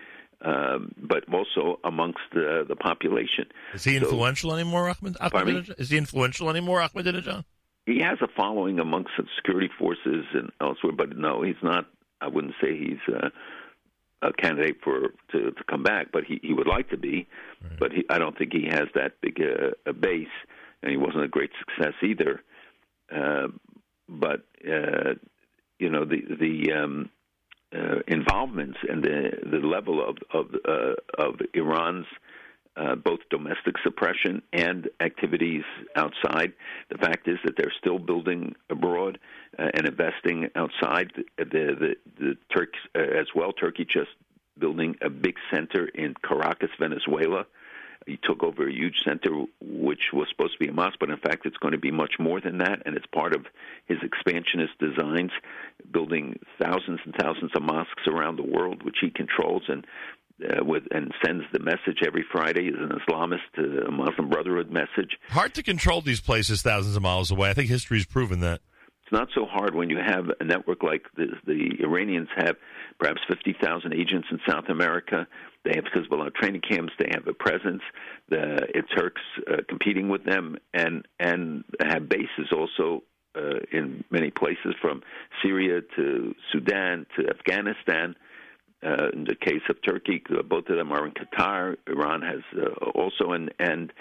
um, 0.45 0.95
but 0.99 1.25
also 1.33 1.79
amongst 1.85 2.21
the 2.33 2.65
the 2.69 2.77
population. 2.77 3.47
Is 3.75 3.85
he 3.85 3.97
influential 3.97 4.51
so, 4.51 4.57
anymore, 4.57 4.89
Ahmed? 4.89 5.17
Ahmadinejad? 5.17 5.81
Is 5.81 5.91
he 5.91 5.99
influential 5.99 6.51
anymore, 6.51 6.81
Ahmadinejad? 6.81 7.45
He 7.87 8.01
has 8.01 8.19
a 8.21 8.29
following 8.37 8.79
amongst 8.81 9.11
the 9.17 9.25
security 9.37 9.71
forces 9.79 10.25
and 10.35 10.51
elsewhere, 10.61 10.93
but 10.97 11.17
no, 11.17 11.43
he's 11.43 11.63
not. 11.63 11.87
I 12.21 12.29
wouldn't 12.29 12.55
say 12.61 12.77
he's 12.77 13.15
uh, 13.15 13.29
a 14.23 14.33
candidate 14.33 14.79
for 14.83 15.15
to, 15.33 15.51
to 15.51 15.65
come 15.71 15.83
back, 15.83 16.09
but 16.13 16.25
he, 16.25 16.41
he 16.43 16.53
would 16.53 16.67
like 16.67 16.89
to 16.91 16.97
be. 16.97 17.29
Right. 17.63 17.79
But 17.79 17.93
he, 17.93 18.05
I 18.11 18.19
don't 18.19 18.37
think 18.37 18.53
he 18.53 18.67
has 18.71 18.87
that 18.95 19.21
big 19.21 19.41
a, 19.41 19.73
a 19.89 19.93
base, 19.93 20.27
and 20.83 20.91
he 20.91 20.97
wasn't 20.97 21.25
a 21.25 21.29
great 21.29 21.51
success 21.61 21.95
either. 22.03 22.43
Uh, 23.15 23.49
but 24.09 24.45
uh, 24.67 25.15
you 25.79 25.91
know 25.91 26.05
the 26.05 26.23
the 26.41 26.73
um, 26.73 27.11
uh, 27.75 28.01
involvements 28.09 28.79
and 28.89 29.03
the 29.03 29.31
the 29.51 29.59
level 29.59 30.07
of 30.07 30.17
of 30.33 30.55
uh, 30.69 30.95
of 31.23 31.41
Iran's 31.55 32.07
uh, 32.77 32.95
both 32.95 33.21
domestic 33.31 33.75
suppression 33.83 34.43
and 34.53 34.89
activities 35.01 35.63
outside. 35.97 36.53
The 36.91 36.99
fact 36.99 37.27
is 37.27 37.39
that 37.45 37.55
they're 37.57 37.73
still 37.79 37.99
building 37.99 38.55
abroad 38.69 39.19
uh, 39.59 39.69
and 39.75 39.89
investing 39.89 40.49
outside. 40.55 41.13
The 41.39 41.45
the, 41.45 41.95
the 42.19 42.37
Turks 42.55 42.79
uh, 42.95 43.01
as 43.01 43.27
well. 43.35 43.53
Turkey 43.53 43.85
just 43.85 44.11
building 44.59 44.97
a 45.03 45.11
big 45.11 45.35
center 45.53 45.87
in 45.89 46.15
Caracas, 46.27 46.71
Venezuela. 46.79 47.47
He 48.07 48.19
took 48.23 48.43
over 48.43 48.69
a 48.69 48.73
huge 48.73 49.03
center, 49.05 49.31
which 49.61 50.13
was 50.13 50.29
supposed 50.31 50.53
to 50.53 50.59
be 50.59 50.69
a 50.69 50.73
mosque, 50.73 50.99
but 51.01 51.11
in 51.11 51.19
fact, 51.19 51.45
it's 51.45 51.57
going 51.57 51.73
to 51.73 51.79
be 51.79 51.91
much 51.91 52.15
more 52.21 52.41
than 52.41 52.59
that, 52.59 52.83
and 52.87 52.97
it's 52.97 53.07
part 53.07 53.35
of 53.35 53.47
his 53.87 53.99
expansionist 54.03 54.79
designs, 54.79 55.33
building 55.91 56.39
thousands 56.63 57.01
and 57.05 57.15
thousands 57.21 57.51
of 57.57 57.63
mosques 57.63 58.07
around 58.07 58.37
the 58.37 58.45
world, 58.45 58.85
which 58.85 58.99
he 59.01 59.11
controls, 59.11 59.65
and 59.69 59.85
uh, 60.45 60.65
with 60.65 60.85
and 60.91 61.13
sends 61.25 61.45
the 61.53 61.59
message 61.59 62.03
every 62.07 62.25
Friday 62.31 62.67
is 62.69 62.77
an 62.79 62.91
Islamist, 62.91 63.39
uh, 63.59 63.91
Muslim 63.91 64.29
Brotherhood 64.29 64.71
message. 64.71 65.19
Hard 65.31 65.55
to 65.55 65.63
control 65.63 66.03
these 66.03 66.21
places 66.21 66.63
thousands 66.63 66.95
of 66.95 67.03
miles 67.03 67.31
away. 67.31 67.51
I 67.51 67.55
think 67.55 67.71
history's 67.71 68.07
proven 68.07 68.41
that. 68.41 68.61
It's 69.07 69.13
not 69.13 69.29
so 69.37 69.47
hard 69.47 69.77
when 69.77 69.89
you 69.89 69.99
have 70.05 70.27
a 70.41 70.45
network 70.45 70.83
like 70.83 71.07
the, 71.17 71.27
the 71.47 71.77
Iranians 71.81 72.29
have, 72.37 72.57
perhaps 72.99 73.21
50,000 73.29 73.95
agents 73.95 74.27
in 74.33 74.41
South 74.49 74.69
America. 74.69 75.29
They 75.67 75.75
have 75.75 75.85
Hezbollah 75.85 76.33
training 76.35 76.61
camps. 76.61 76.93
They 76.99 77.11
have 77.13 77.27
a 77.27 77.33
presence. 77.33 77.83
The 78.29 78.61
Turks 78.97 79.23
uh, 79.51 79.57
competing 79.69 80.09
with 80.09 80.25
them, 80.25 80.57
and 80.73 81.07
and 81.19 81.65
have 81.81 82.09
bases 82.09 82.53
also 82.53 83.03
uh, 83.37 83.59
in 83.73 84.05
many 84.11 84.31
places 84.31 84.75
from 84.81 85.03
Syria 85.43 85.81
to 85.97 86.35
Sudan 86.53 87.07
to 87.17 87.29
Afghanistan. 87.29 88.15
Uh, 88.87 89.09
in 89.13 89.25
the 89.25 89.35
case 89.35 89.63
of 89.69 89.77
Turkey, 89.83 90.23
both 90.49 90.69
of 90.69 90.77
them 90.77 90.93
are 90.93 91.07
in 91.07 91.13
Qatar. 91.13 91.77
Iran 91.89 92.23
has 92.23 92.41
uh, 92.57 92.91
also, 92.91 93.33
and 93.33 93.53
and 93.59 93.93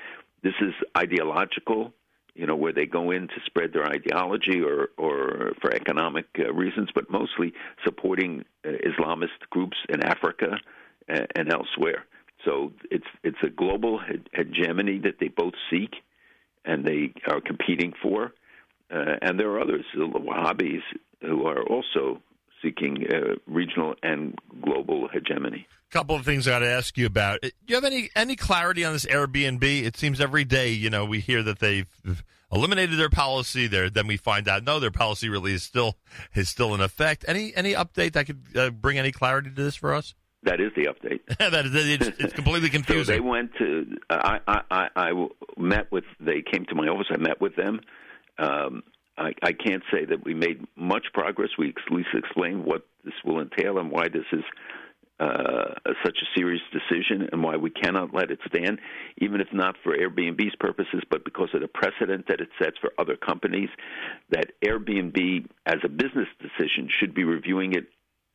this 0.44 0.54
is 0.62 0.74
ideological. 0.96 1.94
You 2.36 2.46
know, 2.46 2.56
where 2.58 2.74
they 2.74 2.86
go 2.86 3.12
in 3.12 3.30
to 3.30 3.36
spread 3.46 3.74
their 3.74 3.88
ideology 3.88 4.62
or 4.62 4.90
or 4.98 5.54
for 5.62 5.74
economic 5.74 6.26
uh, 6.38 6.54
reasons, 6.54 6.90
but 6.94 7.10
mostly 7.10 7.54
supporting 7.84 8.46
uh, 8.66 8.72
Islamist 8.86 9.50
groups 9.50 9.78
in 9.90 10.04
Africa 10.04 10.58
and, 11.08 11.52
elsewhere. 11.52 12.06
So 12.44 12.72
it's 12.92 13.08
it's 13.24 13.38
a 13.44 13.50
global 13.50 14.00
hegemony 14.34 15.00
that 15.00 15.16
they 15.20 15.30
both 15.30 15.54
seek, 15.70 15.96
and 16.64 16.86
they 16.86 17.14
are 17.28 17.42
competing 17.42 17.94
for. 18.02 18.34
Uh, 18.92 19.16
and 19.22 19.40
there 19.40 19.50
are 19.50 19.60
others, 19.60 19.86
the 19.96 20.06
Wahhabis, 20.06 20.82
who 21.22 21.46
are 21.48 21.64
also 21.64 22.22
seeking 22.62 23.06
uh, 23.12 23.36
regional 23.48 23.96
and 24.04 24.38
global 24.62 25.08
hegemony. 25.08 25.68
A 25.90 25.94
couple 25.94 26.16
of 26.16 26.26
things 26.26 26.48
I 26.48 26.52
got 26.52 26.60
to 26.60 26.70
ask 26.70 26.98
you 26.98 27.06
about. 27.06 27.42
Do 27.42 27.52
you 27.68 27.76
have 27.76 27.84
any 27.84 28.10
any 28.16 28.36
clarity 28.36 28.84
on 28.84 28.94
this 28.94 29.06
Airbnb? 29.06 29.64
It 29.64 29.98
seems 29.98 30.22
every 30.22 30.44
day, 30.44 30.70
you 30.72 30.90
know, 30.90 31.06
we 31.06 31.20
hear 31.20 31.42
that 31.44 31.60
they've 31.60 31.88
eliminated 32.52 33.00
their 33.00 33.10
policy. 33.10 33.68
There, 33.68 33.90
then 33.90 34.08
we 34.08 34.18
find 34.18 34.48
out 34.48 34.64
no, 34.64 34.80
their 34.80 34.92
policy 34.92 35.30
really 35.30 35.54
is 35.54 35.64
still 35.64 35.98
is 36.34 36.50
still 36.50 36.74
in 36.74 36.82
effect. 36.82 37.26
Any 37.28 37.56
any 37.56 37.74
update 37.74 38.14
that 38.14 38.26
could 38.26 38.42
uh, 38.56 38.70
bring 38.70 38.98
any 38.98 39.12
clarity 39.12 39.50
to 39.50 39.56
this 39.56 39.76
for 39.76 39.94
us? 39.94 40.14
That 40.46 40.62
is 40.62 40.72
the 40.76 40.86
update. 40.86 41.22
that 41.38 41.66
is 41.66 41.74
it's, 41.76 42.20
it's 42.20 42.34
completely 42.42 42.70
confusing. 42.70 43.06
so 43.06 43.12
they 43.12 43.20
went 43.20 43.52
to. 43.58 43.98
I, 44.10 44.40
I 44.48 44.62
I 44.72 44.88
I 44.96 45.28
met 45.58 45.92
with. 45.92 46.06
They 46.20 46.42
came 46.42 46.66
to 46.66 46.76
my 46.76 46.88
office. 46.88 47.08
I 47.12 47.18
met 47.18 47.42
with 47.42 47.56
them. 47.56 47.82
Um, 48.38 48.84
I, 49.18 49.32
I 49.42 49.54
can't 49.54 49.84
say 49.92 50.06
that 50.06 50.26
we 50.26 50.34
made 50.34 50.66
much 50.76 51.08
progress. 51.14 51.50
We 51.58 51.70
at 51.70 51.92
least 51.92 52.10
explained 52.14 52.66
what 52.66 52.86
this 53.04 53.14
will 53.24 53.40
entail 53.40 53.78
and 53.78 53.90
why 53.90 54.10
this 54.10 54.26
is 54.34 54.44
uh, 55.20 55.76
such 56.04 56.18
a 56.22 56.40
serious 56.40 56.62
decision 56.74 57.30
and 57.32 57.42
why 57.42 57.56
we 57.56 57.70
cannot 57.70 58.14
let 58.14 58.32
it 58.32 58.40
stand, 58.48 58.80
even 59.18 59.40
if 59.40 59.48
not 59.54 59.76
for 59.82 59.96
Airbnb's 59.98 60.56
purposes, 60.60 61.02
but 61.10 61.24
because 61.24 61.50
of 61.54 61.62
the 61.62 61.70
precedent 61.70 62.26
that 62.28 62.42
it 62.42 62.50
sets 62.62 62.78
for 62.82 62.92
other 62.98 63.16
companies. 63.16 63.70
That 64.32 64.52
Airbnb, 64.62 65.48
as 65.66 65.78
a 65.86 65.90
business 65.90 66.28
decision, 66.42 66.90
should 66.90 67.14
be 67.14 67.24
reviewing 67.24 67.74
it, 67.74 67.86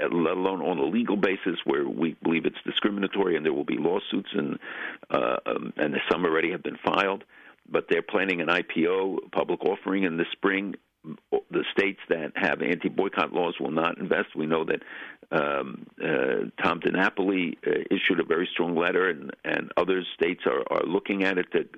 let 0.03 0.37
alone 0.37 0.63
on 0.63 0.79
a 0.79 0.85
legal 0.85 1.17
basis, 1.17 1.59
where 1.65 1.89
we 1.89 2.17
believe 2.23 2.47
it's 2.47 2.57
discriminatory 2.65 3.37
and 3.37 3.45
there 3.45 3.53
will 3.53 3.65
be 3.65 3.77
lawsuits, 3.79 4.31
and 4.33 4.59
uh, 5.11 5.37
um, 5.47 5.73
and 5.77 5.95
some 6.11 6.25
already 6.25 6.51
have 6.51 6.63
been 6.63 6.79
filed 6.85 7.25
but 7.71 7.87
they're 7.89 8.03
planning 8.03 8.41
an 8.41 8.49
IPO, 8.49 9.31
public 9.33 9.65
offering 9.65 10.05
in 10.05 10.17
the 10.17 10.27
spring. 10.33 10.75
The 11.51 11.65
states 11.73 12.01
that 12.11 12.33
have 12.35 12.61
anti-boycott 12.61 13.33
laws 13.33 13.55
will 13.59 13.71
not 13.71 13.97
invest. 13.97 14.37
We 14.37 14.47
know 14.47 14.67
that 14.67 14.83
um, 15.33 15.87
uh, 16.03 16.51
Tom 16.63 16.81
DiNapoli 16.81 17.57
uh, 17.67 17.85
issued 17.91 18.21
a 18.21 18.25
very 18.25 18.47
strong 18.53 18.77
letter, 18.77 19.09
and, 19.09 19.31
and 19.45 19.73
other 19.79 20.03
states 20.15 20.43
are, 20.45 20.63
are 20.71 20.85
looking 20.85 21.25
at 21.25 21.39
it. 21.39 21.47
That 21.53 21.69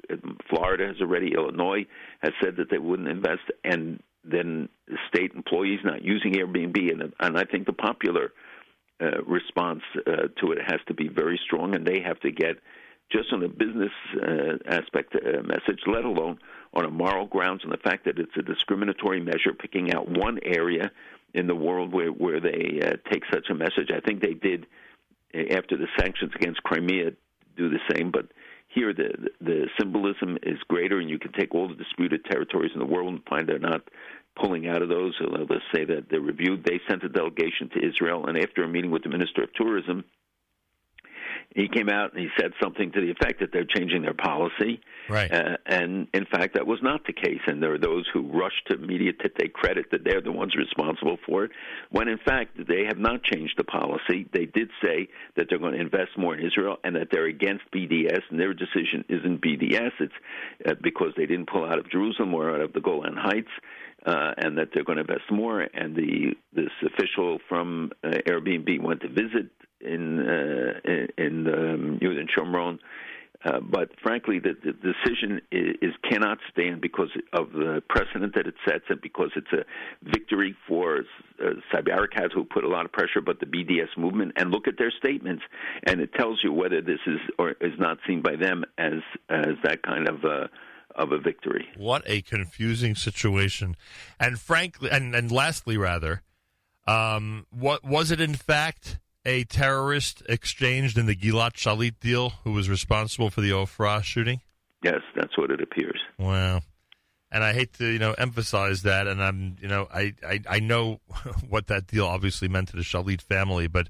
Florida 0.48 0.88
has 0.88 0.96
already, 1.00 1.34
Illinois 1.34 1.86
has 2.20 2.32
said 2.42 2.56
that 2.56 2.68
they 2.70 2.78
wouldn't 2.78 3.08
invest, 3.08 3.42
and 3.62 4.02
then 4.24 4.68
state 5.08 5.32
employees 5.34 5.80
not 5.84 6.02
using 6.04 6.34
Airbnb, 6.34 6.92
and, 6.92 7.12
and 7.18 7.38
I 7.38 7.44
think 7.44 7.66
the 7.66 7.72
popular 7.72 8.32
uh, 9.00 9.22
response 9.24 9.82
uh, 10.06 10.28
to 10.40 10.52
it 10.52 10.58
has 10.64 10.80
to 10.86 10.94
be 10.94 11.08
very 11.08 11.40
strong, 11.44 11.74
and 11.74 11.86
they 11.86 12.00
have 12.00 12.20
to 12.20 12.30
get 12.30 12.58
just 13.10 13.32
on 13.32 13.42
a 13.42 13.48
business 13.48 13.92
uh, 14.16 14.56
aspect 14.66 15.14
uh, 15.14 15.42
message, 15.42 15.80
let 15.86 16.04
alone 16.04 16.38
on 16.72 16.84
a 16.84 16.90
moral 16.90 17.26
grounds 17.26 17.62
and 17.62 17.72
the 17.72 17.78
fact 17.78 18.06
that 18.06 18.18
it's 18.18 18.36
a 18.38 18.42
discriminatory 18.42 19.20
measure 19.20 19.52
picking 19.52 19.92
out 19.92 20.08
one 20.08 20.38
area 20.42 20.90
in 21.34 21.46
the 21.46 21.54
world 21.54 21.92
where 21.92 22.08
where 22.08 22.40
they 22.40 22.80
uh, 22.82 23.10
take 23.10 23.24
such 23.32 23.50
a 23.50 23.54
message. 23.54 23.90
I 23.94 24.00
think 24.00 24.20
they 24.20 24.34
did 24.34 24.66
uh, 25.34 25.56
after 25.56 25.76
the 25.76 25.88
sanctions 25.98 26.32
against 26.34 26.62
Crimea 26.62 27.12
do 27.56 27.68
the 27.68 27.80
same, 27.90 28.10
but 28.10 28.26
here 28.74 28.92
the 28.92 29.28
the 29.40 29.68
symbolism 29.78 30.38
is 30.42 30.58
greater, 30.68 30.98
and 30.98 31.10
you 31.10 31.18
can 31.18 31.32
take 31.32 31.54
all 31.54 31.68
the 31.68 31.74
disputed 31.74 32.24
territories 32.24 32.72
in 32.74 32.80
the 32.80 32.86
world 32.86 33.12
and 33.12 33.22
find 33.28 33.48
they're 33.48 33.58
not 33.58 33.82
pulling 34.40 34.68
out 34.68 34.82
of 34.82 34.88
those. 34.88 35.14
Uh, 35.20 35.44
let's 35.48 35.62
say 35.74 35.84
that 35.84 36.06
they're 36.10 36.20
reviewed. 36.20 36.64
They 36.64 36.80
sent 36.88 37.04
a 37.04 37.08
delegation 37.08 37.68
to 37.74 37.86
Israel, 37.86 38.26
and 38.26 38.38
after 38.38 38.62
a 38.62 38.68
meeting 38.68 38.90
with 38.90 39.02
the 39.02 39.10
minister 39.10 39.42
of 39.42 39.52
tourism 39.54 40.04
he 41.54 41.68
came 41.68 41.88
out 41.88 42.12
and 42.12 42.20
he 42.20 42.28
said 42.38 42.52
something 42.62 42.92
to 42.92 43.00
the 43.00 43.10
effect 43.10 43.40
that 43.40 43.50
they're 43.52 43.66
changing 43.66 44.02
their 44.02 44.14
policy. 44.14 44.80
Right. 45.08 45.30
Uh, 45.30 45.56
and 45.66 46.08
in 46.14 46.26
fact, 46.26 46.54
that 46.54 46.66
was 46.66 46.78
not 46.82 47.06
the 47.06 47.12
case. 47.12 47.40
And 47.46 47.62
there 47.62 47.74
are 47.74 47.78
those 47.78 48.06
who 48.12 48.30
rush 48.32 48.62
to 48.68 48.78
media 48.78 49.12
to 49.12 49.28
take 49.28 49.52
credit 49.52 49.86
that 49.90 50.04
they're 50.04 50.20
the 50.20 50.32
ones 50.32 50.54
responsible 50.56 51.18
for 51.26 51.44
it, 51.44 51.50
when 51.90 52.08
in 52.08 52.18
fact 52.18 52.56
they 52.56 52.84
have 52.86 52.98
not 52.98 53.22
changed 53.22 53.54
the 53.56 53.64
policy. 53.64 54.26
They 54.32 54.46
did 54.46 54.70
say 54.82 55.08
that 55.36 55.46
they're 55.48 55.58
going 55.58 55.74
to 55.74 55.80
invest 55.80 56.16
more 56.16 56.34
in 56.34 56.44
Israel 56.44 56.76
and 56.84 56.96
that 56.96 57.08
they're 57.10 57.26
against 57.26 57.64
BDS, 57.74 58.22
and 58.30 58.40
their 58.40 58.54
decision 58.54 59.04
isn't 59.08 59.42
BDS. 59.42 59.92
It's 60.00 60.12
uh, 60.66 60.74
because 60.82 61.12
they 61.16 61.26
didn't 61.26 61.50
pull 61.50 61.64
out 61.64 61.78
of 61.78 61.90
Jerusalem 61.90 62.34
or 62.34 62.54
out 62.54 62.60
of 62.60 62.72
the 62.72 62.80
Golan 62.80 63.16
Heights. 63.16 63.50
Uh, 64.04 64.32
and 64.38 64.58
that 64.58 64.70
they're 64.74 64.82
going 64.82 64.96
to 64.96 65.02
invest 65.02 65.30
more. 65.30 65.60
And 65.60 65.94
the 65.94 66.32
this 66.52 66.72
official 66.84 67.38
from 67.48 67.92
uh, 68.02 68.08
Airbnb 68.26 68.82
went 68.82 69.00
to 69.02 69.08
visit 69.08 69.50
in 69.80 70.18
uh, 70.18 70.80
in, 70.84 71.08
in 71.18 71.46
um, 71.46 71.98
Yehuda 72.02 72.26
Shomron. 72.36 72.78
Uh, 73.44 73.58
but 73.60 73.90
frankly, 74.02 74.38
the, 74.38 74.54
the 74.64 74.72
decision 74.72 75.40
is, 75.50 75.74
is, 75.82 75.94
cannot 76.08 76.38
stand 76.52 76.80
because 76.80 77.08
of 77.32 77.50
the 77.52 77.82
precedent 77.88 78.34
that 78.36 78.46
it 78.46 78.54
sets, 78.66 78.84
and 78.88 79.00
because 79.00 79.30
it's 79.34 79.52
a 79.52 79.64
victory 80.08 80.54
for 80.68 81.00
uh, 81.44 81.50
who 82.34 82.44
put 82.44 82.62
a 82.62 82.68
lot 82.68 82.84
of 82.84 82.92
pressure, 82.92 83.20
but 83.20 83.40
the 83.40 83.46
BDS 83.46 83.98
movement. 83.98 84.32
And 84.36 84.50
look 84.50 84.68
at 84.68 84.78
their 84.78 84.92
statements, 84.92 85.42
and 85.84 86.00
it 86.00 86.14
tells 86.14 86.38
you 86.44 86.52
whether 86.52 86.80
this 86.80 87.00
is 87.06 87.18
or 87.38 87.50
is 87.60 87.78
not 87.78 87.98
seen 88.06 88.22
by 88.22 88.36
them 88.36 88.64
as 88.78 89.00
as 89.28 89.56
that 89.64 89.82
kind 89.82 90.08
of. 90.08 90.24
Uh, 90.24 90.46
of 90.94 91.12
a 91.12 91.18
victory. 91.18 91.68
What 91.76 92.02
a 92.06 92.22
confusing 92.22 92.94
situation, 92.94 93.76
and 94.18 94.38
frankly, 94.38 94.90
and, 94.90 95.14
and 95.14 95.30
lastly, 95.30 95.76
rather, 95.76 96.22
um, 96.86 97.46
what 97.50 97.84
was 97.84 98.10
it 98.10 98.20
in 98.20 98.34
fact 98.34 98.98
a 99.24 99.44
terrorist 99.44 100.22
exchanged 100.28 100.98
in 100.98 101.06
the 101.06 101.16
Gilad 101.16 101.52
Shalit 101.52 101.94
deal 102.00 102.30
who 102.44 102.52
was 102.52 102.68
responsible 102.68 103.30
for 103.30 103.40
the 103.40 103.50
Ofra 103.50 104.02
shooting? 104.02 104.40
Yes, 104.82 105.00
that's 105.14 105.38
what 105.38 105.50
it 105.50 105.60
appears. 105.60 106.00
Wow. 106.18 106.62
And 107.30 107.42
I 107.42 107.54
hate 107.54 107.72
to, 107.74 107.86
you 107.86 107.98
know, 107.98 108.12
emphasize 108.12 108.82
that, 108.82 109.06
and 109.06 109.22
I'm, 109.22 109.56
you 109.60 109.68
know, 109.68 109.88
I, 109.92 110.14
I, 110.26 110.40
I 110.48 110.58
know 110.58 111.00
what 111.48 111.68
that 111.68 111.86
deal 111.86 112.06
obviously 112.06 112.48
meant 112.48 112.68
to 112.68 112.76
the 112.76 112.82
Shalit 112.82 113.22
family, 113.22 113.68
but 113.68 113.88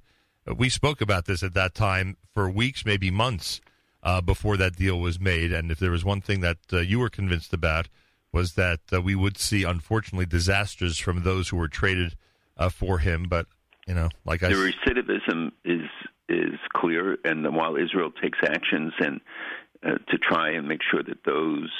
we 0.57 0.69
spoke 0.69 1.01
about 1.01 1.25
this 1.25 1.43
at 1.43 1.55
that 1.55 1.75
time 1.75 2.17
for 2.35 2.49
weeks, 2.51 2.85
maybe 2.85 3.11
months, 3.11 3.61
uh, 4.03 4.21
before 4.21 4.57
that 4.57 4.77
deal 4.77 4.99
was 4.99 5.21
made. 5.21 5.53
And 5.53 5.71
if 5.71 5.79
there 5.79 5.91
was 5.91 6.05
one 6.05 6.21
thing 6.21 6.41
that 6.41 6.59
uh, 6.73 6.79
you 6.79 6.99
were 6.99 7.11
convinced 7.11 7.53
about, 7.53 7.89
was 8.33 8.55
that 8.55 8.81
uh, 8.93 9.01
we 9.01 9.15
would 9.15 9.37
see, 9.39 9.63
unfortunately, 9.65 10.27
disasters 10.27 10.99
from 10.99 11.23
those 11.23 11.51
who 11.51 11.57
were 11.57 11.69
traded 11.69 12.17
uh, 12.57 12.69
for 12.69 12.99
him. 12.99 13.27
But 13.29 13.47
you 13.87 13.95
know, 13.95 14.09
like 14.25 14.43
I 14.43 14.49
the 14.49 14.55
recidivism 14.55 15.53
is 15.65 15.89
is 16.29 16.59
clear, 16.73 17.19
and 17.25 17.55
while 17.55 17.77
Israel 17.77 18.11
takes 18.11 18.39
actions 18.43 18.93
and 18.99 19.21
uh, 19.85 19.99
to 20.09 20.19
try 20.19 20.51
and 20.51 20.67
make 20.67 20.81
sure 20.91 21.03
that 21.03 21.25
those 21.25 21.71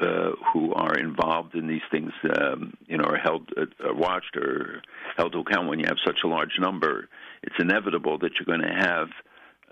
uh, 0.00 0.30
who 0.52 0.72
are 0.74 0.96
involved 0.96 1.54
in 1.54 1.66
these 1.66 1.82
things, 1.90 2.12
um, 2.40 2.72
you 2.86 2.96
know, 2.96 3.04
are 3.04 3.16
held, 3.16 3.50
uh, 3.56 3.92
watched, 3.92 4.36
or 4.36 4.80
held 5.16 5.32
to 5.32 5.40
account. 5.40 5.68
When 5.68 5.80
you 5.80 5.86
have 5.86 5.98
such 6.06 6.20
a 6.24 6.28
large 6.28 6.58
number, 6.60 7.08
it's 7.42 7.56
inevitable 7.58 8.18
that 8.18 8.32
you're 8.38 8.46
going 8.46 8.66
to 8.66 8.88
have 8.88 9.08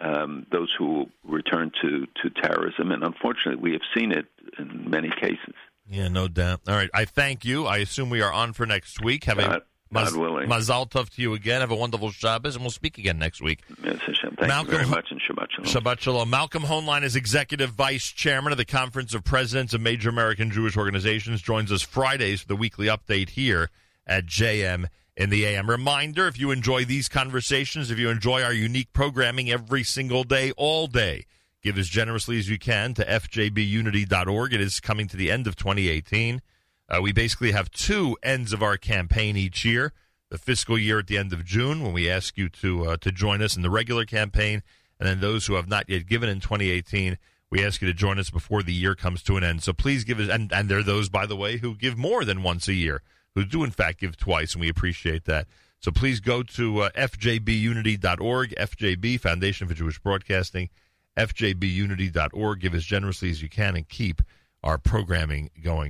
um, 0.00 0.46
those 0.52 0.72
who 0.78 1.06
return 1.24 1.72
to 1.82 2.06
to 2.22 2.30
terrorism, 2.42 2.90
and 2.90 3.02
unfortunately, 3.02 3.62
we 3.62 3.72
have 3.72 3.82
seen 3.96 4.12
it 4.12 4.26
in 4.58 4.90
many 4.90 5.10
cases. 5.20 5.54
Yeah, 5.88 6.08
no 6.08 6.28
doubt. 6.28 6.62
All 6.68 6.74
right, 6.74 6.90
I 6.92 7.04
thank 7.04 7.44
you. 7.44 7.66
I 7.66 7.78
assume 7.78 8.10
we 8.10 8.20
are 8.20 8.32
on 8.32 8.52
for 8.52 8.66
next 8.66 9.02
week. 9.02 9.24
Have 9.24 9.38
a 9.38 9.62
God 9.92 10.16
willing. 10.16 10.48
Mazal 10.48 10.90
tov 10.90 11.10
to 11.10 11.22
you 11.22 11.34
again. 11.34 11.60
Have 11.60 11.70
a 11.70 11.76
wonderful 11.76 12.10
Shabbos, 12.10 12.56
and 12.56 12.64
we'll 12.64 12.70
speak 12.70 12.98
again 12.98 13.18
next 13.18 13.40
week. 13.40 13.60
Yes, 13.84 14.00
Hashem. 14.00 14.36
Thank 14.36 14.48
Malcolm, 14.48 14.72
you 14.72 14.78
very 14.78 14.90
much, 14.90 15.08
and 15.10 15.20
Shabbat 15.20 15.46
Shalom. 15.50 15.84
Shabbat 15.84 16.00
Shalom. 16.00 16.30
Malcolm 16.30 16.64
Hoenlein 16.64 17.02
is 17.02 17.16
Executive 17.16 17.70
Vice 17.70 18.10
Chairman 18.10 18.52
of 18.52 18.58
the 18.58 18.64
Conference 18.64 19.14
of 19.14 19.24
Presidents 19.24 19.74
of 19.74 19.80
Major 19.80 20.08
American 20.08 20.50
Jewish 20.50 20.76
Organizations. 20.76 21.40
Joins 21.40 21.70
us 21.70 21.82
Fridays 21.82 22.42
for 22.42 22.48
the 22.48 22.56
weekly 22.56 22.86
update 22.86 23.30
here 23.30 23.70
at 24.06 24.26
JM 24.26 24.86
in 25.16 25.30
the 25.30 25.44
AM. 25.46 25.70
Reminder, 25.70 26.26
if 26.26 26.38
you 26.38 26.50
enjoy 26.50 26.84
these 26.84 27.08
conversations, 27.08 27.90
if 27.90 27.98
you 27.98 28.10
enjoy 28.10 28.42
our 28.42 28.52
unique 28.52 28.92
programming 28.92 29.50
every 29.50 29.82
single 29.82 30.24
day, 30.24 30.52
all 30.56 30.86
day, 30.86 31.24
give 31.62 31.78
as 31.78 31.88
generously 31.88 32.38
as 32.38 32.48
you 32.48 32.58
can 32.58 32.94
to 32.94 33.04
fjbunity.org. 33.04 34.52
It 34.52 34.60
is 34.60 34.80
coming 34.80 35.08
to 35.08 35.16
the 35.16 35.30
end 35.30 35.46
of 35.46 35.56
2018. 35.56 36.42
Uh, 36.88 37.00
we 37.02 37.12
basically 37.12 37.52
have 37.52 37.70
two 37.70 38.16
ends 38.22 38.52
of 38.52 38.62
our 38.62 38.76
campaign 38.76 39.36
each 39.36 39.64
year. 39.64 39.92
The 40.28 40.38
fiscal 40.38 40.78
year 40.78 40.98
at 40.98 41.06
the 41.06 41.18
end 41.18 41.32
of 41.32 41.44
June, 41.44 41.82
when 41.82 41.92
we 41.92 42.10
ask 42.10 42.36
you 42.36 42.48
to 42.48 42.90
uh, 42.90 42.96
to 42.98 43.12
join 43.12 43.42
us 43.42 43.56
in 43.56 43.62
the 43.62 43.70
regular 43.70 44.04
campaign, 44.04 44.62
and 44.98 45.08
then 45.08 45.20
those 45.20 45.46
who 45.46 45.54
have 45.54 45.68
not 45.68 45.88
yet 45.88 46.06
given 46.06 46.28
in 46.28 46.40
2018, 46.40 47.16
we 47.50 47.64
ask 47.64 47.80
you 47.80 47.86
to 47.86 47.94
join 47.94 48.18
us 48.18 48.30
before 48.30 48.62
the 48.62 48.72
year 48.72 48.94
comes 48.94 49.22
to 49.22 49.36
an 49.36 49.44
end. 49.44 49.62
So 49.62 49.72
please 49.72 50.04
give 50.04 50.18
us, 50.18 50.28
and, 50.28 50.52
and 50.52 50.68
there 50.68 50.78
are 50.78 50.82
those, 50.82 51.08
by 51.08 51.26
the 51.26 51.36
way, 51.36 51.58
who 51.58 51.76
give 51.76 51.96
more 51.96 52.24
than 52.24 52.42
once 52.42 52.66
a 52.66 52.74
year, 52.74 53.02
who 53.36 53.44
do 53.44 53.62
in 53.62 53.70
fact 53.70 54.00
give 54.00 54.16
twice, 54.16 54.54
and 54.54 54.60
we 54.60 54.68
appreciate 54.68 55.26
that. 55.26 55.46
So 55.78 55.92
please 55.92 56.18
go 56.20 56.42
to 56.42 56.80
uh, 56.80 56.90
fjbunity.org, 56.96 58.54
FJB, 58.58 59.20
Foundation 59.20 59.68
for 59.68 59.74
Jewish 59.74 60.00
Broadcasting, 60.00 60.70
fjbunity.org. 61.16 62.60
Give 62.60 62.74
as 62.74 62.84
generously 62.84 63.30
as 63.30 63.42
you 63.42 63.48
can 63.48 63.76
and 63.76 63.88
keep 63.88 64.22
our 64.64 64.78
programming 64.78 65.50
going. 65.62 65.84